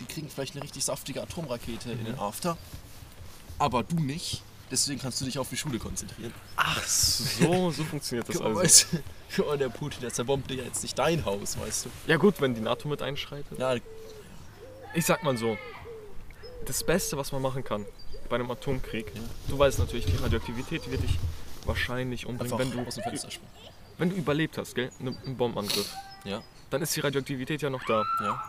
die 0.00 0.04
kriegen 0.06 0.28
vielleicht 0.28 0.54
eine 0.54 0.62
richtig 0.64 0.84
saftige 0.84 1.22
Atomrakete 1.22 1.92
in 1.92 2.04
den 2.04 2.18
After, 2.18 2.56
aber 3.58 3.82
du 3.82 3.96
nicht. 3.96 4.42
Deswegen 4.68 5.00
kannst 5.00 5.20
du 5.20 5.24
dich 5.24 5.38
auf 5.38 5.48
die 5.48 5.56
Schule 5.56 5.78
konzentrieren. 5.78 6.34
Ach 6.56 6.82
so, 6.84 7.70
so 7.70 7.84
funktioniert 7.84 8.28
das 8.28 8.40
also. 8.40 8.56
weißt 8.60 8.86
du, 9.36 9.44
mal, 9.44 9.56
der 9.56 9.68
Putin, 9.68 10.00
der 10.00 10.12
zerbombt 10.12 10.50
dir 10.50 10.56
jetzt 10.64 10.82
nicht 10.82 10.98
dein 10.98 11.24
Haus, 11.24 11.56
weißt 11.56 11.84
du. 11.86 11.90
Ja 12.08 12.16
gut, 12.16 12.40
wenn 12.40 12.52
die 12.54 12.60
NATO 12.60 12.88
mit 12.88 13.00
einschreitet. 13.00 13.56
Ja, 13.60 13.76
Ich 14.94 15.06
sag 15.06 15.22
mal 15.22 15.36
so, 15.36 15.56
das 16.64 16.82
Beste, 16.82 17.16
was 17.16 17.30
man 17.30 17.42
machen 17.42 17.62
kann 17.62 17.86
bei 18.28 18.34
einem 18.36 18.50
Atomkrieg, 18.50 19.12
Ja. 19.14 19.20
du 19.48 19.56
weißt 19.58 19.78
natürlich, 19.78 20.06
die 20.06 20.16
Radioaktivität 20.16 20.90
wird 20.90 21.02
dich 21.04 21.16
wahrscheinlich 21.64 22.26
umbringen, 22.26 22.52
einfach 22.52 22.58
wenn 22.58 22.72
du, 22.84 22.88
aus 22.88 22.96
dem 22.96 23.04
Fenster 23.04 23.30
springen. 23.30 23.50
Wenn 23.98 24.10
du 24.10 24.16
überlebt 24.16 24.58
hast, 24.58 24.74
gell? 24.74 24.90
Ne- 24.98 25.16
Einen 25.24 25.36
Bombenangriff. 25.36 25.92
Ja, 26.24 26.42
Dann 26.70 26.82
ist 26.82 26.94
die 26.96 27.00
Radioaktivität 27.00 27.62
ja 27.62 27.70
noch 27.70 27.84
da. 27.84 28.02
ja. 28.22 28.42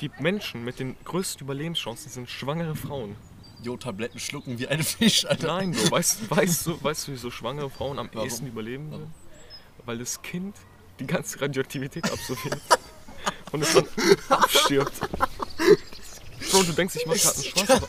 Die 0.00 0.10
Menschen 0.18 0.64
mit 0.64 0.78
den 0.80 0.96
größten 1.04 1.44
Überlebenschancen 1.44 2.10
sind 2.10 2.30
schwangere 2.30 2.74
Frauen. 2.74 3.16
Jo, 3.62 3.76
Tabletten 3.76 4.18
schlucken 4.18 4.58
wie 4.58 4.66
ein 4.66 4.82
Fisch, 4.82 5.26
Alter. 5.26 5.48
Nein, 5.48 5.72
Bro, 5.72 5.90
weißt, 5.90 6.30
weißt, 6.30 6.66
du, 6.66 6.82
weißt 6.82 7.08
du, 7.08 7.12
wieso 7.12 7.30
schwangere 7.30 7.68
Frauen 7.68 7.98
am 7.98 8.08
Warum? 8.12 8.26
ehesten 8.26 8.46
überleben 8.46 8.90
Warum? 8.90 9.12
Weil 9.84 9.98
das 9.98 10.22
Kind 10.22 10.56
die 10.98 11.06
ganze 11.06 11.38
Radioaktivität 11.42 12.10
absorbiert 12.10 12.58
und 13.52 13.62
es 13.62 13.74
dann 13.74 13.86
abstirbt. 14.30 14.92
Bro, 16.50 16.62
du 16.62 16.72
denkst, 16.72 16.96
ich 16.96 17.06
mach 17.06 17.16
grad 17.16 17.34
einen 17.34 17.44
Spaß, 17.44 17.70
aber 17.70 17.88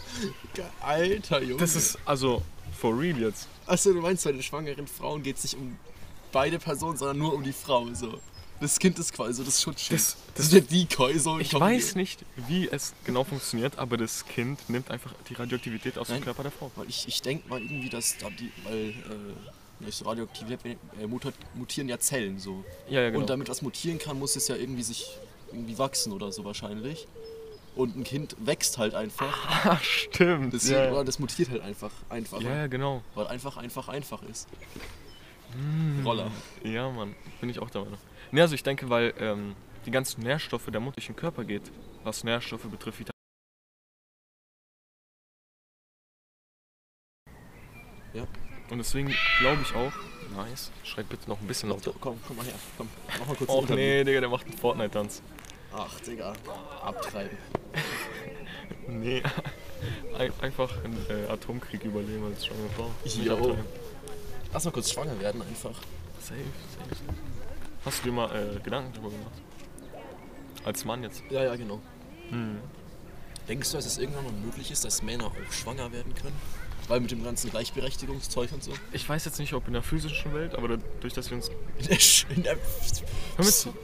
Alter, 0.82 1.42
Junge. 1.42 1.58
das 1.62 1.76
ist 1.78 1.98
also 2.06 2.42
for 2.78 2.98
real 3.00 3.18
jetzt. 3.20 3.48
Achso, 3.66 3.94
du 3.94 4.02
meinst, 4.02 4.26
bei 4.26 4.34
den 4.34 4.44
schwangeren 4.44 4.88
Frauen 4.88 5.24
geht 5.24 5.38
es 5.38 5.44
nicht 5.44 5.56
um 5.56 5.78
beide 6.32 6.60
Personen, 6.60 6.98
sondern 6.98 7.18
nur 7.18 7.34
um 7.34 7.44
die 7.44 7.54
Frau, 7.54 7.88
so. 7.94 8.20
Das 8.60 8.78
Kind 8.78 9.00
ist 9.00 9.12
quasi 9.12 9.34
so 9.34 9.44
das 9.44 9.60
Schutzschild. 9.60 10.00
Das- 10.00 10.18
das 10.36 10.46
ist 10.46 10.54
der 10.54 10.62
Decoy, 10.62 11.18
so. 11.18 11.40
Ich 11.40 11.52
weiß 11.54 11.96
nicht, 11.96 12.24
wie 12.48 12.70
es 12.70 12.94
genau 13.06 13.24
funktioniert, 13.24 13.80
aber 13.80 13.98
das 13.98 14.24
Kind 14.26 14.70
nimmt 14.70 14.92
einfach 14.92 15.14
die 15.30 15.34
Radioaktivität 15.34 15.98
aus 15.98 16.10
Nein. 16.10 16.20
dem 16.20 16.26
Körper 16.26 16.44
der 16.44 16.52
Frau. 16.52 16.72
Weil 16.76 16.88
ich, 16.88 17.08
ich 17.08 17.22
denke 17.24 17.50
mal 17.50 17.60
irgendwie, 17.60 17.90
dass 17.90 18.18
da 18.20 18.30
die, 18.30 18.52
weil 18.64 18.90
äh, 18.90 19.84
durch 19.84 20.06
Radioaktivität 20.06 20.78
äh, 21.00 21.08
mutieren 21.56 21.90
ja 21.90 21.98
Zellen 22.00 22.38
so. 22.38 22.64
Ja, 22.88 23.02
ja, 23.02 23.10
genau. 23.10 23.22
Und 23.22 23.30
damit 23.32 23.50
was 23.50 23.64
mutieren 23.64 23.98
kann, 23.98 24.20
muss 24.20 24.36
es 24.36 24.48
ja 24.48 24.56
irgendwie 24.56 24.84
sich 24.84 25.18
irgendwie 25.52 25.78
wachsen 25.80 26.14
oder 26.14 26.32
so 26.32 26.46
wahrscheinlich. 26.46 27.08
Und 27.76 27.96
ein 27.96 28.04
Kind 28.04 28.36
wächst 28.40 28.78
halt 28.78 28.94
einfach. 28.94 29.66
ah, 29.66 29.80
stimmt. 29.82 30.54
Deswegen, 30.54 30.94
ja. 30.94 31.04
das 31.04 31.20
mutiert 31.20 31.50
halt 31.50 31.62
einfach 31.62 31.92
einfacher. 32.10 32.44
ja, 32.44 32.56
ja, 32.58 32.68
genau. 32.68 33.02
Weil 33.16 33.28
einfach, 33.28 33.58
einfach, 33.58 33.88
einfach 33.88 34.22
ist. 34.24 34.48
Hm. 35.54 36.06
Roller. 36.06 36.32
Ja, 36.64 36.90
Mann, 36.90 37.16
bin 37.40 37.50
ich 37.50 37.60
auch 37.60 37.70
der 37.70 37.82
Meinung. 37.82 38.00
Ne, 38.32 38.42
also 38.42 38.56
ich 38.56 38.64
denke, 38.64 38.90
weil 38.90 39.14
ähm, 39.20 39.56
die 39.86 39.92
ganzen 39.92 40.22
Nährstoffe 40.24 40.68
der 40.68 40.80
Mutter 40.80 40.96
durch 40.96 41.08
den 41.08 41.16
Körper 41.16 41.44
geht, 41.44 41.72
was 42.04 42.24
Nährstoffe 42.24 42.64
betrifft, 42.64 43.00
Vitamin. 43.00 43.12
Ja. 48.14 48.28
Und 48.70 48.78
deswegen 48.78 49.14
glaube 49.40 49.62
ich 49.62 49.76
auch, 49.76 49.94
nice, 50.36 50.72
schreit 50.84 51.10
bitte 51.10 51.30
noch 51.30 51.40
ein 51.42 51.48
bisschen 51.48 51.70
lauter. 51.70 51.94
Komm, 52.00 52.20
komm 52.26 52.38
mal 52.38 52.46
her. 52.46 52.56
Komm, 52.78 52.90
mach 53.20 53.28
mal 53.28 53.36
kurz 53.36 53.50
Och 53.50 53.70
nee, 53.70 54.04
Digga, 54.04 54.22
der 54.22 54.30
macht 54.30 54.46
einen 54.46 54.58
Fortnite-Tanz. 54.58 55.22
Ach, 55.74 56.00
Digga. 56.02 56.34
Abtreiben. 56.82 57.38
Nee, 58.88 59.24
ein, 60.18 60.34
einfach 60.42 60.84
einen 60.84 60.98
äh, 61.10 61.32
Atomkrieg 61.32 61.84
überleben 61.86 62.26
als 62.26 62.46
schwangere 62.46 62.70
Frau. 62.70 62.92
Abtreiben. 63.06 63.66
Lass 64.54 64.66
mal 64.66 64.72
kurz 64.72 64.92
schwanger 64.92 65.20
werden 65.20 65.42
einfach. 65.42 65.76
Safe, 66.20 66.36
safe. 66.78 67.02
Hast 67.86 68.00
du 68.00 68.10
dir 68.10 68.12
mal 68.12 68.36
äh, 68.36 68.60
Gedanken 68.60 68.92
darüber 68.94 69.10
gemacht? 69.10 69.34
Als 70.66 70.86
Mann 70.86 71.04
jetzt? 71.04 71.24
Ja, 71.30 71.44
ja, 71.44 71.56
genau. 71.56 71.80
Hm. 72.30 72.60
Denkst 73.48 73.72
du, 73.72 73.78
dass 73.78 73.86
es 73.86 73.98
irgendwann 73.98 74.26
mal 74.26 74.34
möglich 74.34 74.70
ist, 74.70 74.86
dass 74.86 75.02
Männer 75.02 75.26
auch 75.26 75.52
schwanger 75.52 75.92
werden 75.92 76.14
können? 76.14 76.36
Weil 76.88 77.00
mit 77.00 77.12
dem 77.12 77.24
ganzen 77.24 77.50
Gleichberechtigungszeug 77.52 78.52
und 78.52 78.64
so. 78.64 78.72
Ich 78.92 79.08
weiß 79.08 79.24
jetzt 79.26 79.40
nicht, 79.40 79.54
ob 79.54 79.66
in 79.68 79.74
der 79.74 79.84
physischen 79.84 80.34
Welt, 80.34 80.56
aber 80.56 80.68
dadurch, 80.70 81.14
dass 81.14 81.30
wir 81.30 81.38
uns. 81.38 81.50
In 81.80 81.86
der, 81.88 81.98
in 82.36 82.44
der, 82.44 82.54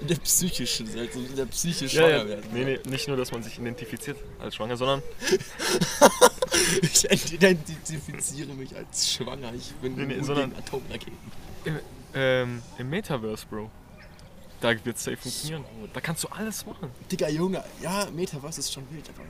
in 0.02 0.08
der 0.08 0.16
psychischen, 0.16 0.88
also 0.98 1.20
in 1.20 1.36
der 1.36 1.46
Psyche 1.46 1.86
Ja, 1.86 1.90
schwanger 1.92 2.10
ja, 2.18 2.28
werden. 2.28 2.46
nee, 2.54 2.64
nee, 2.66 2.80
nicht 2.90 3.08
nur, 3.08 3.16
dass 3.16 3.32
man 3.32 3.44
sich 3.44 3.58
identifiziert 3.60 4.18
als 4.40 4.56
schwanger, 4.56 4.76
sondern 4.78 5.02
Ich 6.82 7.34
identifiziere 7.34 8.54
mich 8.54 8.76
als 8.76 9.12
schwanger. 9.14 9.54
Ich 9.54 9.72
bin 9.76 9.96
Nee, 9.96 10.06
nee, 10.06 10.22
sondern- 10.22 10.50
gegen 10.50 10.60
Atomraketen. 10.62 11.18
im, 11.66 11.80
ähm, 12.14 12.62
im 12.78 12.90
Metaverse, 12.90 13.46
Bro. 13.50 13.70
Da 14.60 14.74
wird 14.84 14.98
safe 14.98 15.18
funktionieren. 15.18 15.64
Da 15.94 16.02
kannst 16.02 16.24
du 16.24 16.28
alles 16.30 16.66
machen. 16.66 16.90
Digga, 17.12 17.30
Junge. 17.30 17.64
Ja, 17.82 18.08
Metaverse 18.12 18.60
ist 18.60 18.74
schon 18.74 18.90
wild, 18.92 19.08
aber 19.10 19.24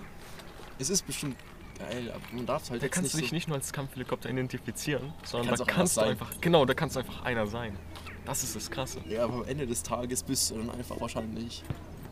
es 0.79 0.89
ist 0.89 1.05
bestimmt 1.05 1.35
geil. 1.77 2.11
Aber 2.13 2.23
man 2.35 2.45
darf 2.45 2.69
halt 2.69 2.81
Da 2.81 2.85
jetzt 2.85 2.93
kannst 2.95 3.13
du 3.13 3.17
nicht 3.17 3.25
dich 3.25 3.29
so... 3.29 3.35
nicht 3.35 3.47
nur 3.47 3.57
als 3.57 3.71
Kampfhelikopter 3.73 4.29
identifizieren, 4.29 5.13
sondern 5.25 5.49
Kannst 5.49 5.61
da 5.61 5.65
kannst 5.73 5.97
du 5.97 6.01
einfach. 6.01 6.31
Genau, 6.41 6.65
da 6.65 6.73
kannst 6.73 6.95
du 6.95 6.99
einfach 6.99 7.23
einer 7.23 7.47
sein. 7.47 7.77
Das 8.25 8.43
ist 8.43 8.55
das 8.55 8.69
Krasse. 8.69 8.99
Ja, 9.07 9.23
aber 9.23 9.35
am 9.35 9.45
Ende 9.45 9.65
des 9.67 9.83
Tages 9.83 10.23
bist 10.23 10.51
du 10.51 10.57
dann 10.57 10.69
einfach 10.71 10.99
wahrscheinlich 10.99 11.63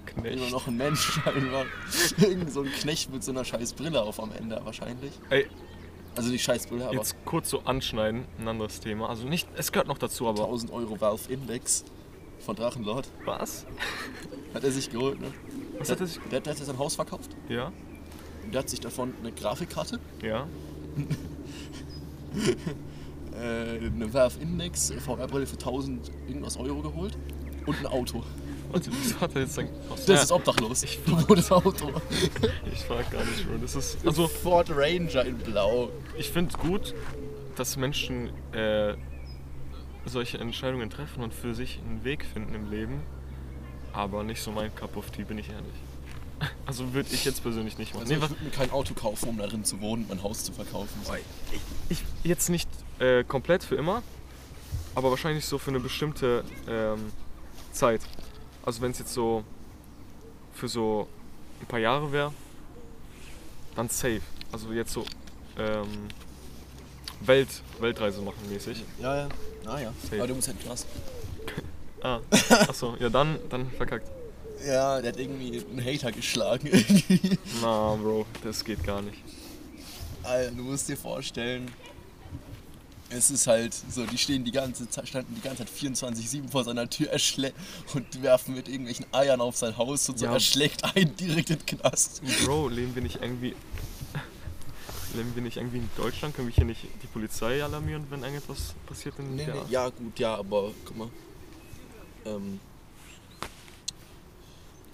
Knecht. 0.06 0.38
immer 0.38 0.50
noch 0.50 0.68
ein 0.68 0.78
Mensch. 0.78 1.20
Einfach. 1.26 1.66
Irgend 2.18 2.52
so 2.54 2.62
ein 2.62 2.72
Knecht 2.72 3.12
mit 3.12 3.24
so 3.24 3.32
einer 3.32 3.44
scheiß 3.44 3.74
Brille 3.74 4.02
auf 4.02 4.20
am 4.22 4.32
Ende 4.32 4.62
wahrscheinlich. 4.64 5.12
Ey, 5.30 5.48
Also 6.16 6.30
nicht 6.30 6.44
scheiß 6.44 6.68
Brille, 6.68 6.86
aber 6.86 6.94
jetzt 6.96 7.16
kurz 7.26 7.50
so 7.50 7.62
anschneiden, 7.66 8.24
ein 8.40 8.48
anderes 8.48 8.80
Thema. 8.80 9.10
Also 9.10 9.28
nicht, 9.28 9.50
es 9.58 9.72
gehört 9.72 9.88
noch 9.88 9.98
dazu, 9.98 10.28
aber. 10.28 10.44
1000 10.46 10.72
Euro 10.72 11.02
Valve 11.02 11.30
Index 11.32 11.84
von 12.40 12.56
Drachenlord. 12.56 13.10
Was? 13.26 13.66
Hat 14.54 14.64
er 14.64 14.72
sich 14.72 14.90
geholt, 14.90 15.20
ne? 15.20 15.34
Was 15.80 15.88
der, 15.88 15.96
hat 15.96 16.02
er 16.02 16.08
sich. 16.08 16.20
der, 16.32 16.40
der 16.40 16.54
hat 16.54 16.60
sein 16.60 16.78
Haus 16.78 16.96
verkauft. 16.96 17.32
Ja? 17.50 17.74
Und 18.46 18.54
der 18.54 18.62
hat 18.62 18.70
sich 18.70 18.80
davon 18.80 19.14
eine 19.20 19.32
Grafikkarte, 19.32 20.00
Ja? 20.22 20.48
äh, 23.34 23.86
eine 23.86 24.14
Valve 24.14 24.40
Index 24.40 24.94
VR-Brille 24.94 25.46
für 25.46 25.58
1000 25.58 26.12
irgendwas 26.28 26.58
Euro 26.58 26.82
geholt. 26.82 27.18
Und 27.66 27.80
ein 27.80 27.88
Auto. 27.88 28.24
Warte, 28.72 28.92
wieso 28.92 29.20
hat 29.20 29.36
er 29.36 29.42
jetzt 29.42 29.56
sein. 29.56 29.70
Das 29.90 30.08
ja, 30.08 30.16
ist 30.16 30.32
obdachlos. 30.32 30.84
Ich 30.84 31.00
das 31.28 31.52
Auto. 31.52 31.92
ich 32.72 32.84
frag 32.84 33.10
gar 33.10 33.24
nicht, 33.24 33.48
Bro. 33.48 33.58
Das 33.62 33.76
ist. 33.76 34.06
Also, 34.06 34.28
Ford 34.28 34.70
Ranger 34.70 35.26
in 35.26 35.38
Blau. 35.38 35.90
ich 36.18 36.30
finde 36.30 36.56
gut, 36.58 36.94
dass 37.56 37.78
Menschen 37.78 38.30
äh, 38.54 38.96
solche 40.06 40.38
Entscheidungen 40.38 40.90
treffen 40.90 41.24
und 41.24 41.34
für 41.34 41.56
sich 41.56 41.80
einen 41.80 42.04
Weg 42.04 42.26
finden 42.26 42.54
im 42.54 42.70
Leben. 42.70 43.02
Aber 43.94 44.24
nicht 44.24 44.42
so 44.42 44.52
mein 44.52 44.76
Cup 44.76 44.98
of 44.98 45.10
Tea, 45.10 45.24
bin 45.24 45.38
ich 45.38 45.50
ehrlich. 45.50 45.74
Also 46.66 46.94
würde 46.94 47.10
ich 47.12 47.26
jetzt 47.26 47.44
persönlich 47.44 47.78
nicht 47.78 47.94
machen. 47.94 48.04
Also 48.04 48.14
Nee, 48.14 48.24
ich 48.24 48.30
würde 48.30 48.44
mir 48.44 48.50
kein 48.50 48.72
Auto 48.72 48.94
kaufen, 48.94 49.30
um 49.30 49.38
darin 49.38 49.64
zu 49.64 49.80
wohnen, 49.82 50.06
mein 50.10 50.22
Haus 50.24 50.44
zu 50.44 50.52
verkaufen. 50.52 51.00
ich, 51.90 52.04
jetzt 52.24 52.50
nicht 52.50 52.70
äh, 53.00 53.24
komplett 53.24 53.64
für 53.64 53.76
immer, 53.76 54.02
aber 54.96 55.12
wahrscheinlich 55.12 55.46
so 55.46 55.58
für 55.58 55.70
eine 55.70 55.80
bestimmte 55.80 56.44
ähm, 56.68 57.12
Zeit. 57.72 58.02
Also 58.64 58.82
wenn 58.82 58.92
es 58.92 59.00
jetzt 59.00 59.14
so 59.14 59.44
für 60.54 60.68
so 60.68 61.08
ein 61.62 61.68
paar 61.68 61.80
Jahre 61.80 62.12
wäre, 62.12 62.34
dann 63.76 63.90
safe. 63.90 64.22
Also 64.52 64.72
jetzt 64.72 64.94
so 64.94 65.06
ähm, 65.58 66.08
Welt, 67.22 67.50
Weltreise 67.80 68.22
machen 68.22 68.50
mäßig. 68.50 68.84
Ja, 69.00 69.16
ja. 69.18 69.30
Ah 69.66 69.80
ja. 69.80 69.94
Safe. 70.02 70.18
Aber 70.18 70.28
du 70.28 70.36
musst 70.36 70.48
halt 70.48 70.60
krass. 70.64 70.86
Ah, 72.02 72.20
achso, 72.68 72.96
ja 73.00 73.10
dann, 73.10 73.40
dann 73.50 73.72
verkackt. 73.72 74.08
Ja, 74.66 75.02
der 75.02 75.12
hat 75.12 75.20
irgendwie 75.20 75.64
einen 75.70 75.84
Hater 75.84 76.12
geschlagen. 76.12 76.68
irgendwie. 76.72 77.38
Na, 77.62 77.96
Bro, 77.96 78.26
das 78.44 78.64
geht 78.64 78.84
gar 78.84 79.02
nicht. 79.02 79.18
Alter, 80.24 80.52
du 80.52 80.64
musst 80.64 80.90
dir 80.90 80.98
vorstellen, 80.98 81.72
es 83.10 83.30
ist 83.30 83.48
halt 83.48 83.74
so, 83.74 84.06
die 84.06 84.18
stehen 84.18 84.44
die 84.44 84.52
ganze 84.52 84.90
Zeit, 84.90 85.08
standen 85.08 85.36
die 85.36 85.42
ganze 85.42 85.66
Zeit 85.66 85.74
24-7 85.74 86.50
vor 86.50 86.64
seiner 86.64 86.90
Tür 86.90 87.10
und 87.94 88.24
werfen 88.24 88.56
mit 88.56 88.68
irgendwelchen 88.68 89.06
Eiern 89.12 89.42
auf 89.42 89.56
sein 89.56 89.78
Haus 89.78 90.10
und 90.10 90.18
so. 90.18 90.26
Ja. 90.26 90.34
Er 90.34 90.40
schlägt 90.40 90.84
einen 90.96 91.16
direkt 91.16 91.50
in 91.52 91.60
den 91.60 91.66
Knast. 91.66 92.22
Bro, 92.44 92.70
leben 92.70 92.96
wir 92.96 93.04
nicht 93.04 93.22
irgendwie. 93.22 93.56
Leben 95.16 95.34
wir 95.36 95.44
nicht 95.44 95.58
irgendwie 95.58 95.78
in 95.78 95.90
Deutschland? 95.96 96.36
Können 96.36 96.48
wir 96.48 96.56
hier 96.56 96.66
nicht 96.66 96.82
die 97.04 97.08
Polizei 97.08 97.64
alarmieren, 97.64 98.06
wenn 98.10 98.22
irgendetwas 98.22 98.74
passiert 98.86 99.18
in 99.20 99.36
Nee, 99.36 99.46
nee, 99.46 99.60
ja, 99.70 99.88
gut, 99.90 100.20
ja, 100.20 100.36
aber 100.36 100.72
guck 100.86 100.98
mal. 100.98 101.10
Ähm, 102.26 102.60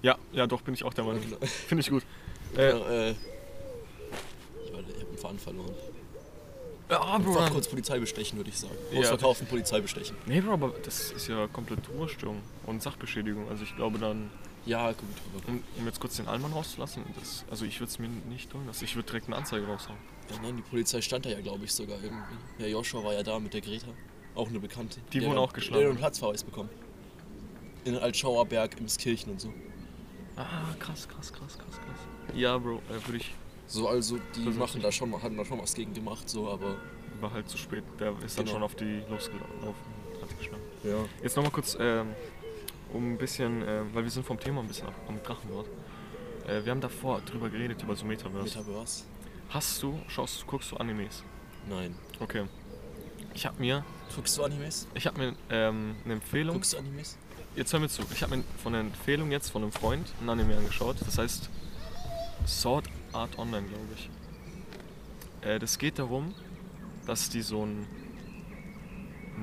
Ja, 0.02 0.18
ja, 0.34 0.48
doch, 0.48 0.62
bin 0.62 0.74
ich 0.74 0.84
auch 0.84 0.94
der 0.94 1.04
Meinung. 1.04 1.22
genau. 1.22 1.38
Finde 1.42 1.82
ich 1.82 1.90
gut. 1.90 2.04
Äh, 2.58 2.70
Ja, 2.72 2.90
äh, 2.90 3.12
ich 3.12 4.74
warte, 4.74 4.92
ich 4.92 5.02
hab 5.02 5.10
den 5.10 5.18
Faden 5.18 5.40
verloren. 5.40 5.74
ja, 6.90 7.18
Bro. 7.18 7.32
Einfach 7.38 7.52
kurz 7.54 7.68
Polizei 7.70 7.98
bestechen, 7.98 8.38
würde 8.38 8.50
ich 8.50 8.58
sagen. 8.60 8.76
Ja. 8.92 9.00
Ausverkaufen, 9.00 9.48
Polizei 9.48 9.80
bestechen. 9.80 10.18
Nee, 10.26 10.42
Bro, 10.42 10.52
aber 10.54 10.74
das 10.84 11.12
ist 11.14 11.28
ja 11.30 11.48
komplette 11.48 11.90
Ruhestörung 11.92 12.42
und 12.66 12.82
Sachbeschädigung. 12.84 13.48
Also 13.48 13.64
ich 13.64 13.74
glaube 13.78 14.00
dann, 14.00 14.30
Ja, 14.66 14.92
gut, 14.92 15.08
aber 15.34 15.48
um, 15.48 15.64
um 15.78 15.86
jetzt 15.86 16.02
kurz 16.02 16.18
den 16.18 16.28
Allmann 16.28 16.52
rauszulassen, 16.52 17.04
das, 17.18 17.46
also 17.50 17.64
ich 17.64 17.80
würde 17.80 17.90
es 17.92 18.00
mir 18.00 18.10
nicht 18.10 18.50
tun 18.52 18.66
lassen. 18.68 18.84
Ich 18.84 18.96
würde 18.98 19.06
direkt 19.08 19.28
eine 19.28 19.38
Anzeige 19.38 19.66
raushauen. 19.66 19.98
ja, 20.30 20.36
nein, 20.42 20.58
die 20.58 20.62
Polizei 20.64 21.00
stand 21.02 21.26
da 21.26 21.30
ja, 21.30 21.40
glaube 21.40 21.64
ich, 21.64 21.72
sogar 21.74 22.04
irgendwie. 22.04 22.36
Ja, 22.60 22.68
Joshua 22.68 23.02
war 23.02 23.14
ja 23.14 23.24
da 23.24 23.40
mit 23.40 23.54
der 23.54 23.62
Greta. 23.62 23.88
Auch 24.36 24.50
eine 24.50 24.60
Bekannte. 24.60 25.00
Die 25.14 25.24
wurden 25.24 25.38
auch 25.38 25.54
geschlagen. 25.54 25.80
Der 25.80 25.84
hat 25.88 25.90
einen 25.92 26.00
Platzverweis 26.00 26.44
bekommen. 26.44 26.70
In 27.86 27.96
Altschauer 27.98 28.46
Berg, 28.46 28.78
im 28.78 28.88
Kirchen 28.88 29.32
und 29.32 29.40
so. 29.40 29.54
Ah, 30.36 30.74
krass, 30.80 31.08
krass, 31.08 31.32
krass, 31.34 31.58
krass, 31.58 31.76
krass. 31.76 32.36
Ja, 32.36 32.58
Bro, 32.58 32.78
äh, 32.90 33.06
würde 33.08 33.18
ich. 33.18 33.34
So, 33.68 33.88
also 33.88 34.18
die 34.36 34.42
machen 34.50 34.82
da 34.82 34.92
schon, 34.92 35.10
mal- 35.10 35.22
haben 35.22 35.38
da 35.38 35.46
schon 35.46 35.62
was 35.62 35.74
gegen 35.74 35.94
gemacht, 35.94 36.30
so, 36.30 36.50
aber. 36.50 36.76
War 37.20 37.32
halt 37.32 37.48
zu 37.50 37.58
spät. 37.58 37.84
Der 38.00 38.14
ist 38.26 38.38
dann 38.38 38.46
Genau. 38.46 38.56
schon 38.56 38.64
auf 38.64 38.76
die 38.76 39.02
losgelaufen. 39.10 39.92
Hat 40.22 40.38
geschlagen. 40.38 40.64
Ja. 40.84 41.06
Jetzt 41.22 41.36
nochmal 41.36 41.52
kurz, 41.52 41.78
ähm, 41.80 42.08
um 42.94 43.14
ein 43.14 43.18
bisschen, 43.18 43.62
ähm, 43.68 43.90
weil 43.94 44.04
wir 44.04 44.12
sind 44.12 44.26
vom 44.26 44.40
Thema 44.40 44.62
ein 44.62 44.68
bisschen 44.68 44.88
ab, 44.88 44.96
am 45.08 45.22
Drachenlord. 45.22 45.68
Äh, 46.48 46.64
wir 46.66 46.72
haben 46.72 46.82
davor 46.82 47.22
drüber 47.22 47.50
geredet, 47.50 47.82
über 47.84 47.96
so 47.96 48.06
Metaverse. 48.06 48.58
Metaverse? 48.60 49.04
Hast 49.50 49.84
du, 49.84 50.00
schaust, 50.08 50.46
guckst 50.48 50.72
du 50.72 50.78
Animes? 50.78 51.24
Nein. 51.70 51.96
Okay. 52.20 52.46
Ich 53.34 53.46
habe 53.46 53.60
mir, 53.60 53.86
Guckst 54.16 54.38
du 54.38 54.44
Animes? 54.44 54.88
ich 54.96 55.06
habe 55.06 55.18
mir 55.20 55.36
ähm, 55.50 55.96
eine 56.04 56.14
Empfehlung. 56.16 56.56
Guckst 56.56 56.74
du 56.74 56.78
Animes? 56.80 57.18
Jetzt 57.56 57.74
hör 57.74 57.80
mir 57.80 57.90
zu. 57.90 58.04
Ich 58.14 58.24
habe 58.24 58.38
mir 58.38 58.44
von 58.64 58.74
einer 58.74 58.88
Empfehlung 58.88 59.32
jetzt 59.32 59.50
von 59.50 59.62
einem 59.64 59.72
Freund 59.72 60.08
ein 60.22 60.30
Anime 60.30 60.58
angeschaut. 60.58 60.98
Das 61.06 61.18
heißt 61.18 61.50
Sword 62.48 62.88
Art 63.14 63.38
Online, 63.38 63.68
glaube 63.68 63.88
ich. 63.96 64.10
Äh, 65.48 65.60
das 65.60 65.78
geht 65.78 66.00
darum, 66.00 66.34
dass 67.06 67.30
die 67.30 67.42
so 67.42 67.66
ein 67.66 67.86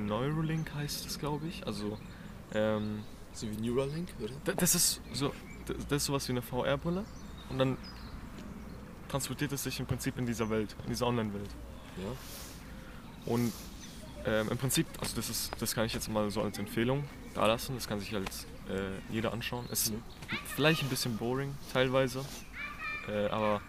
Neuralink 0.06 0.72
heißt 0.74 1.06
es, 1.06 1.18
glaube 1.18 1.46
ich. 1.48 1.66
Also 1.66 1.98
ähm, 2.54 3.02
So 3.32 3.46
wie 3.50 3.56
Neuralink, 3.68 4.08
oder? 4.22 4.32
Da- 4.44 4.52
Das 4.54 4.74
ist 4.74 5.00
so, 5.12 5.32
das 5.66 5.98
ist 5.98 6.04
sowas 6.06 6.26
wie 6.28 6.32
eine 6.32 6.42
VR-Brille 6.42 7.04
und 7.50 7.58
dann 7.58 7.76
transportiert 9.08 9.52
es 9.52 9.62
sich 9.64 9.80
im 9.80 9.86
Prinzip 9.86 10.18
in 10.18 10.26
dieser 10.26 10.48
Welt, 10.50 10.74
in 10.84 10.90
dieser 10.90 11.06
Online-Welt. 11.06 11.50
Ja. 11.98 13.32
Und 13.32 13.52
ähm, 14.24 14.48
im 14.50 14.58
Prinzip, 14.58 14.86
also 15.00 15.14
das 15.16 15.28
ist, 15.28 15.50
das 15.60 15.74
kann 15.74 15.84
ich 15.86 15.92
jetzt 15.94 16.08
mal 16.10 16.30
so 16.30 16.42
als 16.42 16.58
Empfehlung 16.58 17.04
da 17.38 17.46
lassen, 17.46 17.74
das 17.76 17.86
kann 17.86 18.00
sich 18.00 18.12
halt 18.12 18.28
äh, 18.68 19.12
jeder 19.12 19.32
anschauen. 19.32 19.64
Es 19.70 19.84
ist 19.88 19.94
vielleicht 20.56 20.82
ein 20.82 20.88
bisschen 20.88 21.16
boring 21.16 21.54
teilweise, 21.72 22.24
äh, 23.08 23.26
aber 23.28 23.60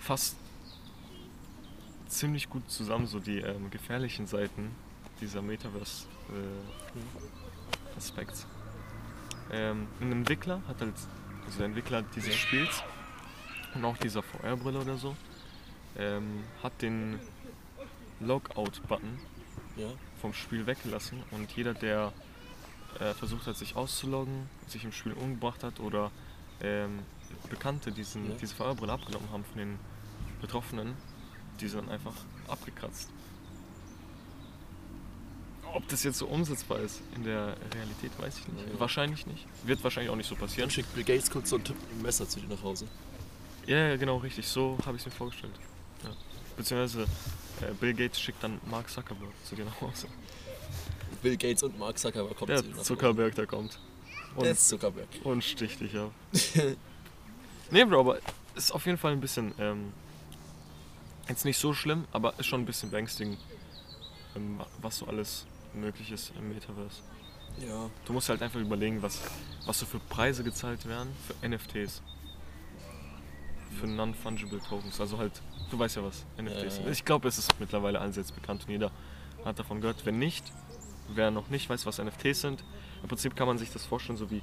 fasst 0.00 0.36
ziemlich 2.08 2.48
gut 2.48 2.70
zusammen 2.70 3.06
so 3.06 3.20
die 3.20 3.38
ähm, 3.40 3.70
gefährlichen 3.70 4.26
Seiten 4.26 4.74
dieser 5.20 5.42
Metaverse 5.42 6.06
äh. 6.30 6.94
Ähm, 9.52 9.86
ein 10.00 10.12
Entwickler 10.12 10.62
hat 10.66 10.80
halt, 10.80 10.94
also 11.44 11.58
der 11.58 11.66
Entwickler 11.66 12.02
dieses. 12.02 12.34
Spiels 12.34 12.82
und 13.74 13.84
auch 13.84 13.96
dieser 13.98 14.22
VR-Brille 14.22 14.80
oder 14.80 14.96
so, 14.96 15.14
ähm, 15.98 16.42
hat 16.62 16.80
den 16.80 17.20
Logout-Button 18.20 19.18
Ja. 19.76 19.88
vom 20.20 20.32
Spiel 20.32 20.66
weggelassen 20.66 21.22
und 21.32 21.50
jeder, 21.52 21.74
der 21.74 22.12
äh, 23.00 23.14
versucht 23.14 23.46
hat, 23.46 23.56
sich 23.56 23.76
auszuloggen, 23.76 24.48
sich 24.66 24.84
im 24.84 24.92
Spiel 24.92 25.12
umgebracht 25.12 25.62
hat 25.64 25.80
oder 25.80 26.10
ähm, 26.60 27.00
Bekannte 27.50 27.90
diesen, 27.92 28.30
Ja. 28.30 28.36
diese 28.40 28.54
VR-Brille 28.54 28.92
abgenommen 28.92 29.28
haben 29.32 29.44
von 29.44 29.58
den 29.58 29.78
Betroffenen, 30.40 30.94
die 31.60 31.68
sind 31.68 31.88
einfach 31.90 32.14
abgekratzt. 32.48 33.08
Ob 35.72 35.88
das 35.88 36.04
jetzt 36.04 36.18
so 36.18 36.26
umsetzbar 36.28 36.78
ist 36.80 37.00
in 37.16 37.24
der 37.24 37.56
Realität, 37.74 38.12
weiß 38.18 38.38
ich 38.38 38.48
nicht. 38.48 38.68
Ja. 38.72 38.78
Wahrscheinlich 38.80 39.26
nicht. 39.26 39.44
Wird 39.64 39.82
wahrscheinlich 39.82 40.10
auch 40.10 40.16
nicht 40.16 40.28
so 40.28 40.36
passieren. 40.36 40.68
Dann 40.68 40.70
schickt 40.70 40.94
Bill 40.94 41.02
Gates 41.02 41.28
kurz 41.30 41.50
so 41.50 41.56
einen 41.56 41.64
Typ 41.64 41.80
mit 41.80 41.90
einem 41.90 42.02
Messer 42.02 42.28
zu 42.28 42.38
dir 42.40 42.48
nach 42.48 42.62
Hause. 42.62 42.86
Ja, 43.66 43.88
ja, 43.88 43.96
genau, 43.96 44.18
richtig. 44.18 44.46
So 44.46 44.78
habe 44.86 44.96
ich 44.96 45.02
es 45.02 45.06
mir 45.06 45.12
vorgestellt. 45.12 45.54
Ja. 46.04 46.10
Beziehungsweise 46.56 47.02
äh, 47.62 47.72
Bill 47.80 47.92
Gates 47.94 48.20
schickt 48.20 48.40
dann 48.44 48.60
Mark 48.70 48.88
Zuckerberg 48.88 49.32
zu 49.44 49.56
dir 49.56 49.64
nach 49.64 49.80
Hause. 49.80 50.06
Bill 51.24 51.38
Gates 51.38 51.62
und 51.62 51.78
Mark 51.78 51.98
Zuckerberg 51.98 52.36
kommen 52.36 52.48
Der. 52.48 52.82
Zuckerberg, 52.82 53.34
der 53.34 53.46
kommt. 53.46 53.78
Der 54.38 54.50
ist 54.52 54.68
Zuckerberg. 54.68 55.08
Und 55.24 55.42
sticht 55.42 55.80
dich 55.80 55.96
ab. 55.96 56.12
nee, 57.70 57.84
Bro, 57.84 58.00
aber 58.00 58.18
ist 58.54 58.72
auf 58.72 58.84
jeden 58.84 58.98
Fall 58.98 59.12
ein 59.12 59.20
bisschen, 59.22 59.54
ähm, 59.58 59.94
jetzt 61.26 61.46
nicht 61.46 61.56
so 61.56 61.72
schlimm, 61.72 62.04
aber 62.12 62.38
ist 62.38 62.46
schon 62.46 62.60
ein 62.60 62.66
bisschen 62.66 62.90
beängstigend, 62.90 63.38
ähm, 64.36 64.60
was 64.82 64.98
so 64.98 65.06
alles 65.06 65.46
möglich 65.72 66.10
ist 66.12 66.30
im 66.38 66.50
Metaverse. 66.50 67.00
Ja. 67.66 67.88
Du 68.04 68.12
musst 68.12 68.28
halt 68.28 68.42
einfach 68.42 68.60
überlegen, 68.60 69.00
was, 69.00 69.18
was 69.64 69.78
so 69.78 69.86
für 69.86 70.00
Preise 70.00 70.44
gezahlt 70.44 70.86
werden 70.86 71.08
für 71.26 71.48
NFTs. 71.48 72.02
Für 73.80 73.86
Non-Fungible 73.86 74.60
Tokens. 74.68 75.00
Also 75.00 75.16
halt, 75.16 75.40
du 75.70 75.78
weißt 75.78 75.96
ja, 75.96 76.02
was 76.04 76.26
NFTs 76.36 76.62
Ja, 76.64 76.70
sind. 76.70 76.84
ja. 76.84 76.90
Ich 76.92 77.04
glaube, 77.04 77.28
es 77.28 77.38
ist 77.38 77.58
mittlerweile 77.60 77.98
allseits 77.98 78.30
bekannt 78.30 78.64
und 78.66 78.70
jeder 78.70 78.90
hat 79.44 79.58
davon 79.58 79.80
gehört. 79.80 80.04
Wenn 80.04 80.18
nicht, 80.18 80.44
wer 81.08 81.30
noch 81.30 81.48
nicht 81.48 81.68
weiß, 81.68 81.86
was 81.86 81.98
NFTs 81.98 82.40
sind, 82.40 82.64
im 83.02 83.08
Prinzip 83.08 83.36
kann 83.36 83.46
man 83.46 83.58
sich 83.58 83.70
das 83.70 83.84
vorstellen, 83.84 84.16
so 84.18 84.30
wie 84.30 84.42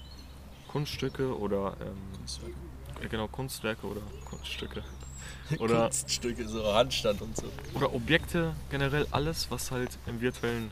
Kunststücke 0.67 1.37
oder 1.37 1.75
ähm, 1.81 1.97
Kunstwerke. 2.17 2.55
äh, 3.03 3.07
genau 3.07 3.27
Kunstwerke 3.27 3.87
oder 3.87 4.01
Kunststücke. 4.25 4.83
Oder, 5.59 5.81
Kunststücke, 5.89 6.47
so 6.47 6.73
Handstand 6.73 7.21
und 7.21 7.35
so. 7.35 7.43
oder 7.73 7.93
Objekte, 7.93 8.55
generell 8.69 9.05
alles, 9.11 9.51
was 9.51 9.69
halt 9.69 9.97
im 10.05 10.21
virtuellen 10.21 10.71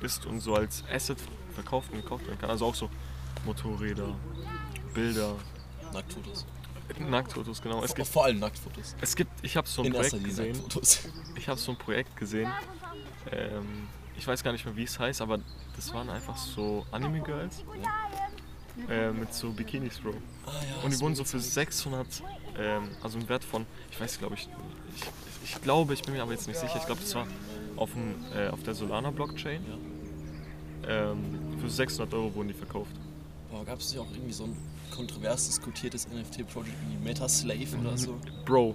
ist 0.00 0.24
und 0.24 0.40
so 0.40 0.54
als 0.54 0.82
Asset 0.90 1.18
verkauft 1.54 1.92
und 1.92 2.00
gekauft 2.02 2.26
werden 2.26 2.38
kann. 2.38 2.48
Also 2.50 2.64
auch 2.66 2.74
so 2.74 2.88
Motorräder, 3.44 4.16
Bilder, 4.94 5.34
Nacktfotos. 5.92 6.46
Nacktfotos, 6.98 7.60
genau. 7.62 7.82
Es 7.82 7.88
Vor, 7.90 7.96
gibt, 7.96 8.08
vor 8.08 8.24
allem 8.24 8.38
Nacktfotos. 8.38 8.96
es 9.00 9.14
gibt 9.14 9.30
ich 9.42 9.56
habe 9.56 9.68
so 9.68 9.82
ein 9.82 9.86
In 9.88 9.92
Projekt 9.92 10.24
gesehen. 10.24 10.52
Nacktfotos. 10.52 11.00
Ich 11.36 11.48
habe 11.48 11.60
so 11.60 11.72
ein 11.72 11.76
Projekt 11.78 12.16
gesehen. 12.16 12.50
Ähm, 13.30 13.88
ich 14.18 14.26
weiß 14.26 14.42
gar 14.42 14.52
nicht 14.52 14.64
mehr, 14.64 14.76
wie 14.76 14.84
es 14.84 14.98
heißt, 14.98 15.20
aber 15.20 15.38
das 15.74 15.92
waren 15.92 16.10
einfach 16.10 16.36
so 16.36 16.84
Anime-Girls 16.90 17.64
äh, 18.88 19.10
mit 19.10 19.32
so 19.32 19.50
Bikinis, 19.50 19.98
Bro. 19.98 20.10
Ah, 20.46 20.50
ja, 20.50 20.84
Und 20.84 20.92
die 20.92 21.00
wurden 21.00 21.14
so 21.14 21.24
für 21.24 21.38
gezeigt. 21.38 21.72
600, 21.72 22.22
ähm, 22.58 22.88
also 23.02 23.18
ein 23.18 23.28
Wert 23.28 23.44
von, 23.44 23.66
ich 23.90 24.00
weiß 24.00 24.18
glaube 24.18 24.34
ich, 24.34 24.48
ich, 24.96 25.54
ich 25.54 25.62
glaube, 25.62 25.94
ich 25.94 26.02
bin 26.02 26.14
mir 26.14 26.22
aber 26.22 26.32
jetzt 26.32 26.46
nicht 26.46 26.58
sicher, 26.58 26.76
ich 26.76 26.86
glaube 26.86 27.00
das 27.00 27.14
war 27.14 27.26
auf, 27.76 27.92
dem, 27.92 28.14
äh, 28.34 28.48
auf 28.48 28.62
der 28.62 28.74
Solana 28.74 29.10
Blockchain. 29.10 29.62
Ja. 29.68 29.76
Ähm, 30.88 31.58
Für 31.60 31.68
600 31.68 32.12
Euro 32.14 32.34
wurden 32.34 32.48
die 32.48 32.54
verkauft. 32.54 32.92
Boah, 33.50 33.64
gab 33.64 33.80
es 33.80 33.90
nicht 33.90 34.00
auch 34.00 34.10
irgendwie 34.12 34.32
so 34.32 34.44
ein 34.44 34.56
kontrovers 34.90 35.46
diskutiertes 35.46 36.06
NFT-Projekt 36.08 36.76
wie 36.88 37.04
Metaslave 37.04 37.76
oder 37.80 37.96
so? 37.96 38.18
Bro, 38.44 38.74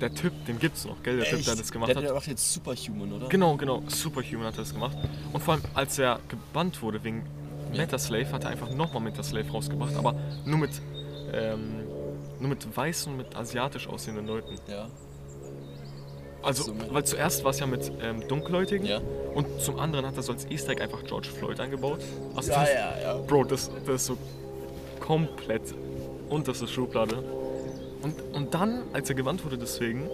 der 0.00 0.14
Typ, 0.14 0.32
den 0.46 0.58
gibt's 0.58 0.84
noch, 0.84 1.02
gell? 1.02 1.16
Der 1.18 1.26
Typ, 1.26 1.44
der 1.44 1.54
das 1.56 1.70
gemacht 1.70 1.88
der, 1.90 1.96
hat. 1.96 2.04
Der 2.04 2.14
macht 2.14 2.26
jetzt 2.26 2.52
Superhuman, 2.52 3.12
oder? 3.12 3.28
Genau, 3.28 3.56
genau. 3.56 3.82
Superhuman 3.86 4.46
hat 4.46 4.58
das 4.58 4.72
gemacht. 4.72 4.96
Und 5.32 5.42
vor 5.42 5.54
allem, 5.54 5.62
als 5.74 5.98
er 5.98 6.20
gebannt 6.28 6.80
wurde 6.82 7.02
wegen 7.04 7.24
Ja. 7.72 7.78
Metaslave, 7.82 8.30
hat 8.32 8.44
er 8.44 8.50
einfach 8.50 8.70
nochmal 8.70 9.02
Metaslave 9.02 9.50
rausgebracht, 9.50 9.94
aber 9.96 10.14
nur 10.44 10.58
mit, 10.58 10.70
ähm, 11.32 11.84
nur 12.40 12.48
mit 12.48 12.76
weißen 12.76 13.16
mit 13.16 13.36
asiatisch 13.36 13.86
aussehenden 13.88 14.26
Leuten. 14.26 14.56
Ja. 14.68 14.88
Also, 16.42 16.62
So 16.64 16.74
weil 16.90 17.04
zuerst 17.04 17.44
war 17.44 17.50
es 17.50 17.60
ja 17.60 17.66
mit 17.66 17.92
ähm, 18.02 18.26
Dunkelhäutigen 18.26 18.86
Ja. 18.86 19.00
und 19.34 19.60
zum 19.60 19.78
anderen 19.78 20.06
hat 20.06 20.16
er 20.16 20.22
so 20.22 20.32
als 20.32 20.46
Easter 20.50 20.72
Egg 20.72 20.82
einfach 20.82 21.04
George 21.04 21.28
Floyd 21.28 21.60
eingebaut. 21.60 22.00
Also 22.34 22.50
Ja, 22.50 22.60
das, 22.60 22.72
ja, 22.72 23.00
ja. 23.02 23.14
Bro, 23.18 23.44
das, 23.44 23.70
das 23.84 23.94
ist 23.96 24.06
so 24.06 24.16
komplett 25.00 25.74
unterste 26.30 26.66
Schublade. 26.66 27.22
Und, 28.02 28.14
und 28.32 28.54
dann, 28.54 28.82
als 28.92 29.08
er 29.10 29.14
gebannt 29.14 29.44
wurde 29.44 29.58
deswegen, 29.58 30.08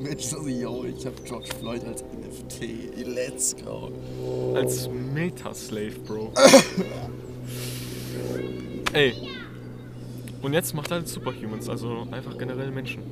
Mensch, 0.00 0.24
so, 0.24 0.46
yo, 0.48 0.84
ich 0.84 1.06
hab 1.06 1.24
George 1.24 1.48
Floyd 1.60 1.84
als 1.84 2.02
NFT. 2.02 3.06
Let's 3.06 3.54
go. 3.56 3.90
als 4.54 4.88
Metaslave, 4.88 5.92
Bro. 6.06 6.32
Ey. 8.92 9.14
Und 10.42 10.52
jetzt 10.52 10.74
macht 10.74 10.90
er 10.90 10.98
halt 10.98 11.08
Superhumans, 11.08 11.68
also 11.68 12.06
einfach 12.10 12.36
generell 12.38 12.70
Menschen. 12.70 13.02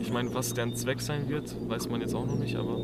Ich 0.00 0.10
meine, 0.12 0.32
was 0.34 0.52
deren 0.54 0.74
Zweck 0.76 1.00
sein 1.00 1.28
wird, 1.28 1.54
weiß 1.68 1.88
man 1.88 2.00
jetzt 2.00 2.14
auch 2.14 2.26
noch 2.26 2.38
nicht, 2.38 2.56
aber 2.56 2.78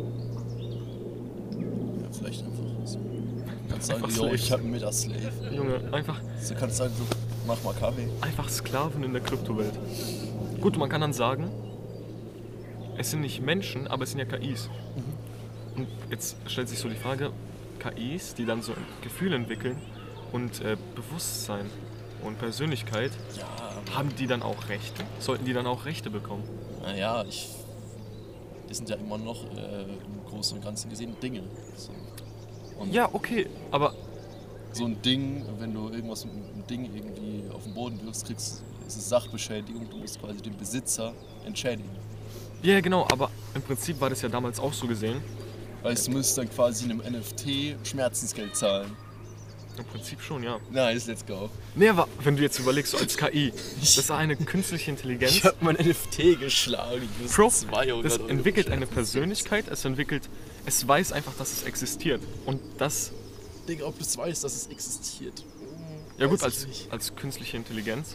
Ja, 1.52 2.08
vielleicht 2.12 2.44
einfach 2.44 2.86
so. 2.86 2.98
Du 2.98 3.70
kannst 3.70 3.86
sagen, 3.88 4.04
yo, 4.16 4.32
ich 4.32 4.52
hab 4.52 4.60
einen 4.60 4.70
Metaslave. 4.70 5.30
Junge, 5.54 5.80
einfach, 5.92 6.20
Du 6.48 6.54
kannst 6.54 6.76
sagen, 6.78 6.92
so, 6.96 7.04
mach 7.50 7.62
mal 7.64 7.74
Kaffee. 7.74 8.08
einfach 8.20 8.48
Sklaven 8.48 9.02
in 9.02 9.12
der 9.12 9.22
Kryptowelt. 9.22 9.72
Gut, 10.60 10.76
man 10.76 10.88
kann 10.88 11.00
dann 11.00 11.12
sagen, 11.12 11.50
es 12.96 13.10
sind 13.10 13.22
nicht 13.22 13.40
Menschen, 13.42 13.88
aber 13.88 14.04
es 14.04 14.10
sind 14.10 14.20
ja 14.20 14.24
KIs. 14.24 14.68
Und 15.76 15.88
jetzt 16.10 16.36
stellt 16.46 16.68
sich 16.68 16.78
so 16.78 16.88
die 16.88 16.96
Frage, 16.96 17.32
KIs, 17.80 18.34
die 18.34 18.44
dann 18.44 18.62
so 18.62 18.72
ein 18.72 18.84
Gefühl 19.02 19.32
entwickeln 19.32 19.78
und 20.32 20.60
äh, 20.60 20.76
Bewusstsein 20.94 21.66
und 22.22 22.38
Persönlichkeit, 22.38 23.10
Ja, 23.36 23.46
haben 23.96 24.14
die 24.16 24.26
dann 24.26 24.42
auch 24.42 24.68
Rechte? 24.68 25.02
Sollten 25.18 25.44
die 25.44 25.52
dann 25.54 25.66
auch 25.66 25.84
Rechte 25.86 26.10
bekommen? 26.10 26.44
naja, 26.82 27.24
ich. 27.28 27.48
Das 28.68 28.76
sind 28.76 28.88
ja 28.88 28.94
immer 28.96 29.18
noch 29.18 29.42
äh, 29.56 29.82
im 29.82 30.24
Großen 30.28 30.56
und 30.56 30.62
Ganzen 30.64 30.88
gesehen 30.90 31.16
Dinge. 31.20 31.42
So. 31.76 31.90
Und 32.78 32.92
Ja, 32.94 33.08
okay, 33.12 33.48
aber 33.72 33.94
so 34.72 34.84
ein 34.84 35.00
Ding, 35.02 35.44
wenn 35.58 35.74
du 35.74 35.88
irgendwas 35.90 36.24
mit 36.24 36.34
einem 36.34 36.66
Ding 36.66 36.84
irgendwie 36.94 37.44
auf 37.52 37.64
den 37.64 37.74
Boden 37.74 38.00
wirfst, 38.04 38.26
kriegst, 38.26 38.62
ist 38.86 38.96
es 38.96 39.08
Sachbeschädigung. 39.08 39.88
Du 39.90 39.98
musst 39.98 40.20
quasi 40.20 40.40
den 40.40 40.56
Besitzer 40.56 41.12
entschädigen. 41.44 41.90
ja 42.62 42.80
genau, 42.80 43.06
aber 43.10 43.30
im 43.54 43.62
Prinzip 43.62 44.00
war 44.00 44.10
das 44.10 44.22
ja 44.22 44.28
damals 44.28 44.58
auch 44.58 44.72
so 44.72 44.86
gesehen. 44.86 45.22
Weißt 45.82 46.08
du, 46.08 46.12
müsst 46.12 46.36
dann 46.36 46.48
quasi 46.50 46.84
einem 46.84 46.98
NFT 46.98 47.76
Schmerzensgeld 47.84 48.54
zahlen. 48.54 48.94
Im 49.78 49.84
Prinzip 49.86 50.20
schon, 50.20 50.42
ja. 50.42 50.58
Nice, 50.70 51.06
let's 51.06 51.24
go. 51.24 51.48
Nee, 51.74 51.88
aber 51.88 52.06
wenn 52.22 52.36
du 52.36 52.42
jetzt 52.42 52.58
überlegst, 52.58 52.92
so 52.92 52.98
als 52.98 53.16
KI, 53.16 53.52
das 53.80 53.96
ist 53.96 54.10
eine 54.10 54.36
künstliche 54.36 54.90
Intelligenz. 54.90 55.36
Ich 55.36 55.44
hab 55.44 55.62
mein 55.62 55.76
NFT 55.76 56.38
geschlagen. 56.38 57.08
Bro, 57.34 57.48
200 57.48 58.04
das 58.04 58.18
entwickelt 58.18 58.68
eine. 58.68 58.86
Persönlichkeit, 58.86 59.68
es 59.68 59.84
entwickelt, 59.84 60.28
es 60.66 60.86
weiß 60.86 61.12
einfach, 61.12 61.32
dass 61.38 61.52
es 61.52 61.62
existiert. 61.62 62.20
Und 62.44 62.60
das, 62.76 63.12
Digga, 63.68 63.84
ob 63.86 63.96
du 63.96 64.02
es 64.02 64.16
weißt, 64.16 64.42
dass 64.44 64.54
es 64.54 64.66
existiert. 64.68 65.44
ja 66.18 66.26
gut, 66.26 66.40
Weiß 66.42 66.66
als, 66.66 66.86
als 66.90 67.14
künstliche 67.16 67.56
Intelligenz, 67.56 68.14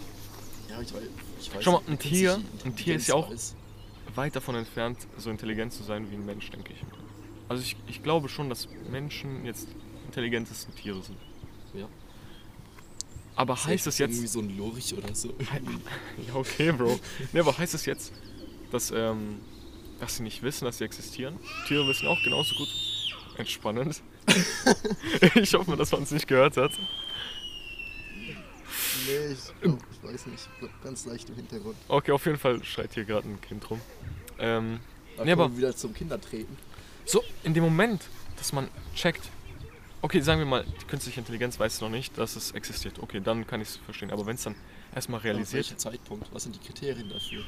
Ja, 0.69 0.81
ich 0.81 0.93
weiß, 0.93 1.01
ich 1.39 1.55
weiß 1.55 1.63
Schau 1.63 1.71
mal, 1.73 1.81
ein 1.87 1.99
Tier- 1.99 2.41
ein 2.65 2.75
Tier 2.75 2.95
ist 2.95 3.07
ja 3.07 3.15
auch- 3.15 3.29
Intelligenz 3.29 3.55
weit 4.15 4.35
davon 4.35 4.55
entfernt, 4.55 4.99
so 5.17 5.29
intelligent 5.29 5.73
zu 5.73 5.83
sein 5.83 6.09
wie 6.09 6.15
ein 6.15 6.25
Mensch, 6.25 6.49
denke 6.49 6.71
ich. 6.71 6.79
Also 7.49 7.61
ich, 7.63 7.75
ich 7.87 8.01
glaube 8.01 8.29
schon, 8.29 8.47
dass 8.49 8.67
Menschen 8.89 9.43
jetzt 9.45 9.67
intelligentesten 10.05 10.73
Tiere 10.75 11.01
sind. 11.03 11.17
Ja. 11.73 11.87
Aber 13.35 13.55
ist. 13.55 13.65
heißt 13.65 13.87
es 13.87 13.99
Irgendwie 13.99 14.21
jetzt, 14.21 14.31
so 14.33 14.39
ein 14.39 14.55
Lurch 14.57 14.93
oder 14.93 15.13
so. 15.13 15.33
Ja, 16.27 16.35
okay, 16.35 16.71
Bro. 16.71 16.97
Nee, 17.33 17.39
aber 17.41 17.57
heißt 17.57 17.73
es 17.73 17.85
jetzt, 17.85 18.13
dass, 18.71 18.91
ähm, 18.91 19.39
dass 19.99 20.15
sie 20.17 20.23
nicht 20.23 20.41
wissen, 20.43 20.63
dass 20.65 20.77
sie 20.77 20.85
existieren? 20.85 21.37
Tiere 21.67 21.85
wissen 21.87 22.07
auch 22.07 22.21
genauso 22.23 22.55
gut. 22.55 22.69
Entspannend. 23.37 24.01
ich 25.35 25.53
hoffe 25.53 25.69
mal, 25.71 25.77
dass 25.77 25.91
man 25.91 26.03
es 26.03 26.11
nicht 26.11 26.27
gehört 26.27 26.57
hat. 26.57 26.71
nee, 29.07 29.33
ich, 29.33 29.61
glaub, 29.61 29.79
ich 29.91 30.03
weiß 30.13 30.25
nicht. 30.27 30.49
Ganz 30.83 31.05
leicht 31.05 31.29
im 31.29 31.35
Hintergrund. 31.35 31.75
Okay, 31.87 32.11
auf 32.11 32.25
jeden 32.25 32.37
Fall 32.37 32.63
schreit 32.63 32.93
hier 32.93 33.05
gerade 33.05 33.27
ein 33.29 33.39
Kind 33.41 33.69
rum. 33.69 33.81
Ähm, 34.39 34.79
Nee, 35.23 35.31
aber- 35.31 35.55
wieder 35.55 35.75
zum 35.75 35.93
Kindertreten. 35.93 36.57
so, 37.05 37.23
in 37.43 37.53
dem 37.53 37.63
Moment, 37.63 38.01
dass 38.37 38.51
man 38.51 38.67
checkt, 38.93 39.29
okay, 40.01 40.19
sagen 40.19 40.39
wir 40.39 40.45
mal, 40.45 40.65
die 40.65 40.85
künstliche 40.85 41.19
Intelligenz 41.21 41.57
weiß 41.59 41.79
noch 41.81 41.89
nicht, 41.89 42.17
dass 42.17 42.35
es 42.35 42.51
existiert. 42.51 42.99
Okay, 42.99 43.21
dann 43.23 43.47
kann 43.47 43.61
ich 43.61 43.69
es 43.69 43.75
verstehen. 43.77 44.11
Aber 44.11 44.25
wenn 44.25 44.35
es 44.35 44.43
dann 44.43 44.55
erstmal 44.93 45.21
realisiert, 45.21 45.65
welchen 45.67 45.77
Zeitpunkt? 45.77 46.27
Was 46.33 46.43
sind 46.43 46.55
die 46.55 46.59
Kriterien 46.67 47.09
dafür? 47.09 47.43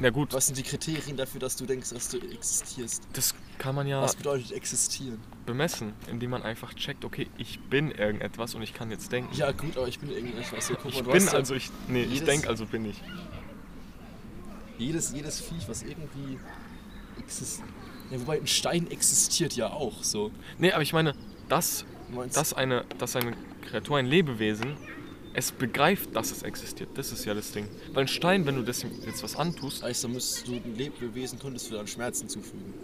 Na 0.00 0.10
gut, 0.10 0.32
Was 0.32 0.46
sind 0.46 0.56
die 0.58 0.62
Kriterien 0.62 1.16
dafür, 1.16 1.40
dass 1.40 1.56
du 1.56 1.66
denkst, 1.66 1.90
dass 1.90 2.08
du 2.08 2.18
existierst? 2.18 3.02
das 3.12 3.34
kann 3.58 3.74
man 3.74 3.86
ja 3.86 4.00
Was 4.02 4.16
bedeutet 4.16 4.52
existieren? 4.52 5.20
bemessen, 5.46 5.92
indem 6.10 6.30
man 6.30 6.42
einfach 6.42 6.74
checkt, 6.74 7.04
okay, 7.04 7.28
ich 7.36 7.60
bin 7.60 7.90
irgendetwas 7.90 8.54
und 8.54 8.62
ich 8.62 8.72
kann 8.74 8.90
jetzt 8.90 9.12
denken. 9.12 9.34
Ja 9.36 9.52
gut, 9.52 9.76
aber 9.76 9.88
ich 9.88 9.98
bin 9.98 10.10
irgendwas. 10.10 10.66
So, 10.66 10.74
guck 10.74 10.84
mal, 10.84 10.90
Ich 11.00 11.02
bin 11.04 11.24
ja 11.26 11.32
also 11.32 11.54
ich. 11.54 11.70
Nee, 11.88 12.02
ich 12.02 12.12
jedes- 12.14 12.24
denke 12.26 12.48
also 12.48 12.66
bin 12.66 12.84
ich. 12.86 13.00
jedes, 14.78 15.12
jedes 15.12 15.40
Viech, 15.40 15.68
was 15.68 15.82
irgendwie 15.82 16.38
existiert. 17.18 17.68
Ja, 18.10 18.20
wobei 18.20 18.38
ein 18.38 18.46
Stein 18.46 18.90
existiert 18.90 19.54
ja 19.54 19.68
auch 19.70 20.02
so. 20.02 20.30
Nee, 20.58 20.72
aber 20.72 20.82
ich 20.82 20.92
meine, 20.92 21.14
dass, 21.48 21.84
dass, 22.32 22.54
eine, 22.54 22.84
dass 22.98 23.14
eine 23.16 23.36
Kreatur, 23.68 23.98
ein 23.98 24.06
Lebewesen, 24.06 24.76
es 25.32 25.52
begreift, 25.52 26.14
dass 26.16 26.30
es 26.32 26.42
existiert. 26.42 26.90
Das 26.94 27.12
ist 27.12 27.24
ja 27.24 27.34
das 27.34 27.52
Ding. 27.52 27.68
Weil 27.92 28.04
ein 28.04 28.08
Stein, 28.08 28.46
wenn 28.46 28.56
du 28.56 28.62
das 28.62 28.82
jetzt 28.82 29.22
was 29.22 29.36
antust, 29.36 29.82
heißt, 29.82 30.04
dann 30.04 30.12
müsstest 30.12 30.48
du 30.48 30.54
ein 30.54 30.74
Lebewesen, 30.76 31.38
könntest 31.38 31.70
du 31.70 31.74
dann 31.76 31.86
Schmerzen 31.86 32.28
zufügen. 32.28 32.74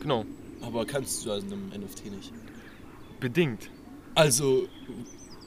genau, 0.00 0.24
Aber 0.60 0.84
kannst 0.84 1.24
du 1.24 1.32
also 1.32 1.46
einem 1.46 1.68
NFT 1.68 2.06
nicht. 2.06 2.32
bedingt. 3.20 3.70
Also 4.14 4.68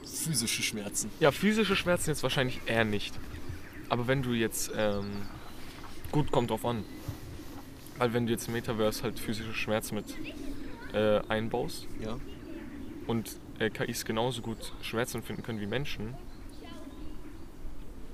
physische 0.04 0.62
Schmerzen. 0.62 1.10
Ja, 1.20 1.30
physische 1.30 1.76
Schmerzen 1.76 2.10
jetzt 2.10 2.22
wahrscheinlich 2.22 2.60
eher 2.66 2.84
nicht. 2.84 3.14
Aber 3.88 4.08
wenn 4.08 4.22
du 4.22 4.32
jetzt, 4.32 4.70
ähm, 4.76 5.04
gut, 6.10 6.32
kommt 6.32 6.50
drauf 6.50 6.64
an. 6.64 6.84
Weil 7.98 8.12
wenn 8.12 8.26
du 8.26 8.32
jetzt 8.32 8.46
im 8.48 8.54
Metaverse 8.54 9.02
halt 9.04 9.18
physische 9.18 9.54
Schmerzen 9.54 9.94
mit 9.96 10.06
äh, 10.94 11.20
einbaust, 11.28 11.86
Ja. 12.02 12.18
und 13.06 13.38
äh, 13.58 13.70
KIs 13.70 14.04
genauso 14.04 14.42
gut 14.42 14.72
Schmerzen 14.82 15.18
empfinden 15.18 15.42
können 15.42 15.60
wie 15.60 15.66
Menschen, 15.66 16.14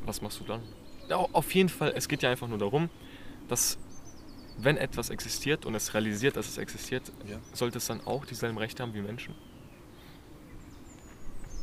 was 0.05 0.23
machst 0.23 0.41
du 0.41 0.45
dann? 0.45 0.63
Ja, 1.09 1.17
auf 1.17 1.55
jeden 1.55 1.69
Fall, 1.69 1.93
es 1.97 2.09
geht 2.09 2.23
ja 2.23 2.31
einfach 2.31 2.49
nur 2.49 2.59
darum, 2.59 2.89
dass 3.49 3.79
wenn 4.59 4.77
etwas 4.77 5.11
existiert 5.11 5.65
und 5.67 5.75
es 5.75 5.95
realisiert, 5.95 6.37
dass 6.37 6.49
es 6.49 6.59
existiert, 6.59 7.11
Ja. 7.27 7.39
sollte 7.53 7.79
es 7.79 7.87
dann 7.87 8.01
auch 8.07 8.25
dieselben 8.27 8.59
Rechte 8.59 8.83
haben 8.83 8.95
wie 8.95 9.01
Menschen. 9.01 9.35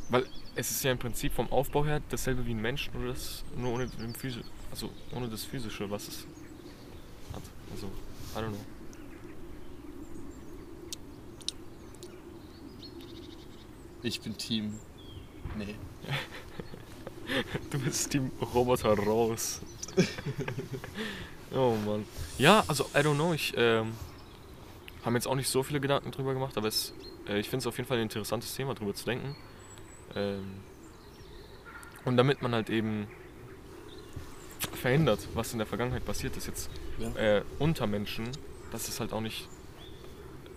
Weil 0.08 0.26
es 0.56 0.70
ist 0.70 0.82
ja 0.82 0.90
im 0.90 0.98
Prinzip 0.98 1.32
vom 1.32 1.50
Aufbau 1.52 1.84
her 1.84 2.00
dasselbe 2.08 2.44
wie 2.46 2.50
ein 2.52 2.60
Mensch, 2.60 2.90
nur, 2.92 3.06
das, 3.08 3.44
nur 3.56 3.72
ohne, 3.74 3.86
den 3.86 4.14
Physi 4.14 4.40
also 4.70 4.90
ohne 5.14 5.28
das 5.28 5.44
Physische, 5.44 5.90
was 5.90 6.08
es 6.08 6.26
hat. 7.32 7.42
Also, 7.72 7.86
I 7.86 8.38
don't 8.38 8.48
know. 8.50 8.64
Ich 14.02 14.20
bin 14.20 14.36
Team. 14.36 14.78
Nee. 15.58 15.74
Du 17.70 17.78
bist 17.78 18.12
die 18.12 18.20
Roboter 18.54 18.98
raus. 18.98 19.60
oh 21.54 21.74
Mann. 21.86 22.04
Ja, 22.38 22.64
also 22.68 22.84
I 22.94 22.98
don't 22.98 23.14
know, 23.14 23.32
ich 23.32 23.54
ähm, 23.56 23.92
habe 25.00 25.12
mir 25.12 25.18
jetzt 25.18 25.26
auch 25.26 25.34
nicht 25.34 25.48
so 25.48 25.62
viele 25.62 25.80
Gedanken 25.80 26.10
drüber 26.10 26.34
gemacht, 26.34 26.56
aber 26.56 26.68
es, 26.68 26.92
äh, 27.28 27.38
ich 27.38 27.48
finde 27.48 27.62
es 27.62 27.66
auf 27.66 27.76
jeden 27.76 27.88
Fall 27.88 27.98
ein 27.98 28.04
interessantes 28.04 28.54
Thema, 28.54 28.74
drüber 28.74 28.94
zu 28.94 29.04
denken. 29.04 29.36
Ähm, 30.14 30.44
und 32.04 32.16
damit 32.16 32.42
man 32.42 32.54
halt 32.54 32.70
eben 32.70 33.06
verhindert, 34.72 35.28
was 35.34 35.52
in 35.52 35.58
der 35.58 35.66
Vergangenheit 35.66 36.04
passiert 36.04 36.36
ist 36.36 36.46
jetzt 36.46 36.70
Ja. 36.98 37.14
äh, 37.16 37.42
unter 37.58 37.86
Menschen, 37.86 38.28
dass 38.72 38.88
es 38.88 39.00
halt 39.00 39.12
auch 39.12 39.20
nicht 39.20 39.48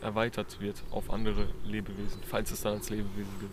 erweitert 0.01 0.59
wird 0.59 0.83
auf 0.91 1.09
andere 1.09 1.47
Lebewesen, 1.65 2.21
falls 2.27 2.51
es 2.51 2.61
dann 2.61 2.73
als 2.73 2.89
Lebewesen 2.89 3.31
gilt. 3.39 3.51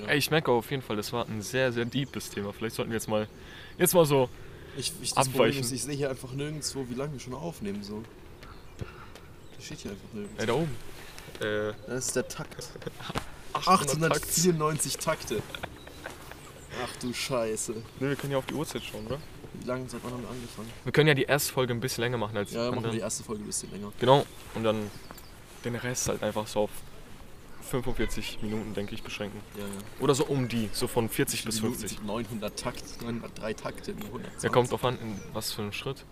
Ja. 0.00 0.06
Ey, 0.08 0.18
ich 0.18 0.30
merke 0.30 0.50
auf 0.50 0.70
jeden 0.70 0.82
Fall, 0.82 0.96
das 0.96 1.12
war 1.12 1.26
ein 1.28 1.42
sehr, 1.42 1.72
sehr 1.72 1.84
deepes 1.84 2.30
Thema. 2.30 2.52
Vielleicht 2.52 2.76
sollten 2.76 2.90
wir 2.90 2.96
jetzt 2.96 3.08
mal, 3.08 3.28
jetzt 3.78 3.94
mal 3.94 4.04
so, 4.04 4.28
Ich, 4.76 4.92
ich, 5.02 5.12
das 5.14 5.28
Problem 5.28 5.42
Abweichen. 5.50 5.60
ist, 5.62 5.72
ich 5.72 5.82
sehe 5.82 5.94
hier 5.94 6.10
einfach 6.10 6.32
nirgendwo, 6.32 6.86
wie 6.88 6.94
lange 6.94 7.12
wir 7.12 7.20
schon 7.20 7.34
aufnehmen. 7.34 7.82
So. 7.82 8.02
Das 9.56 9.64
steht 9.64 9.78
hier 9.80 9.90
einfach 9.92 10.12
nirgends. 10.12 10.40
ey, 10.40 10.46
da 10.46 10.52
oben. 10.54 10.76
Äh, 11.40 11.72
Das 11.86 12.06
ist 12.06 12.16
der 12.16 12.28
Takt. 12.28 12.68
800 13.52 14.12
Takt. 14.12 14.24
894 14.24 14.96
Takte. 14.98 15.42
Ach 16.84 16.96
du 17.00 17.12
Scheiße. 17.12 17.72
Ne, 17.72 18.08
wir 18.08 18.16
können 18.16 18.32
ja 18.32 18.38
auf 18.38 18.46
die 18.46 18.54
Uhrzeit 18.54 18.82
schauen, 18.82 19.06
oder? 19.06 19.18
Wie 19.60 19.66
lange 19.66 19.84
hat 19.84 19.92
man 20.02 20.12
damit 20.12 20.28
angefangen? 20.28 20.68
Wir 20.82 20.92
können 20.92 21.06
ja 21.08 21.14
die 21.14 21.22
erste 21.22 21.52
Folge 21.52 21.72
ein 21.72 21.78
bisschen 21.80 22.02
länger 22.02 22.16
machen 22.18 22.36
als 22.36 22.50
die 22.50 22.56
Ja, 22.56 22.70
machen 22.72 22.82
wir 22.84 22.90
die 22.90 22.98
erste 22.98 23.22
Folge 23.22 23.42
ein 23.44 23.46
bisschen 23.46 23.70
länger. 23.70 23.92
Genau. 24.00 24.26
Und 24.54 24.64
dann 24.64 24.90
den 25.64 25.76
Rest 25.76 26.08
halt 26.08 26.22
einfach 26.24 26.48
so 26.48 26.60
auf 26.62 26.70
45 27.70 28.42
Minuten, 28.42 28.74
denke 28.74 28.94
ich, 28.94 29.02
beschränken. 29.02 29.40
Ja, 29.56 29.64
ja. 29.64 29.70
Oder 30.00 30.14
so 30.14 30.24
um 30.26 30.48
die, 30.48 30.68
so 30.72 30.86
von 30.86 31.08
40 31.08 31.44
bis 31.44 31.56
Minuten 31.62 31.78
50. 31.80 31.98
sind 31.98 32.06
900 32.06 32.58
Takt, 32.58 33.02
903 33.02 33.54
Takte, 33.54 33.92
120. 33.92 34.42
Ja, 34.42 34.48
kommt 34.50 34.70
drauf 34.70 34.84
an, 34.84 34.98
in 35.00 35.20
was 35.32 35.52
für 35.52 35.62
einen 35.62 35.72
Schritt. 35.72 36.04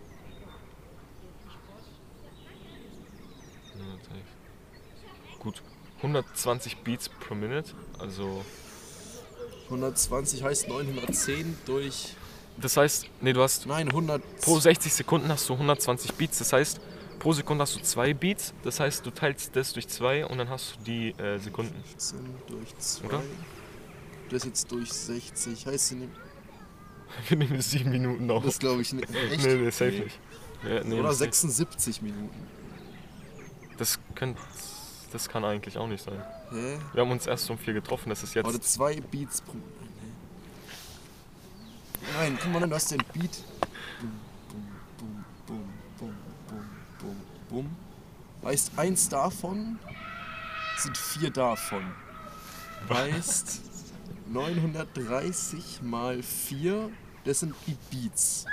Gut. 5.39 5.61
120 5.97 6.77
Beats 6.77 7.09
per 7.09 7.35
Minute, 7.35 7.71
also 7.99 8.43
120 9.65 10.43
heißt 10.43 10.67
910 10.67 11.57
durch. 11.65 12.15
das 12.57 12.77
heißt, 12.77 13.05
nee, 13.21 13.31
du 13.33 13.41
hast 13.41 13.65
Nein, 13.65 13.87
100. 13.87 14.21
pro 14.41 14.59
60 14.59 14.93
Sekunden 14.93 15.29
hast 15.29 15.47
du 15.47 15.53
120 15.53 16.13
Beats, 16.13 16.39
das 16.39 16.51
heißt, 16.53 16.81
pro 17.23 17.31
Sekunde 17.31 17.61
hast 17.61 17.75
du 17.77 17.81
zwei 17.81 18.13
Beats, 18.13 18.53
das 18.63 18.81
heißt, 18.81 19.05
du 19.05 19.09
teilst 19.09 19.55
das 19.55 19.71
durch 19.71 19.87
zwei 19.87 20.25
und 20.25 20.37
dann 20.37 20.49
hast 20.49 20.75
du 20.75 20.83
die 20.83 21.09
äh, 21.11 21.39
Sekunden. 21.39 21.73
15 21.85 22.19
durch 22.47 22.77
2. 22.77 23.07
Oder? 23.07 23.23
Das 24.29 24.43
jetzt 24.43 24.69
durch 24.69 24.91
60. 24.91 25.65
Heißt 25.65 25.87
sie 25.87 25.95
nicht. 25.95 26.11
Wir 27.29 27.37
nehmen 27.37 27.61
sieben 27.61 27.91
Minuten 27.91 28.29
auf. 28.29 28.43
Das 28.43 28.59
glaube 28.59 28.81
ich 28.81 28.91
nicht. 28.91 29.07
Echt? 29.31 29.45
Nee, 29.45 29.55
nee, 29.55 29.69
safe 29.69 29.91
nicht. 29.91 30.19
Ja, 30.67 30.83
nee, 30.83 30.99
Oder 30.99 31.09
das, 31.09 31.19
76 31.19 32.01
Minuten. 32.01 32.47
das, 33.77 33.99
könnt, 34.15 34.37
das 35.13 35.29
kann 35.29 35.45
eigentlich 35.45 35.77
auch 35.77 35.87
nicht 35.87 36.03
sein. 36.03 36.21
Hä? 36.51 36.77
Wir 36.91 37.01
haben 37.03 37.11
uns 37.11 37.25
erst 37.25 37.49
um 37.49 37.57
vier 37.57 37.73
getroffen, 37.73 38.09
das 38.09 38.23
ist 38.23 38.33
jetzt. 38.33 38.45
Oder 38.45 38.61
2 38.61 38.99
Beats 38.99 39.41
pro. 39.41 39.53
Nee. 39.53 39.61
Nein, 42.17 42.37
guck 42.41 42.51
mal, 42.51 42.67
du 42.67 42.75
hast 42.75 42.91
den 42.91 43.01
Beat. 43.13 43.43
Heißt, 48.43 48.71
eins 48.77 49.09
davon 49.09 49.79
sind 50.77 50.97
vier 50.97 51.29
davon. 51.29 51.83
Heißt, 52.89 53.61
930 54.27 55.81
mal 55.81 56.21
4, 56.21 56.89
das 57.23 57.39
sind 57.39 57.55
die 57.67 57.77
Beats. 57.89 58.45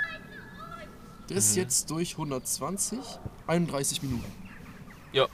Das 1.27 1.55
jetzt 1.55 1.89
durch 1.89 2.13
120, 2.13 2.99
31 3.47 4.01
Minuten. 4.03 4.31
Ja. 5.13 5.25
Äh, 5.25 5.27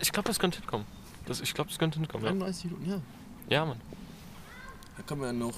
Ich 0.00 0.12
glaube, 0.12 0.28
das 0.28 0.38
könnte 0.38 0.58
hinkommen. 0.60 0.86
Das, 1.26 1.40
ich 1.40 1.52
glaube, 1.54 1.68
das 1.70 1.78
könnte 1.78 1.98
hinkommen, 1.98 2.24
ja. 2.24 2.30
31 2.32 2.64
Minuten, 2.64 2.90
ja. 2.90 3.00
Ja, 3.48 3.64
Mann. 3.66 3.80
Da 4.96 5.02
können 5.02 5.20
wir 5.20 5.26
ja 5.28 5.32
noch 5.32 5.54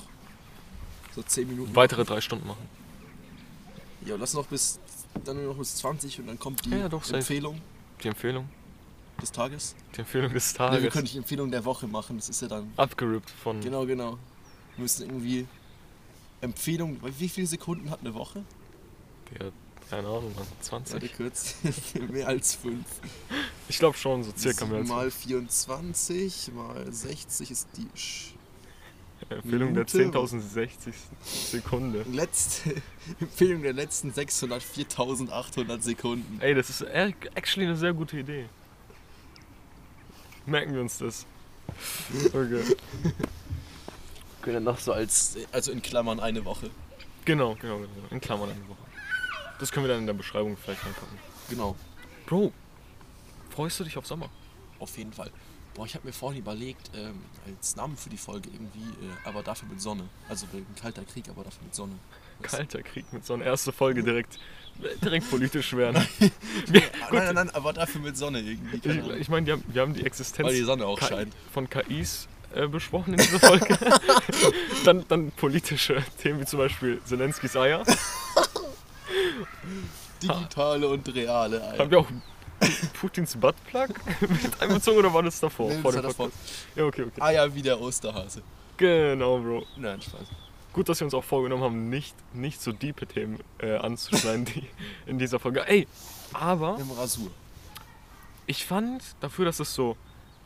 so 1.14 1.22
10 1.22 1.48
Minuten. 1.48 1.74
Weitere 1.76 2.04
drei 2.04 2.20
Stunden 2.20 2.46
machen. 2.46 2.66
Ja, 4.04 4.16
lass 4.16 4.34
noch 4.34 4.46
bis 4.46 4.78
dann 5.24 5.44
noch 5.44 5.56
bis 5.56 5.76
20 5.76 6.20
und 6.20 6.26
dann 6.28 6.38
kommt 6.38 6.64
die 6.64 6.70
Ja, 6.70 6.76
ja, 6.78 6.88
doch, 6.88 7.04
safe. 7.04 7.40
Die 8.02 8.08
Empfehlung. 8.08 8.48
des 9.20 9.30
Tages. 9.30 9.74
Die 9.94 10.00
Empfehlung 10.00 10.32
des 10.32 10.52
Tages. 10.52 10.82
wir 10.82 10.90
können 10.90 11.06
die 11.06 11.18
Empfehlung 11.18 11.50
der 11.50 11.64
Woche 11.64 11.86
machen, 11.86 12.16
das 12.16 12.28
ist 12.28 12.42
ja 12.42 12.48
dann. 12.48 12.72
Abgerippt 12.76 13.30
von. 13.30 13.60
Genau, 13.60 13.86
genau. 13.86 14.18
Wir 14.76 14.82
müssen 14.82 15.06
irgendwie 15.06 15.46
Empfehlung. 16.40 16.98
Wie 17.18 17.28
viele 17.28 17.46
Sekunden 17.46 17.90
hat 17.90 18.00
eine 18.00 18.14
Woche? 18.14 18.44
Ja, 19.38 19.50
keine 19.88 20.08
Ahnung, 20.08 20.34
Mann. 20.34 20.46
Warte 20.60 20.62
20. 20.62 21.16
kurz. 21.16 21.56
mehr 22.10 22.26
als 22.26 22.54
5. 22.56 22.84
Ich 23.68 23.78
glaube 23.78 23.96
schon, 23.96 24.24
so 24.24 24.32
circa 24.36 24.66
mehr 24.66 24.78
als. 24.78 24.88
mal 24.88 25.10
24 25.10 26.50
mal 26.54 26.90
60 26.90 27.50
ist 27.50 27.68
die 27.76 27.88
Sch 27.94 28.31
Empfehlung 29.30 29.74
der 29.74 29.84
Minute. 29.84 30.18
10.060. 30.18 30.92
Sekunde. 31.24 32.04
letzte 32.10 32.74
Empfehlung 33.20 33.62
der 33.62 33.72
letzten 33.72 34.12
600, 34.12 34.62
4800 34.62 35.82
Sekunden. 35.82 36.40
Ey, 36.40 36.54
das 36.54 36.70
ist 36.70 36.82
e- 36.82 37.14
actually 37.34 37.66
eine 37.68 37.76
sehr 37.76 37.92
gute 37.92 38.18
Idee. 38.18 38.46
Merken 40.46 40.74
wir 40.74 40.80
uns 40.80 40.98
das. 40.98 41.26
Okay. 42.34 42.62
Können 44.42 44.64
noch 44.64 44.78
so 44.78 44.92
als, 44.92 45.36
also 45.52 45.70
in 45.70 45.80
Klammern 45.82 46.18
eine 46.18 46.44
Woche. 46.44 46.68
Genau, 47.24 47.54
genau, 47.54 47.78
genau. 47.78 47.88
In 48.10 48.20
Klammern 48.20 48.50
eine 48.50 48.68
Woche. 48.68 48.78
Das 49.60 49.70
können 49.70 49.86
wir 49.86 49.92
dann 49.92 50.00
in 50.00 50.06
der 50.06 50.14
Beschreibung 50.14 50.56
vielleicht 50.56 50.84
reinpacken. 50.84 51.16
Genau. 51.48 51.76
Bro, 52.26 52.52
freust 53.50 53.78
du 53.78 53.84
dich 53.84 53.96
auf 53.96 54.06
Sommer? 54.06 54.28
Auf 54.80 54.98
jeden 54.98 55.12
Fall. 55.12 55.30
Boah, 55.74 55.86
ich 55.86 55.94
habe 55.94 56.06
mir 56.06 56.12
vorhin 56.12 56.40
überlegt, 56.40 56.90
ähm, 56.94 57.22
als 57.46 57.76
Namen 57.76 57.96
für 57.96 58.10
die 58.10 58.18
Folge 58.18 58.50
irgendwie, 58.52 58.80
äh, 58.80 59.28
aber 59.28 59.42
dafür 59.42 59.68
mit 59.68 59.80
Sonne. 59.80 60.04
Also 60.28 60.46
ein 60.52 60.66
kalter 60.80 61.04
Krieg, 61.04 61.28
aber 61.28 61.44
dafür 61.44 61.62
mit 61.64 61.74
Sonne. 61.74 61.94
Kalter 62.42 62.82
Krieg 62.82 63.10
mit 63.12 63.24
so 63.24 63.34
einer 63.34 63.44
ersten 63.44 63.72
Folge 63.72 64.02
direkt, 64.02 64.38
direkt 65.02 65.30
politisch 65.30 65.72
werden. 65.74 65.96
Ah, 65.96 66.26
nein, 66.68 66.82
nein, 67.12 67.34
nein, 67.34 67.50
aber 67.50 67.72
dafür 67.72 68.00
mit 68.00 68.16
Sonne 68.16 68.40
irgendwie. 68.40 68.76
Ich, 68.76 68.90
Ahnung. 68.90 69.16
ich 69.18 69.28
meine, 69.28 69.62
wir 69.66 69.82
haben, 69.82 69.94
die 69.94 70.04
Existenz 70.04 70.46
Weil 70.46 70.56
die 70.56 70.62
Sonne 70.62 70.86
auch 70.86 71.00
scheint. 71.00 71.32
von 71.52 71.70
KIs 71.70 72.28
äh, 72.54 72.66
besprochen 72.66 73.14
in 73.14 73.20
dieser 73.20 73.40
Folge. 73.40 73.78
dann, 74.84 75.04
dann 75.08 75.30
politische 75.32 76.02
Themen 76.20 76.40
wie 76.40 76.44
zum 76.44 76.58
Beispiel 76.58 77.00
Zelenskis 77.04 77.56
Eier. 77.56 77.84
Digitale 80.22 80.88
und 80.88 81.14
reale 81.14 81.62
Eier. 81.62 81.78
Haben 81.78 81.90
wir 81.90 81.98
auch 82.00 82.08
Putins 83.00 83.36
Buttplug 83.36 83.88
mit 84.20 84.60
einbezogen 84.62 84.98
oder 84.98 85.12
war 85.14 85.22
das 85.22 85.40
davor? 85.40 85.68
Nee, 85.70 85.80
Vor 85.80 85.92
das 85.92 86.02
davor. 86.02 86.30
Ja, 86.76 86.84
okay, 86.84 87.02
okay. 87.02 87.20
Eier 87.20 87.54
wie 87.54 87.62
der 87.62 87.80
Osterhase. 87.80 88.42
Genau, 88.76 89.38
Bro. 89.38 89.64
Nein, 89.76 90.00
Spaß. 90.00 90.20
Gut, 90.72 90.88
dass 90.88 91.00
wir 91.00 91.04
uns 91.04 91.14
auch 91.14 91.24
vorgenommen 91.24 91.62
haben, 91.62 91.90
nicht, 91.90 92.14
nicht 92.34 92.60
so 92.62 92.72
diepe 92.72 93.06
Themen 93.06 93.38
äh, 93.58 93.76
anzuschneiden 93.76 94.44
die 94.54 94.66
in 95.06 95.18
dieser 95.18 95.38
Folge. 95.38 95.66
Ey, 95.68 95.86
aber 96.32 96.78
Im 96.80 96.90
Rasur. 96.92 97.30
ich 98.46 98.64
fand, 98.64 99.02
dafür, 99.20 99.44
dass 99.44 99.60
es 99.60 99.74
so 99.74 99.96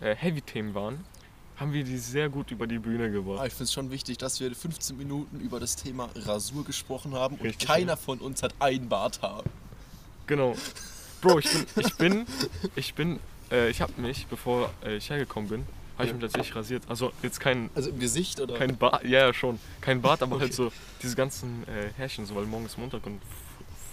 äh, 0.00 0.14
Heavy-Themen 0.16 0.74
waren, 0.74 1.04
haben 1.56 1.72
wir 1.72 1.84
die 1.84 1.96
sehr 1.96 2.28
gut 2.28 2.50
über 2.50 2.66
die 2.66 2.78
Bühne 2.78 3.04
Ah, 3.04 3.08
gebracht. 3.08 3.46
ich 3.46 3.52
finde 3.52 3.64
es 3.64 3.72
schon 3.72 3.90
wichtig, 3.90 4.18
dass 4.18 4.40
wir 4.40 4.54
15 4.54 4.96
Minuten 4.98 5.40
über 5.40 5.58
das 5.60 5.76
Thema 5.76 6.10
Rasur 6.14 6.64
gesprochen 6.64 7.14
haben 7.14 7.36
und 7.36 7.46
Richtig, 7.46 7.66
keiner 7.66 7.92
ja. 7.92 7.96
von 7.96 8.18
uns 8.18 8.42
hat 8.42 8.52
ein 8.58 8.88
Bart 8.88 9.22
haben. 9.22 9.48
Genau. 10.26 10.54
Bro, 11.20 11.38
ich 11.38 11.50
bin, 11.50 11.66
ich 11.76 11.94
bin, 11.94 12.26
ich 12.74 12.94
bin, 12.94 13.20
äh, 13.50 13.68
ich 13.70 13.80
habe 13.80 14.00
mich, 14.00 14.26
bevor 14.26 14.70
äh, 14.84 14.96
ich 14.96 15.10
hergekommen 15.10 15.48
bin, 15.48 15.60
habe 15.94 16.04
ich 16.04 16.08
Ja. 16.10 16.14
mich 16.14 16.22
tatsächlich 16.22 16.54
rasiert. 16.54 16.82
Also 16.88 17.12
jetzt 17.22 17.40
kein, 17.40 17.70
Also 17.74 17.90
im 17.90 17.98
Gesicht 17.98 18.40
oder? 18.40 18.56
kein 18.58 18.76
Bart, 18.76 19.02
ja, 19.04 19.26
ja 19.26 19.32
schon, 19.32 19.58
kein 19.80 20.02
Bart, 20.02 20.22
aber 20.22 20.38
halt 20.38 20.52
Okay. 20.52 20.70
so 20.70 20.72
diese 21.02 21.16
ganzen 21.16 21.66
äh, 21.68 21.90
Härchen, 21.96 22.26
so, 22.26 22.34
weil 22.34 22.46
morgen 22.46 22.66
ist 22.66 22.78
Montag 22.78 23.06
und 23.06 23.20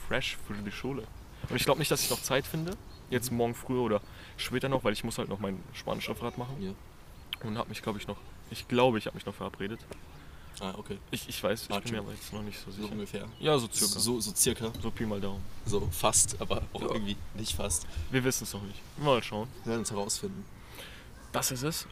fresh 0.08 0.38
für 0.48 0.54
die 0.54 0.72
Schule. 0.72 1.04
Und 1.50 1.56
ich 1.56 1.64
glaube 1.66 1.80
nicht, 1.80 1.92
dass 1.92 2.02
ich 2.04 2.10
noch 2.10 2.22
Zeit 2.22 2.46
finde, 2.46 2.78
jetzt 3.10 3.32
Mhm. 3.32 3.38
morgen 3.38 3.56
früh 3.56 3.80
oder 3.80 4.02
später 4.38 4.70
noch, 4.70 4.84
weil 4.84 4.94
ich 4.94 5.04
muss 5.04 5.18
halt 5.18 5.30
noch 5.30 5.40
mein 5.40 5.64
Spanisch-Referat 5.74 6.38
machen. 6.38 6.62
Ja. 6.62 6.72
Und 7.44 7.58
habe 7.58 7.70
mich, 7.70 7.82
glaube 7.82 8.00
ich, 8.00 8.08
noch, 8.08 8.18
ich 8.50 8.68
glaube, 8.68 8.98
ich 8.98 9.06
habe 9.06 9.16
mich 9.16 9.26
noch 9.26 9.36
verabredet. 9.36 9.80
Ah, 10.60 10.74
okay. 10.78 10.98
Ich, 11.12 11.28
ich 11.28 11.44
weiß, 11.44 11.64
ich 11.64 11.72
Ah, 11.72 11.80
bin 11.80 11.92
mir 11.94 12.00
aber 12.00 12.12
jetzt 12.12 12.32
noch 12.32 12.42
nicht 12.44 12.58
so 12.60 12.72
So 12.72 12.82
sicher. 12.84 12.92
ungefähr. 12.94 13.28
Ja, 13.40 13.58
so 13.58 13.68
circa. 13.72 13.94
So, 13.94 14.00
So, 14.00 14.22
so 14.22 14.36
circa. 14.36 14.70
Pi 14.96 15.06
mal 15.06 15.20
Daumen. 15.20 15.44
So 15.66 15.88
fast, 15.92 16.40
aber 16.40 16.62
auch 16.74 16.82
Ja. 16.82 16.88
irgendwie 16.94 17.18
nicht 17.36 17.56
fast. 17.56 17.86
Wir 18.12 18.24
wissen 18.24 18.44
es 18.44 18.54
noch 18.54 18.62
nicht. 18.64 18.80
Mal 18.98 19.22
schauen. 19.24 19.48
Wir 19.64 19.72
werden 19.72 19.82
es 19.82 19.92
herausfinden. 19.92 20.46
Das 21.32 21.52
ist 21.52 21.64
es. 21.64 21.88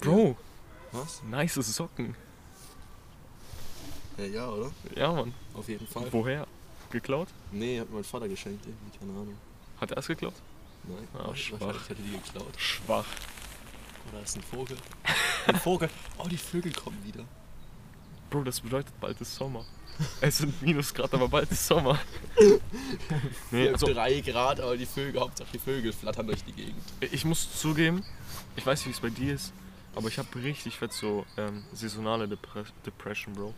Bro, 0.00 0.36
Was? 0.92 1.22
nice 1.24 1.54
Socken. 1.54 2.16
Ja, 4.16 4.24
ja, 4.24 4.48
oder? 4.48 4.70
Ja, 4.96 5.12
Mann. 5.12 5.34
Auf 5.54 5.68
jeden 5.68 5.86
Fall. 5.86 6.10
Woher? 6.12 6.46
Geklaut? 6.90 7.28
Nee, 7.52 7.80
hat 7.80 7.88
mir 7.88 7.96
mein 7.96 8.04
Vater 8.04 8.28
geschenkt, 8.28 8.64
irgendwie, 8.66 8.98
keine 8.98 9.12
Ahnung. 9.12 9.36
Hat 9.80 9.90
er 9.92 9.98
es 9.98 10.06
geklaut? 10.06 10.34
Nein, 10.84 11.06
Ah, 11.14 11.34
schwach. 11.34 11.88
hätte 11.88 12.02
die 12.02 12.12
geklaut. 12.12 12.58
Schwach. 12.58 13.04
Oder 14.10 14.22
ist 14.22 14.36
ein 14.36 14.42
Vogel? 14.42 14.76
Ein 15.46 15.56
Vogel. 15.56 15.88
Oh, 16.18 16.26
die 16.26 16.36
Vögel 16.38 16.72
kommen 16.72 17.02
wieder. 17.04 17.24
Bro, 18.30 18.44
das 18.44 18.60
bedeutet 18.60 18.92
bald 19.00 19.20
ist 19.20 19.34
Sommer. 19.34 19.64
Es 20.22 20.38
sind 20.38 20.62
Minusgrad, 20.62 21.12
aber 21.12 21.28
bald 21.28 21.50
ist 21.50 21.66
Sommer. 21.66 21.98
nee, 23.50 23.68
also 23.68 23.86
drei 23.92 24.20
Grad, 24.20 24.60
aber 24.60 24.76
die 24.76 24.86
Vögel, 24.86 25.20
Hauptsache 25.20 25.48
die 25.52 25.58
Vögel 25.58 25.92
flattern 25.92 26.26
durch 26.26 26.42
die 26.44 26.52
Gegend. 26.52 26.82
ich 27.00 27.24
muss 27.24 27.60
zugeben, 27.60 28.02
ich 28.56 28.64
weiß 28.64 28.80
nicht, 28.86 28.88
wie 28.88 29.08
es 29.08 29.12
bei 29.14 29.20
dir 29.20 29.34
ist, 29.34 29.52
aber 29.94 30.08
ich 30.08 30.18
habe 30.18 30.28
richtig 30.42 30.76
fett 30.78 30.92
so 30.92 31.26
ähm, 31.36 31.64
saisonale 31.74 32.26
Depre 32.28 32.64
Depression, 32.86 33.34
Bro. 33.34 33.52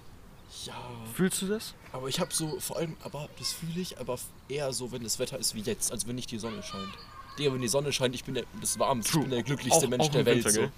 Ja. 0.67 0.75
Fühlst 1.15 1.41
du 1.43 1.47
das? 1.47 1.75
Aber 1.93 2.09
ich 2.09 2.19
habe 2.21 2.33
so, 2.35 2.59
vor 2.61 2.77
allem, 2.77 2.97
aber 3.05 3.29
das 3.39 3.53
fühle 3.53 3.81
ich, 3.81 3.99
aber 3.99 4.19
eher 4.49 4.73
so, 4.73 4.91
wenn 4.93 5.03
das 5.03 5.19
Wetter 5.19 5.39
ist 5.39 5.55
wie 5.55 5.61
jetzt, 5.61 5.93
also 5.93 6.07
wenn 6.09 6.17
nicht 6.17 6.31
die 6.31 6.39
Sonne 6.39 6.63
scheint. 6.63 6.93
Digga, 7.39 7.53
wenn 7.55 7.63
die 7.63 7.69
Sonne 7.69 7.93
scheint, 7.93 8.15
ich 8.15 8.25
bin 8.25 8.35
der, 8.35 8.45
das 8.61 8.79
warm, 8.79 9.01
ich 9.01 9.11
bin 9.13 9.31
der 9.31 9.43
glücklichste 9.43 9.87
Auch- 9.87 9.91
Mensch 9.91 10.05
auch 10.05 10.11
der 10.11 10.27
Welt. 10.27 10.45
Winter, 10.45 10.51
so. 10.51 10.71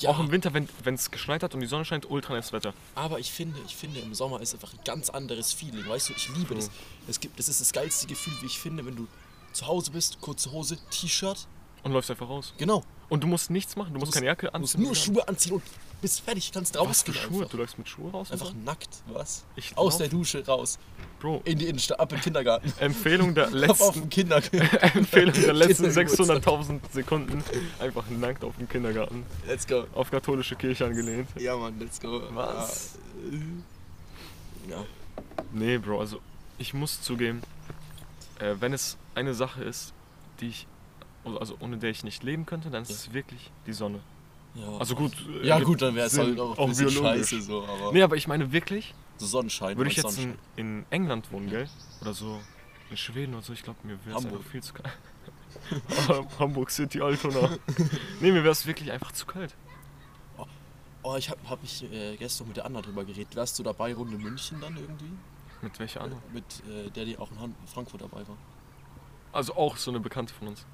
Ja, 0.00 0.10
Auch 0.10 0.18
im 0.20 0.30
Winter, 0.30 0.52
wenn 0.54 0.94
es 0.94 1.10
geschneit 1.10 1.42
hat 1.42 1.54
und 1.54 1.60
die 1.60 1.66
Sonne 1.66 1.84
scheint, 1.84 2.10
ultra 2.10 2.34
nice 2.34 2.52
Wetter. 2.52 2.74
aber 2.94 3.18
ich 3.18 3.30
finde, 3.32 3.58
ich 3.66 3.74
finde, 3.76 4.00
im 4.00 4.14
Sommer 4.14 4.40
ist 4.40 4.54
einfach 4.54 4.72
ein 4.72 4.80
ganz 4.84 5.10
anderes 5.10 5.52
Feeling. 5.52 5.88
Weißt 5.88 6.08
du, 6.08 6.12
ich 6.14 6.28
liebe 6.30 6.48
True. 6.48 6.56
das. 6.56 6.70
Es 7.08 7.20
gibt, 7.20 7.38
das 7.38 7.48
ist 7.48 7.60
das 7.60 7.72
geilste 7.72 8.06
Gefühl, 8.06 8.34
wie 8.42 8.46
ich 8.46 8.58
finde, 8.58 8.84
wenn 8.84 8.96
du 8.96 9.06
zu 9.52 9.66
Hause 9.66 9.90
bist, 9.90 10.20
kurze 10.20 10.52
Hose, 10.52 10.76
T-Shirt 10.90 11.46
Und 11.82 11.92
läufst 11.92 12.10
einfach 12.10 12.28
raus. 12.28 12.52
Genau. 12.58 12.82
Und 13.08 13.22
du 13.22 13.26
musst 13.28 13.50
nichts 13.50 13.76
machen, 13.76 13.94
du 13.94 14.00
musst 14.00 14.12
keine 14.12 14.26
Jacke 14.26 14.50
Du 14.52 14.58
musst 14.58 14.74
anziehen. 14.74 14.84
nur 14.86 14.94
Schuhe 14.96 15.28
anziehen 15.28 15.52
und 15.54 15.62
bist 16.02 16.20
fertig. 16.20 16.50
Kannst 16.52 16.74
Was 16.74 16.82
rausgehen 16.82 17.14
für 17.16 17.22
Schuhe? 17.22 17.36
einfach. 17.38 17.50
Du 17.50 17.56
läufst 17.58 17.78
mit 17.78 17.88
Schuhe 17.88 18.10
raus? 18.10 18.30
Einfach 18.32 18.52
nackt, 18.64 18.88
was? 19.06 19.44
Ich 19.54 19.76
Aus 19.78 19.98
der 19.98 20.08
Dusche 20.08 20.44
raus. 20.44 20.78
Bro, 21.20 21.40
In 21.44 21.58
die 21.58 21.66
Innenstadt, 21.68 21.98
ab 22.00 22.10
in 22.12 22.18
den 22.18 22.22
Kindergarten. 22.24 22.72
Empfehlung 22.80 23.34
der 23.34 23.44
Ab 23.46 23.52
auf 23.70 23.94
letzten, 23.94 24.00
den 24.00 24.08
Kindergarten. 24.10 24.58
Empfehlung 24.98 25.32
der 25.32 25.52
letzten 25.54 25.84
Kindergeburtstag. 25.84 26.36
600.000 26.44 26.80
Sekunden. 26.92 27.44
Einfach 27.78 28.04
nackt 28.10 28.44
auf 28.44 28.56
dem 28.56 28.68
Kindergarten. 28.68 29.24
Let's 29.46 29.66
go. 29.66 29.86
Auf 29.94 30.10
katholische 30.10 30.56
Kirche 30.56 30.84
angelehnt. 30.84 31.28
Ja, 31.38 31.56
Mann, 31.56 31.78
let's 31.78 31.98
go. 32.00 32.22
Was? 32.32 32.98
Ja. 34.68 34.84
Nee, 35.52 35.78
Bro, 35.78 36.00
also 36.00 36.20
ich 36.58 36.74
muss 36.74 37.00
zugeben, 37.00 37.40
äh, 38.40 38.54
wenn 38.60 38.72
es 38.72 38.96
eine 39.14 39.32
Sache 39.34 39.62
ist, 39.64 39.92
die 40.40 40.48
ich, 40.48 40.66
also 41.38 41.56
ohne 41.60 41.76
der 41.78 41.90
ich 41.90 42.04
nicht 42.04 42.22
leben 42.22 42.46
könnte, 42.46 42.70
dann 42.70 42.82
ist 42.82 42.90
es 42.90 43.12
wirklich 43.12 43.50
die 43.66 43.72
Sonne. 43.72 44.00
ja. 44.54 44.78
Also 44.78 44.94
gut. 44.94 45.12
äh, 45.42 45.46
Ja, 45.46 45.56
gibt 45.56 45.68
gut, 45.68 45.82
dann 45.82 45.94
wäre 45.94 46.06
es 46.06 46.16
halt 46.18 46.38
auch 46.38 46.58
ein 46.58 46.68
bisschen 46.68 46.88
biologisch. 46.88 47.28
scheiße 47.30 47.42
so, 47.42 47.64
aber. 47.64 47.92
Nee, 47.92 48.02
aber 48.02 48.16
ich 48.16 48.28
meine 48.28 48.52
wirklich, 48.52 48.94
So 49.18 49.26
Sonnenschein. 49.26 49.76
würde 49.76 49.90
ich 49.90 49.96
jetzt 49.96 50.18
in, 50.18 50.36
in 50.56 50.86
England 50.90 51.30
wohnen, 51.32 51.48
gell? 51.50 51.68
Oder 52.00 52.12
so 52.14 52.40
in 52.90 52.96
Schweden 52.96 53.34
oder 53.34 53.42
so, 53.42 53.52
ich 53.52 53.62
glaube, 53.64 53.78
mir 53.82 53.98
wäre 54.06 54.18
es 54.18 54.24
einfach 54.24 54.42
viel 54.44 54.62
zu 54.62 54.72
kalt. 54.72 54.96
Hamburg 56.38 56.70
City, 56.70 57.00
Altona. 57.00 57.50
nee, 58.20 58.30
mir 58.30 58.42
wäre 58.44 58.52
es 58.52 58.64
wirklich 58.66 58.92
einfach 58.92 59.10
zu 59.12 59.26
kalt. 59.26 59.54
Oh, 61.02 61.14
ich 61.16 61.30
hab, 61.30 61.38
hab 61.48 61.62
ich 61.62 61.84
äh, 61.92 62.16
gestern 62.16 62.48
mit 62.48 62.56
der 62.56 62.64
Anna 62.66 62.80
drüber 62.82 63.04
geredet. 63.04 63.36
Wärst 63.36 63.58
du 63.58 63.62
dabei, 63.62 63.94
Runde 63.94 64.18
München 64.18 64.60
dann 64.60 64.76
irgendwie? 64.76 65.12
Mit 65.62 65.78
welcher 65.78 66.00
Anna? 66.00 66.16
Mit 66.32 66.44
äh, 66.68 66.90
der, 66.90 67.04
die 67.04 67.16
auch 67.16 67.30
in 67.30 67.54
Frankfurt 67.66 68.02
dabei 68.02 68.26
war. 68.26 68.36
Also 69.32 69.54
auch 69.54 69.76
so 69.76 69.90
eine 69.92 70.00
Bekannte 70.00 70.34
von 70.34 70.48
uns. 70.48 70.66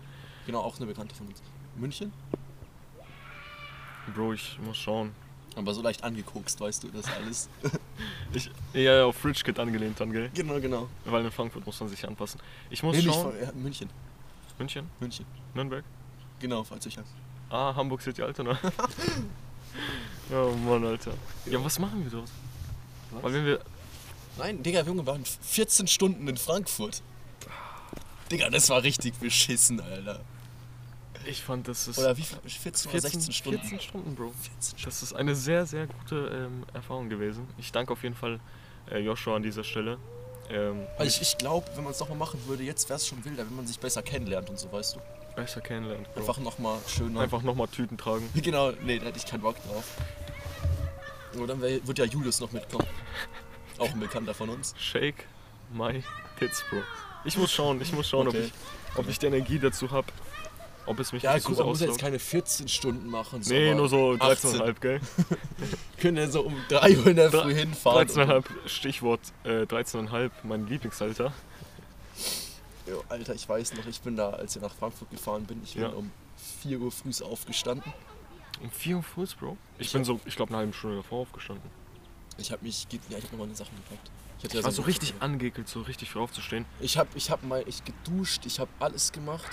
Genau, 0.47 0.61
auch 0.61 0.77
eine 0.77 0.87
Bekannte 0.87 1.15
von 1.15 1.29
uns. 1.29 1.43
München? 1.77 2.13
Bro, 4.15 4.33
ich 4.35 4.59
muss 4.65 4.77
schauen. 4.77 5.15
Aber 5.55 5.75
so 5.75 5.83
leicht 5.83 6.03
angekokst, 6.03 6.61
weißt 6.61 6.83
du, 6.85 6.89
das 6.89 7.07
alles. 7.13 7.49
Ich 8.35 8.51
eher 8.73 9.05
auf 9.07 9.23
Kid 9.23 9.59
angelehnt 9.59 10.01
dann, 10.01 10.11
gell? 10.11 10.31
genau, 10.35 10.59
genau. 10.59 10.89
Weil 11.05 11.25
in 11.25 11.31
Frankfurt 11.31 11.65
muss 11.67 11.79
man 11.79 11.89
sich 11.91 12.07
anpassen. 12.09 12.41
Ich 12.71 12.83
muss 12.83 12.97
Nee, 12.97 13.03
nicht 13.03 13.15
schauen. 13.15 13.33
von, 13.33 13.41
ja, 13.41 13.53
München. 13.53 13.91
München, 14.59 14.89
München. 14.99 15.27
Nürnberg. 15.55 15.85
Genau, 16.41 16.65
falls 16.65 16.87
ich 16.87 16.97
hab's. 16.97 17.11
Ah, 17.51 17.75
Hamburg 17.75 18.01
City, 18.01 18.23
Altona. 18.23 18.59
oh 20.33 20.53
Mann, 20.67 20.85
Alter. 20.87 21.13
Ja, 21.45 21.63
was 21.63 21.79
machen 21.79 22.03
wir 22.03 22.11
dort? 22.11 22.31
Weil 23.21 23.33
wenn 23.35 23.45
wir. 23.45 23.61
Nein, 24.39 24.63
Digga, 24.63 24.81
Junge, 24.83 25.03
wir 25.03 25.07
waren 25.13 25.25
14 25.25 25.87
Stunden 25.87 26.27
in 26.27 26.39
Frankfurt. 26.39 27.03
Digga, 28.33 28.51
das 28.51 28.69
war 28.71 28.83
richtig 28.83 29.15
beschissen, 29.15 29.81
Alter. 29.81 30.21
Ich 31.27 31.43
fand, 31.43 31.69
das 31.69 31.87
ist. 31.87 31.99
Oder 31.99 32.17
wie 32.17 32.23
viel? 32.23 32.39
14 32.49 32.91
oder 32.91 33.01
16 33.01 33.33
Stunden? 33.33 33.61
14 33.61 33.81
Stunden, 33.81 34.15
Bro. 34.15 34.33
14 34.33 34.79
Stunden. 34.79 34.85
Das 34.85 35.03
ist 35.03 35.13
eine 35.13 35.37
sehr, 35.37 35.67
sehr 35.67 35.87
gute 35.87 36.17
ähm, 36.35 36.65
Erfahrung 36.73 37.09
gewesen. 37.09 37.47
Ich 37.59 37.71
danke 37.71 37.93
auf 37.93 38.03
jeden 38.03 38.15
Fall 38.15 38.41
äh, 38.91 38.99
Joshua 38.99 39.37
an 39.37 39.43
dieser 39.43 39.63
Stelle. 39.63 39.99
Ähm, 40.51 40.87
Weil 40.99 41.07
ich, 41.07 41.21
ich 41.21 41.39
glaube, 41.39 41.67
wenn 41.77 41.85
man 41.85 41.93
es 41.93 42.01
nochmal 42.01 42.19
machen 42.19 42.41
würde, 42.47 42.65
jetzt 42.65 42.89
wäre 42.89 42.97
es 42.97 43.07
schon 43.07 43.25
wilder, 43.25 43.47
wenn 43.47 43.55
man 43.55 43.67
sich 43.67 43.79
besser 43.79 44.03
kennenlernt 44.03 44.51
und 44.51 44.59
so, 44.59 44.73
weißt 44.73 44.97
du. 44.97 45.01
besser 45.37 45.61
kennenlernt, 45.61 46.13
Bro. 46.13 46.21
Einfach 46.21 46.39
nochmal 46.39 46.79
schöner. 46.89 47.21
Einfach 47.21 47.43
nochmal 47.43 47.69
Tüten 47.69 47.97
tragen. 47.97 48.29
Genau, 48.35 48.73
nee, 48.83 48.99
da 48.99 49.07
hätte 49.07 49.19
ich 49.19 49.27
keinen 49.27 49.43
Bock 49.43 49.57
drauf. 49.69 49.85
Nur 51.35 51.47
dann 51.47 51.61
wär, 51.61 51.87
wird 51.87 51.99
ja 51.99 52.05
Julius 52.05 52.41
noch 52.41 52.51
mitkommen. 52.53 52.87
Auch 53.79 53.91
ein 53.91 54.01
Bekannter 54.01 54.35
von 54.35 54.49
uns. 54.49 54.75
Shake 54.79 55.27
my 55.73 56.03
tits, 56.39 56.65
Bro. 56.69 56.83
Ich 57.25 57.37
muss 57.37 57.53
schauen, 57.53 57.81
ich 57.81 57.93
muss 57.93 58.09
schauen, 58.09 58.29
Okay. 58.29 58.39
ob, 58.39 58.45
ich, 58.95 58.99
ob 58.99 59.09
ich 59.09 59.19
die 59.19 59.27
Energie 59.27 59.59
dazu 59.59 59.91
habe. 59.91 60.07
Ob 60.85 60.99
es 60.99 61.13
mich 61.13 61.23
Ja, 61.23 61.39
sehr 61.39 61.51
man 61.57 61.67
muss 61.67 61.81
ja 61.81 61.87
jetzt 61.87 62.01
keine 62.01 62.19
14 62.19 62.67
Stunden 62.67 63.09
machen. 63.09 63.41
Nee, 63.47 63.69
aber 63.69 63.77
nur 63.77 63.89
so 63.89 64.17
18. 64.19 64.51
13,5, 64.61 64.81
gell? 64.81 65.01
Können 65.99 66.17
ja 66.17 66.27
so 66.29 66.43
um 66.43 66.57
3 66.69 66.97
Uhr 66.99 67.07
in 67.07 67.17
der 67.17 67.31
Früh 67.31 67.55
hinfahren. 67.55 68.09
13,5, 68.09 68.45
Stichwort 68.67 69.21
äh, 69.45 69.63
13,5, 69.63 70.31
mein 70.43 70.67
Lieblingsalter. 70.67 71.33
Jo, 72.89 73.05
Alter, 73.09 73.35
ich 73.35 73.49
weiß 73.49 73.75
noch, 73.75 73.87
ich 73.87 74.01
bin 74.01 74.17
da, 74.17 74.31
als 74.31 74.57
ich 74.57 74.63
nach 74.63 74.75
Frankfurt 74.75 75.09
gefahren 75.11 75.45
bin, 75.45 75.61
ich 75.63 75.75
bin 75.75 75.83
Ja. 75.85 75.91
um 75.91 76.11
4 76.63 76.81
Uhr 76.81 76.91
früh 76.91 77.13
aufgestanden. 77.25 77.93
Um 78.61 78.71
4 78.71 78.97
Uhr 78.97 79.03
früh, 79.05 79.27
Bro? 79.39 79.57
Ich, 79.79 79.87
Ich 79.87 79.93
bin 79.93 80.05
so, 80.05 80.21
ich 80.25 80.35
glaube, 80.35 80.51
eine 80.51 80.59
halbe 80.59 80.73
Stunde 80.73 80.97
davor 80.97 81.21
aufgestanden. 81.21 81.71
Ich 82.39 82.51
habe 82.51 82.65
mich, 82.65 82.89
ja, 82.91 83.19
ich 83.19 83.25
hab 83.25 83.33
noch 83.33 83.39
meine 83.39 83.55
Sachen 83.55 83.77
gepackt. 83.77 84.11
Ich, 84.43 84.49
Ich 84.49 84.55
ja 84.55 84.65
war 84.65 84.73
so 84.73 84.83
richtig 84.83 85.11
Rucksack. 85.11 85.23
angeekelt, 85.23 85.69
so 85.69 85.83
richtig 85.83 86.11
früh 86.11 86.21
aufzustehen. 86.21 86.65
Ich 86.81 86.99
habe 86.99 87.09
ich 87.15 87.31
hab 87.31 87.43
mal, 87.45 87.63
ich 87.67 87.85
geduscht, 87.85 88.45
ich 88.47 88.59
habe 88.59 88.71
alles 88.81 89.13
gemacht. 89.13 89.51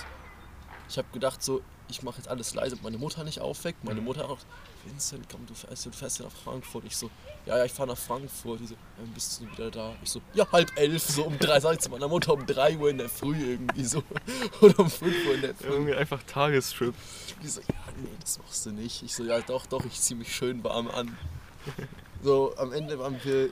Ich 0.88 0.98
habe 0.98 1.06
gedacht 1.12 1.42
so, 1.42 1.62
ich 1.88 2.02
mache 2.02 2.16
jetzt 2.18 2.28
alles 2.28 2.54
leise, 2.54 2.76
meine 2.82 2.98
Mutter 2.98 3.22
nicht 3.24 3.40
aufweckt. 3.40 3.84
Meine 3.84 4.00
Mutter 4.00 4.28
auch, 4.28 4.38
Vincent, 4.84 5.26
komm, 5.30 5.46
du 5.46 5.54
fährst, 5.54 5.86
du 5.86 5.92
fährst 5.92 6.18
ja 6.18 6.24
nach 6.24 6.32
Frankfurt. 6.32 6.84
Ich 6.84 6.96
so, 6.96 7.10
ja, 7.46 7.58
ja, 7.58 7.64
ich 7.64 7.72
fahre 7.72 7.88
nach 7.90 7.98
Frankfurt. 7.98 8.60
Die 8.60 8.66
so, 8.66 8.74
ja, 8.74 9.04
bist 9.14 9.40
du 9.40 9.50
wieder 9.52 9.70
da? 9.70 9.94
Ich 10.02 10.10
so, 10.10 10.20
ja, 10.34 10.50
halb 10.50 10.72
elf, 10.76 11.02
so 11.02 11.24
um 11.24 11.38
drei, 11.38 11.60
sag 11.60 11.74
ich 11.74 11.80
zu 11.80 11.90
meiner 11.90 12.08
Mutter 12.08 12.32
um 12.32 12.44
drei 12.46 12.76
Uhr 12.76 12.90
in 12.90 12.98
der 12.98 13.08
Früh 13.08 13.36
irgendwie 13.52 13.84
so. 13.84 14.02
Oder 14.60 14.80
um 14.80 14.90
fünf 14.90 15.14
Uhr 15.26 15.34
in 15.34 15.42
der 15.42 15.54
Früh. 15.54 15.66
Irgendwie 15.68 15.94
einfach 15.94 16.20
Tagestrip. 16.24 16.94
Die 17.42 17.48
so, 17.48 17.60
ja, 17.60 17.66
nee, 18.02 18.08
das 18.20 18.38
machst 18.38 18.66
du 18.66 18.70
nicht. 18.72 19.02
Ich 19.02 19.14
so, 19.14 19.24
ja, 19.24 19.40
doch, 19.40 19.66
doch, 19.66 19.84
ich 19.84 20.00
zieh 20.00 20.14
mich 20.14 20.34
schön 20.34 20.62
warm 20.64 20.88
an. 20.88 21.16
So, 22.22 22.54
am 22.56 22.72
Ende 22.72 22.98
waren 22.98 23.16
wir 23.22 23.50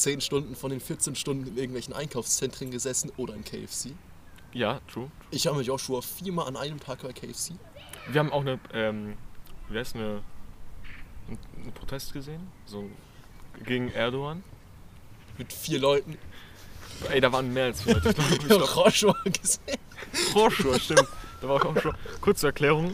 10 0.00 0.20
Stunden 0.20 0.56
von 0.56 0.70
den 0.70 0.80
14 0.80 1.14
Stunden 1.14 1.46
in 1.46 1.56
irgendwelchen 1.56 1.92
Einkaufszentren 1.94 2.70
gesessen 2.70 3.12
oder 3.16 3.34
im 3.34 3.44
KFC. 3.44 3.90
Ja, 4.52 4.80
true. 4.92 5.10
Ich 5.30 5.46
habe 5.46 5.58
mit 5.58 5.66
Joshua 5.66 6.00
viermal 6.00 6.48
an 6.48 6.56
einem 6.56 6.80
Tag 6.80 7.02
bei 7.02 7.12
KFC. 7.12 7.52
Wir 8.08 8.18
haben 8.18 8.32
auch 8.32 8.40
eine, 8.40 8.58
ähm, 8.72 9.16
wie 9.68 9.78
heißt 9.78 9.94
eine, 9.94 10.22
einen 11.28 11.72
Protest 11.74 12.12
gesehen, 12.12 12.48
so 12.66 12.88
gegen 13.64 13.90
Erdogan. 13.90 14.42
Mit 15.38 15.52
vier 15.52 15.78
Leuten. 15.78 16.18
Ey, 17.10 17.20
da 17.20 17.30
waren 17.32 17.52
mehr 17.52 17.66
als 17.66 17.82
vier 17.82 17.94
Leute. 17.94 18.14
Ich 18.32 18.38
glaub, 18.46 18.60
Joshua 18.76 19.14
gesehen. 19.24 19.78
Joshua, 20.34 20.78
stimmt. 20.78 21.06
Da 21.40 21.48
war 21.48 21.64
auch 21.64 21.80
schon. 21.80 21.94
Kurze 22.20 22.46
Erklärung. 22.48 22.92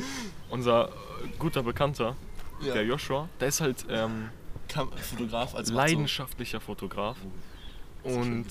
Unser 0.51 0.91
guter 1.39 1.63
Bekannter, 1.63 2.15
Ja. 2.61 2.75
der 2.75 2.85
Joshua, 2.85 3.29
der 3.41 3.49
ist 3.49 3.61
halt 3.61 3.85
ähm, 3.89 4.29
Kam 4.69 4.91
Fotograf 4.93 5.55
als 5.55 5.71
leidenschaftlicher 5.71 6.61
Fotograf. 6.61 7.17
Und 8.03 8.47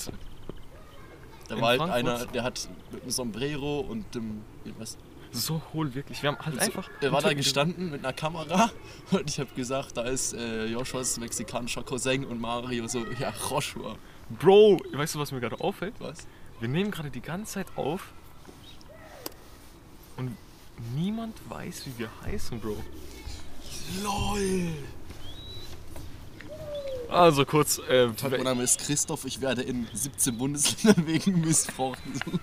Da 1.47 1.61
war 1.61 1.69
halt 1.69 1.79
Frankfurt? 1.79 1.99
einer, 1.99 2.25
der 2.25 2.43
hat 2.43 2.69
mit 2.91 3.01
einem 3.01 3.11
Sombrero 3.11 3.79
und 3.81 4.13
dem. 4.15 4.41
Was, 4.77 4.97
so 5.31 5.61
hohl 5.73 5.93
wirklich. 5.93 6.23
Wir 6.23 6.31
haben 6.31 6.39
halt 6.45 6.55
so, 6.55 6.61
einfach. 6.61 6.89
der 7.01 7.11
war 7.11 7.21
da 7.21 7.33
gestanden 7.33 7.91
mit 7.91 8.05
einer 8.05 8.13
Kamera 8.13 8.71
und 9.11 9.29
ich 9.29 9.39
habe 9.39 9.53
gesagt, 9.53 9.97
da 9.97 10.03
ist 10.03 10.33
äh, 10.33 10.65
Joshuas 10.67 11.17
mexikanischer 11.19 11.83
Cousin 11.83 12.25
und 12.25 12.39
Mario 12.39 12.87
so, 12.87 13.05
ja, 13.19 13.33
Joshua. 13.49 13.95
Bro, 14.29 14.79
weißt 14.93 15.15
du, 15.15 15.19
was 15.19 15.31
mir 15.31 15.39
gerade 15.41 15.59
auffällt? 15.59 15.93
Was? 15.99 16.25
Wir 16.59 16.69
nehmen 16.69 16.89
gerade 16.89 17.11
die 17.11 17.21
ganze 17.21 17.53
Zeit 17.53 17.67
auf. 17.75 18.13
Und 20.17 20.35
niemand 20.95 21.37
weiß, 21.49 21.85
wie 21.85 21.99
wir 21.99 22.09
heißen, 22.23 22.59
Bro. 22.59 22.77
LOL! 24.03 24.71
Also 27.09 27.45
kurz, 27.45 27.79
äh, 27.89 28.09
Mein 28.29 28.43
Name 28.43 28.63
ist 28.63 28.79
Christoph, 28.79 29.25
ich 29.25 29.41
werde 29.41 29.61
in 29.61 29.87
17 29.93 30.37
Bundesländern 30.37 31.07
wegen 31.07 31.41
Missbrauch 31.41 31.95
gesucht. 32.05 32.41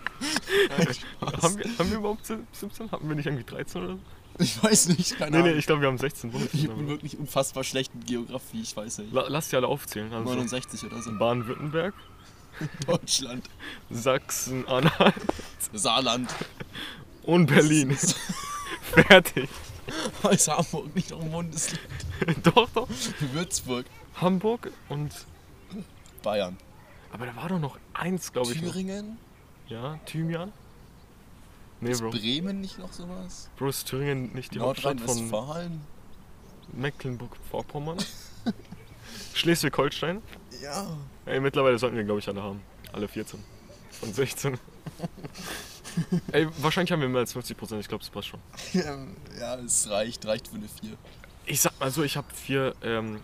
Nein, 0.78 0.88
Spaß. 1.20 1.42
haben, 1.42 1.58
wir, 1.58 1.78
haben 1.78 1.90
wir 1.90 1.98
überhaupt 1.98 2.26
17? 2.26 2.90
Hatten 2.92 3.08
wir 3.08 3.16
nicht 3.16 3.26
irgendwie 3.26 3.44
13 3.44 3.82
oder 3.82 3.92
so? 3.94 3.98
Ich 4.38 4.62
weiß 4.62 4.88
nicht, 4.88 5.18
keine 5.18 5.30
Nee, 5.30 5.36
Ahnung. 5.38 5.52
nee, 5.52 5.58
ich 5.58 5.66
glaube, 5.66 5.82
wir 5.82 5.88
haben 5.88 5.98
16 5.98 6.30
ich 6.30 6.32
bin 6.32 6.40
Bundesländer. 6.50 6.86
wirklich 6.88 7.18
unfassbar 7.18 7.64
schlecht 7.64 7.92
in 7.94 8.04
Geografie, 8.04 8.62
ich 8.62 8.74
weiß 8.76 8.98
nicht. 8.98 9.12
La 9.12 9.26
lass 9.28 9.48
die 9.50 9.56
alle 9.56 9.66
aufzählen. 9.68 10.12
Also 10.12 10.24
69 10.34 10.84
oder 10.84 11.02
so. 11.02 11.12
Baden-Württemberg, 11.18 11.94
Deutschland, 12.86 13.44
Sachsen, 13.90 14.66
Anhalt 14.68 15.14
Saarland, 15.74 16.30
und 17.24 17.46
Berlin. 17.46 17.96
Fertig. 18.94 19.48
ist 20.30 20.49
Hamburg 20.49 20.95
nicht 20.95 21.11
noch 21.11 21.20
ein 21.20 21.30
Bundesland. 21.30 21.80
doch, 22.43 22.68
doch. 22.70 22.88
Würzburg, 23.32 23.86
Hamburg 24.16 24.70
und. 24.88 25.12
Bayern, 26.22 26.57
Aber 27.11 27.26
da 27.26 27.34
war 27.34 27.49
doch 27.49 27.59
noch 27.59 27.78
eins, 27.95 28.32
glaube 28.32 28.53
ich. 28.53 28.61
Thüringen, 28.61 29.18
Ja, 29.68 29.99
Thymian. 30.07 30.53
Nee, 31.80 31.90
ist 31.90 32.01
Bro. 32.01 32.11
Bremen 32.11 32.61
nicht 32.61 32.78
noch 32.78 32.93
sowas? 32.93 33.51
Bro, 33.57 33.68
ist 33.70 33.88
Thüringen 33.88 34.32
nicht 34.34 34.55
die 34.55 34.61
Hauptstadt 34.61 35.01
von 35.01 35.07
Nordrhein-Westfalen? 35.28 35.80
Mecklenburg-Vorpommern? 36.74 37.99
Schleswig-Holstein? 39.34 40.22
Ja. 40.62 40.86
Ey, 41.26 41.40
mittlerweile 41.40 41.76
sollten 41.78 41.97
wir, 41.97 42.05
glaube 42.05 42.20
ich, 42.20 42.28
alle 42.28 42.40
haben. 42.40 42.62
Alle 42.93 43.09
14. 43.09 43.40
Von 43.90 44.12
16. 44.12 44.59
Ey, 46.32 46.49
wahrscheinlich 46.59 46.93
haben 46.93 47.01
wir 47.01 47.09
mehr 47.09 47.20
als 47.20 47.32
50 47.32 47.57
Prozent. 47.57 47.80
Ich 47.80 47.88
glaube, 47.88 48.03
das 48.05 48.11
passt 48.11 48.28
schon. 48.28 48.40
Ja, 49.38 49.57
es 49.57 49.88
reicht, 49.90 50.24
reicht 50.26 50.49
für 50.49 50.57
eine 50.57 50.68
4. 50.68 50.90
Ich 51.47 51.61
sag 51.61 51.78
mal 51.80 51.90
so, 51.90 52.03
ich 52.03 52.16
habe 52.16 52.26
vier, 52.32 52.74
ähm, 52.82 53.20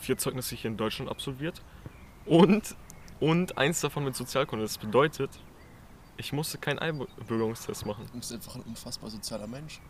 vier 0.00 0.18
Zeugnisse 0.18 0.56
hier 0.56 0.70
in 0.70 0.76
Deutschland 0.76 1.10
absolviert. 1.10 1.62
Und, 2.26 2.74
und 3.20 3.56
eins 3.58 3.80
davon 3.80 4.04
mit 4.04 4.16
Sozialkunde. 4.16 4.64
Das 4.64 4.78
bedeutet, 4.78 5.30
Ich 6.16 6.32
musste 6.32 6.58
keinen 6.58 6.78
Einbürgerungstest 6.80 7.86
machen. 7.86 8.06
Du 8.12 8.18
bist 8.18 8.32
einfach 8.32 8.56
ein 8.56 8.62
unfassbar 8.62 9.08
sozialer 9.10 9.46
Mensch. 9.46 9.80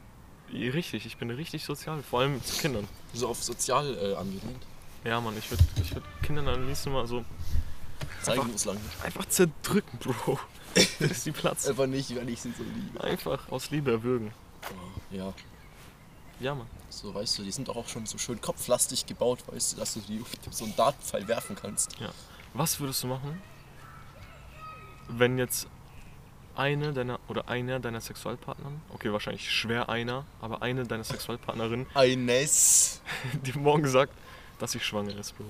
Richtig, 0.53 1.07
ich 1.07 1.17
bin 1.17 1.31
richtig 1.31 1.65
sozial, 1.65 2.03
vor 2.03 2.21
allem 2.21 2.43
zu 2.45 2.61
Kindern. 2.61 2.87
So 3.15 3.29
auf 3.29 3.43
sozial 3.43 3.97
äh, 3.97 4.15
angelehnt. 4.15 4.65
Ja, 5.05 5.21
Mann, 5.21 5.37
ich 5.39 5.51
würde 5.51 5.65
ich 5.83 5.95
würd 5.95 6.05
Kindern 6.23 6.47
am 6.49 6.67
liebsten 6.67 6.93
mal 6.93 7.07
so 7.07 7.25
Zeigen 8.23 8.41
Einfach- 8.41 8.53
uns 8.53 8.65
lang 8.65 8.77
einfach 9.05 9.25
zerdrücken, 9.27 9.99
Bro. 9.99 10.39
Bis 10.99 11.25
die 11.25 11.33
Platz. 11.33 11.67
Einfach 11.67 11.87
nicht, 11.87 12.15
weil 12.17 12.29
ich 12.29 12.41
sie 12.41 12.53
so 12.53 12.63
liebe. 12.63 13.03
Einfach 13.03 13.49
aus 13.51 13.71
Liebe 13.71 13.91
erwürgen. 13.91 14.33
Oh, 14.65 15.15
ja, 15.17 15.33
Ja, 16.39 16.55
Mann. 16.55 16.67
so 16.91 17.15
weißt 17.15 17.39
du, 17.39 17.43
die 17.43 17.51
sind 17.51 17.69
doch 17.69 17.77
auch 17.77 17.89
schon 17.89 18.07
so 18.07 18.19
schön 18.19 18.41
kopflastig 18.41 19.07
gebaut, 19.07 19.41
weißt 19.47 19.73
du, 19.73 19.77
dass 19.79 19.95
du 19.95 20.01
die 20.01 20.23
so 20.51 20.65
einen 20.65 20.77
Dartpfeil 20.77 21.27
werfen 21.29 21.57
kannst. 21.57 21.97
Was 22.55 22.79
würdest 22.81 23.03
du 23.03 23.07
machen, 23.09 23.41
wenn 25.09 25.39
jetzt 25.39 25.67
eine 26.57 26.93
deiner 26.93 27.19
oder 27.29 27.49
einer 27.49 27.81
deiner 27.81 28.01
Sexualpartnern, 28.01 28.83
okay, 28.93 29.13
wahrscheinlich 29.13 29.51
schwer 29.51 29.89
einer, 29.89 30.25
aber 30.41 30.63
eine 30.63 30.85
deiner 30.85 31.05
Sexualpartnerinnen, 31.05 31.87
Eines. 31.95 33.01
die 33.33 33.53
morgen 33.59 33.89
sagt, 33.89 34.13
dass 34.59 34.73
sie 34.73 34.81
schwanger 34.81 35.17
ist, 35.17 35.37
Bro. 35.37 35.47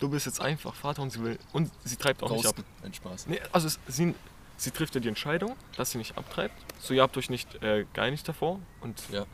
Du 0.00 0.08
bist 0.08 0.26
jetzt 0.26 0.40
einfach 0.40 0.74
Vater 0.74 1.02
und 1.02 1.10
sie 1.10 1.22
will 1.22 1.38
und 1.52 1.70
sie 1.84 1.96
treibt 1.96 2.22
auch 2.22 2.30
nicht 2.30 2.46
ab. 2.46 2.56
Ghosten. 2.56 2.64
Ein 2.84 2.94
Spaß. 2.94 3.26
Nee, 3.28 3.40
also 3.52 3.68
es, 3.68 3.78
sie, 3.88 4.14
sie 4.56 4.70
trifft 4.70 4.94
ja 4.94 5.00
die 5.00 5.08
Entscheidung, 5.08 5.54
dass 5.76 5.92
sie 5.92 5.98
nicht 5.98 6.16
abtreibt. 6.18 6.54
So, 6.80 6.94
ihr 6.94 7.02
habt 7.02 7.16
euch 7.16 7.30
nicht 7.30 7.62
äh, 7.62 7.86
geeinigt 7.92 8.28
davor 8.28 8.60
und, 8.80 9.00
Ja. 9.10 9.24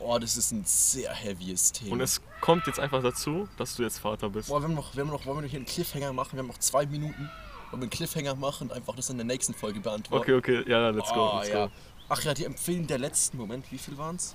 Oh, 0.00 0.18
das 0.18 0.36
ist 0.36 0.50
ein 0.50 0.64
sehr 0.66 1.12
heavyes 1.14 1.70
Thema. 1.72 1.92
und 1.92 2.00
es 2.00 2.20
kommt 2.40 2.66
jetzt 2.66 2.80
einfach 2.80 3.02
dazu, 3.02 3.48
dass 3.56 3.76
du 3.76 3.84
jetzt 3.84 3.98
Vater 4.00 4.28
bist. 4.28 4.48
Boah, 4.48 4.60
wir 4.60 4.64
haben 4.64 4.74
noch, 4.74 4.94
wir 4.94 5.02
haben 5.04 5.10
noch, 5.10 5.24
wollen 5.24 5.38
wir 5.38 5.42
noch 5.42 5.48
hier 5.48 5.58
einen 5.60 5.66
Cliffhanger 5.66 6.12
machen? 6.12 6.32
Wir 6.32 6.40
haben 6.40 6.48
noch 6.48 6.58
zwei 6.58 6.84
Minuten. 6.84 7.30
Wollen 7.70 7.80
wir 7.80 7.82
einen 7.82 7.90
Cliffhanger 7.90 8.34
machen 8.34 8.68
und 8.68 8.76
einfach 8.76 8.94
das 8.96 9.08
in 9.10 9.16
der 9.16 9.24
nächsten 9.24 9.54
Folge 9.54 9.80
beantworten? 9.80 10.22
Okay, 10.22 10.34
okay, 10.34 10.70
ja, 10.70 10.90
let's 10.90 11.10
go, 11.12 11.30
Oh, 11.32 11.38
let's 11.38 11.48
ja. 11.48 11.66
go. 11.66 11.72
Ach 12.08 12.20
ja, 12.22 12.34
die 12.34 12.44
Empfehlung 12.44 12.86
der 12.88 12.98
letzten, 12.98 13.38
Moment, 13.38 13.70
wie 13.70 13.78
viel 13.78 13.96
waren 13.96 14.16
es? 14.16 14.34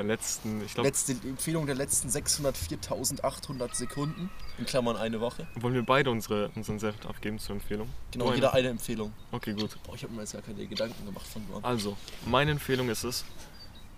Der 0.00 0.06
letzten, 0.06 0.64
ich 0.64 0.72
glaube, 0.72 0.88
Letzte 0.88 1.12
Empfehlung 1.12 1.66
der 1.66 1.74
letzten 1.74 2.08
604.800 2.08 3.74
Sekunden, 3.74 4.30
in 4.56 4.64
Klammern 4.64 4.96
eine 4.96 5.20
Woche. 5.20 5.46
wollen 5.56 5.74
wir 5.74 5.82
beide 5.82 6.10
unsere, 6.10 6.50
unseren 6.54 6.78
Senf 6.78 7.04
abgeben 7.04 7.38
zur 7.38 7.56
Empfehlung? 7.56 7.86
Genau, 8.10 8.28
Du 8.28 8.34
jeder 8.34 8.54
eine 8.54 8.68
Empfehlung. 8.68 9.12
Okay, 9.30 9.52
gut. 9.52 9.76
Boah, 9.84 9.94
ich 9.94 10.02
habe 10.02 10.14
mir 10.14 10.20
jetzt 10.22 10.32
gar 10.32 10.40
keine 10.40 10.66
Gedanken 10.66 11.04
gemacht 11.04 11.26
von 11.26 11.46
du 11.46 11.56
an. 11.56 11.64
Also, 11.64 11.98
meine 12.24 12.52
Empfehlung 12.52 12.88
ist 12.88 13.04
es, 13.04 13.26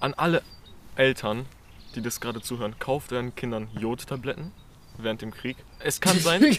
an 0.00 0.12
alle 0.14 0.42
Eltern, 0.96 1.46
die 1.94 2.03
das 2.03 2.18
gerade 2.20 2.42
zuhören, 2.42 2.76
kauft 2.80 3.12
euren 3.12 3.32
Kindern 3.36 3.68
Jodtabletten 3.78 4.50
während 4.98 5.22
dem 5.22 5.30
Krieg. 5.30 5.57
Es 5.78 6.00
kann 6.00 6.18
sein, 6.18 6.59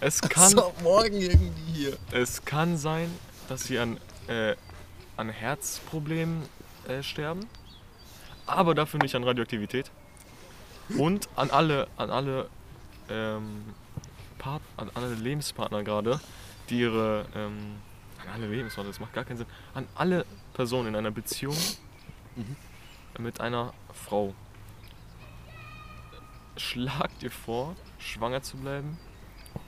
es 0.00 0.22
kann, 0.22 0.52
so, 0.52 0.72
morgen 0.82 1.20
irgendwie 1.20 1.72
hier. 1.74 1.98
es 2.12 2.46
kann 2.46 2.78
sein, 2.78 3.10
dass 3.46 3.64
sie 3.64 3.78
an, 3.78 3.98
äh, 4.26 4.56
an 5.18 5.28
Herzproblemen 5.28 6.44
äh, 6.88 7.02
sterben, 7.02 7.46
aber 8.50 8.74
dafür 8.74 9.00
nicht 9.00 9.14
an 9.14 9.24
Radioaktivität. 9.24 9.90
Und 10.98 11.28
an 11.36 11.50
alle, 11.50 11.86
an 11.96 12.10
alle, 12.10 12.48
ähm, 13.08 13.62
Part, 14.38 14.62
an 14.76 14.90
alle 14.94 15.14
Lebenspartner 15.14 15.82
gerade, 15.84 16.20
die 16.68 16.80
ihre, 16.80 17.26
ähm, 17.34 17.76
an 18.22 18.28
alle 18.34 18.48
Lebenspartner, 18.48 18.90
das 18.90 19.00
macht 19.00 19.12
gar 19.12 19.24
keinen 19.24 19.36
Sinn, 19.36 19.46
an 19.74 19.86
alle 19.94 20.24
Personen 20.54 20.88
in 20.88 20.96
einer 20.96 21.10
Beziehung 21.10 21.56
Mhm. 22.36 22.56
mit 23.18 23.40
einer 23.40 23.72
Frau. 23.92 24.34
Schlagt 26.56 27.22
ihr 27.22 27.30
vor, 27.30 27.74
schwanger 27.98 28.42
zu 28.42 28.56
bleiben 28.56 28.98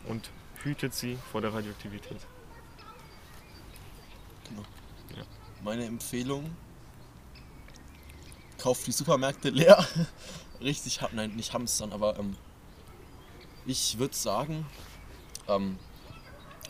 und 0.09 0.31
hütet 0.63 0.95
sie 0.95 1.19
vor 1.31 1.41
der 1.41 1.55
Radioaktivität. 1.55 2.21
Genau. 4.49 4.63
Ja. 5.17 5.23
Meine 5.63 5.85
Empfehlung: 5.87 6.55
Kauft 8.63 8.87
die 8.87 8.93
Supermärkte 8.93 9.51
leer. 9.51 9.85
Richtig, 10.61 11.03
hab, 11.03 11.13
nein, 11.13 11.35
nicht 11.35 11.53
hamstern, 11.53 11.93
aber 11.93 12.17
ähm, 12.17 12.37
ich 13.67 13.99
würde 13.99 14.15
sagen, 14.15 14.65
ähm, 15.49 15.77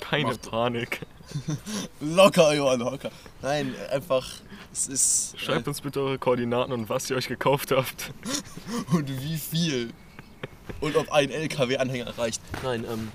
Keine 0.00 0.30
Macht- 0.30 0.50
Panik. 0.50 1.00
locker, 2.00 2.54
Johann, 2.54 2.80
locker. 2.80 3.10
Nein, 3.42 3.74
einfach, 3.90 4.26
es 4.72 4.86
ist. 4.88 5.34
Schreibt 5.38 5.68
uns 5.68 5.82
bitte 5.82 6.00
eure 6.00 6.18
Koordinaten 6.18 6.72
und 6.72 6.88
was 6.88 7.10
ihr 7.10 7.16
euch 7.16 7.28
gekauft 7.28 7.72
habt. 7.72 8.12
Und 8.92 9.08
wie 9.22 9.36
viel. 9.36 9.92
Und 10.80 10.96
ob 10.96 11.12
ein 11.12 11.30
LKW-Anhänger 11.30 12.16
reicht. 12.16 12.40
Nein, 12.62 12.84
ähm. 12.90 13.12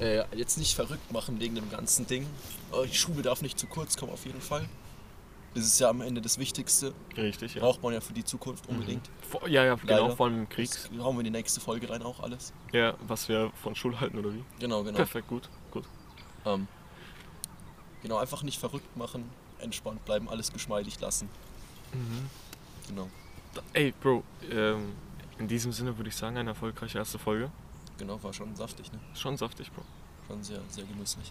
Äh, 0.00 0.24
jetzt 0.36 0.56
nicht 0.58 0.74
verrückt 0.74 1.12
machen 1.12 1.40
wegen 1.40 1.54
dem 1.56 1.68
ganzen 1.70 2.06
Ding. 2.06 2.26
Die 2.86 2.94
Schule 2.96 3.22
darf 3.22 3.42
nicht 3.42 3.58
zu 3.58 3.66
kurz 3.66 3.96
kommen, 3.96 4.12
auf 4.12 4.24
jeden 4.24 4.40
Fall. 4.40 4.68
Das 5.54 5.64
ist 5.64 5.78
ja 5.80 5.90
am 5.90 6.00
Ende 6.00 6.20
das 6.22 6.38
Wichtigste. 6.38 6.94
Richtig, 7.16 7.54
ja. 7.54 7.60
Braucht 7.60 7.82
man 7.82 7.92
ja 7.92 8.00
für 8.00 8.14
die 8.14 8.24
Zukunft 8.24 8.66
unbedingt. 8.68 9.10
Vor- 9.28 9.46
Ja, 9.48 9.64
ja, 9.64 9.74
genau, 9.74 10.02
Leider. 10.04 10.16
vor 10.16 10.26
allem 10.26 10.38
im 10.40 10.48
Krieg. 10.48 10.70
Das 10.70 10.88
hauen 10.98 11.14
wir 11.16 11.20
in 11.20 11.24
die 11.26 11.30
nächste 11.30 11.60
Folge 11.60 11.90
rein 11.90 12.02
auch 12.02 12.20
alles. 12.20 12.52
Ja, 12.72 12.94
was 13.06 13.28
wir 13.28 13.50
von 13.62 13.74
Schule 13.74 14.00
halten 14.00 14.18
oder 14.18 14.32
wie? 14.32 14.42
Genau, 14.58 14.82
genau. 14.82 14.96
Perfekt, 14.96 15.28
gut, 15.28 15.48
gut. 15.70 15.84
Ähm, 16.46 16.66
genau, 18.02 18.16
einfach 18.16 18.42
nicht 18.42 18.58
verrückt 18.58 18.96
machen, 18.96 19.28
entspannt 19.58 20.02
bleiben, 20.06 20.28
alles 20.28 20.50
geschmeidig 20.52 20.98
lassen. 21.00 21.28
Genau, 22.88 23.08
Ey, 23.74 23.92
Bro, 24.00 24.24
ähm, 24.50 24.92
in 25.38 25.46
diesem 25.46 25.72
Sinne 25.72 25.94
würde 25.98 26.08
ich 26.08 26.16
sagen, 26.16 26.38
eine 26.38 26.50
erfolgreiche 26.50 26.96
erste 26.96 27.18
Folge. 27.18 27.50
genau, 27.98 28.22
war 28.22 28.32
schon 28.32 28.56
saftig, 28.56 28.90
ne? 28.90 28.98
Schon 29.14 29.36
saftig, 29.36 29.70
Bro. 29.70 29.82
Schon 30.26 30.42
sehr, 30.42 30.60
sehr 30.68 30.84
genüsslich. 30.84 31.30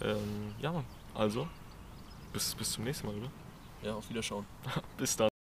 Ähm, 0.00 0.54
ja, 0.60 0.70
Mann. 0.70 0.84
Also, 1.14 1.48
bis, 2.32 2.54
bis 2.54 2.70
zum 2.72 2.84
nächsten 2.84 3.06
Mal, 3.08 3.16
oder? 3.16 3.30
Ja, 3.86 3.94
auf 3.94 4.10
Wiederschauen. 4.10 4.44
Bis 4.98 5.16
dann. 5.16 5.28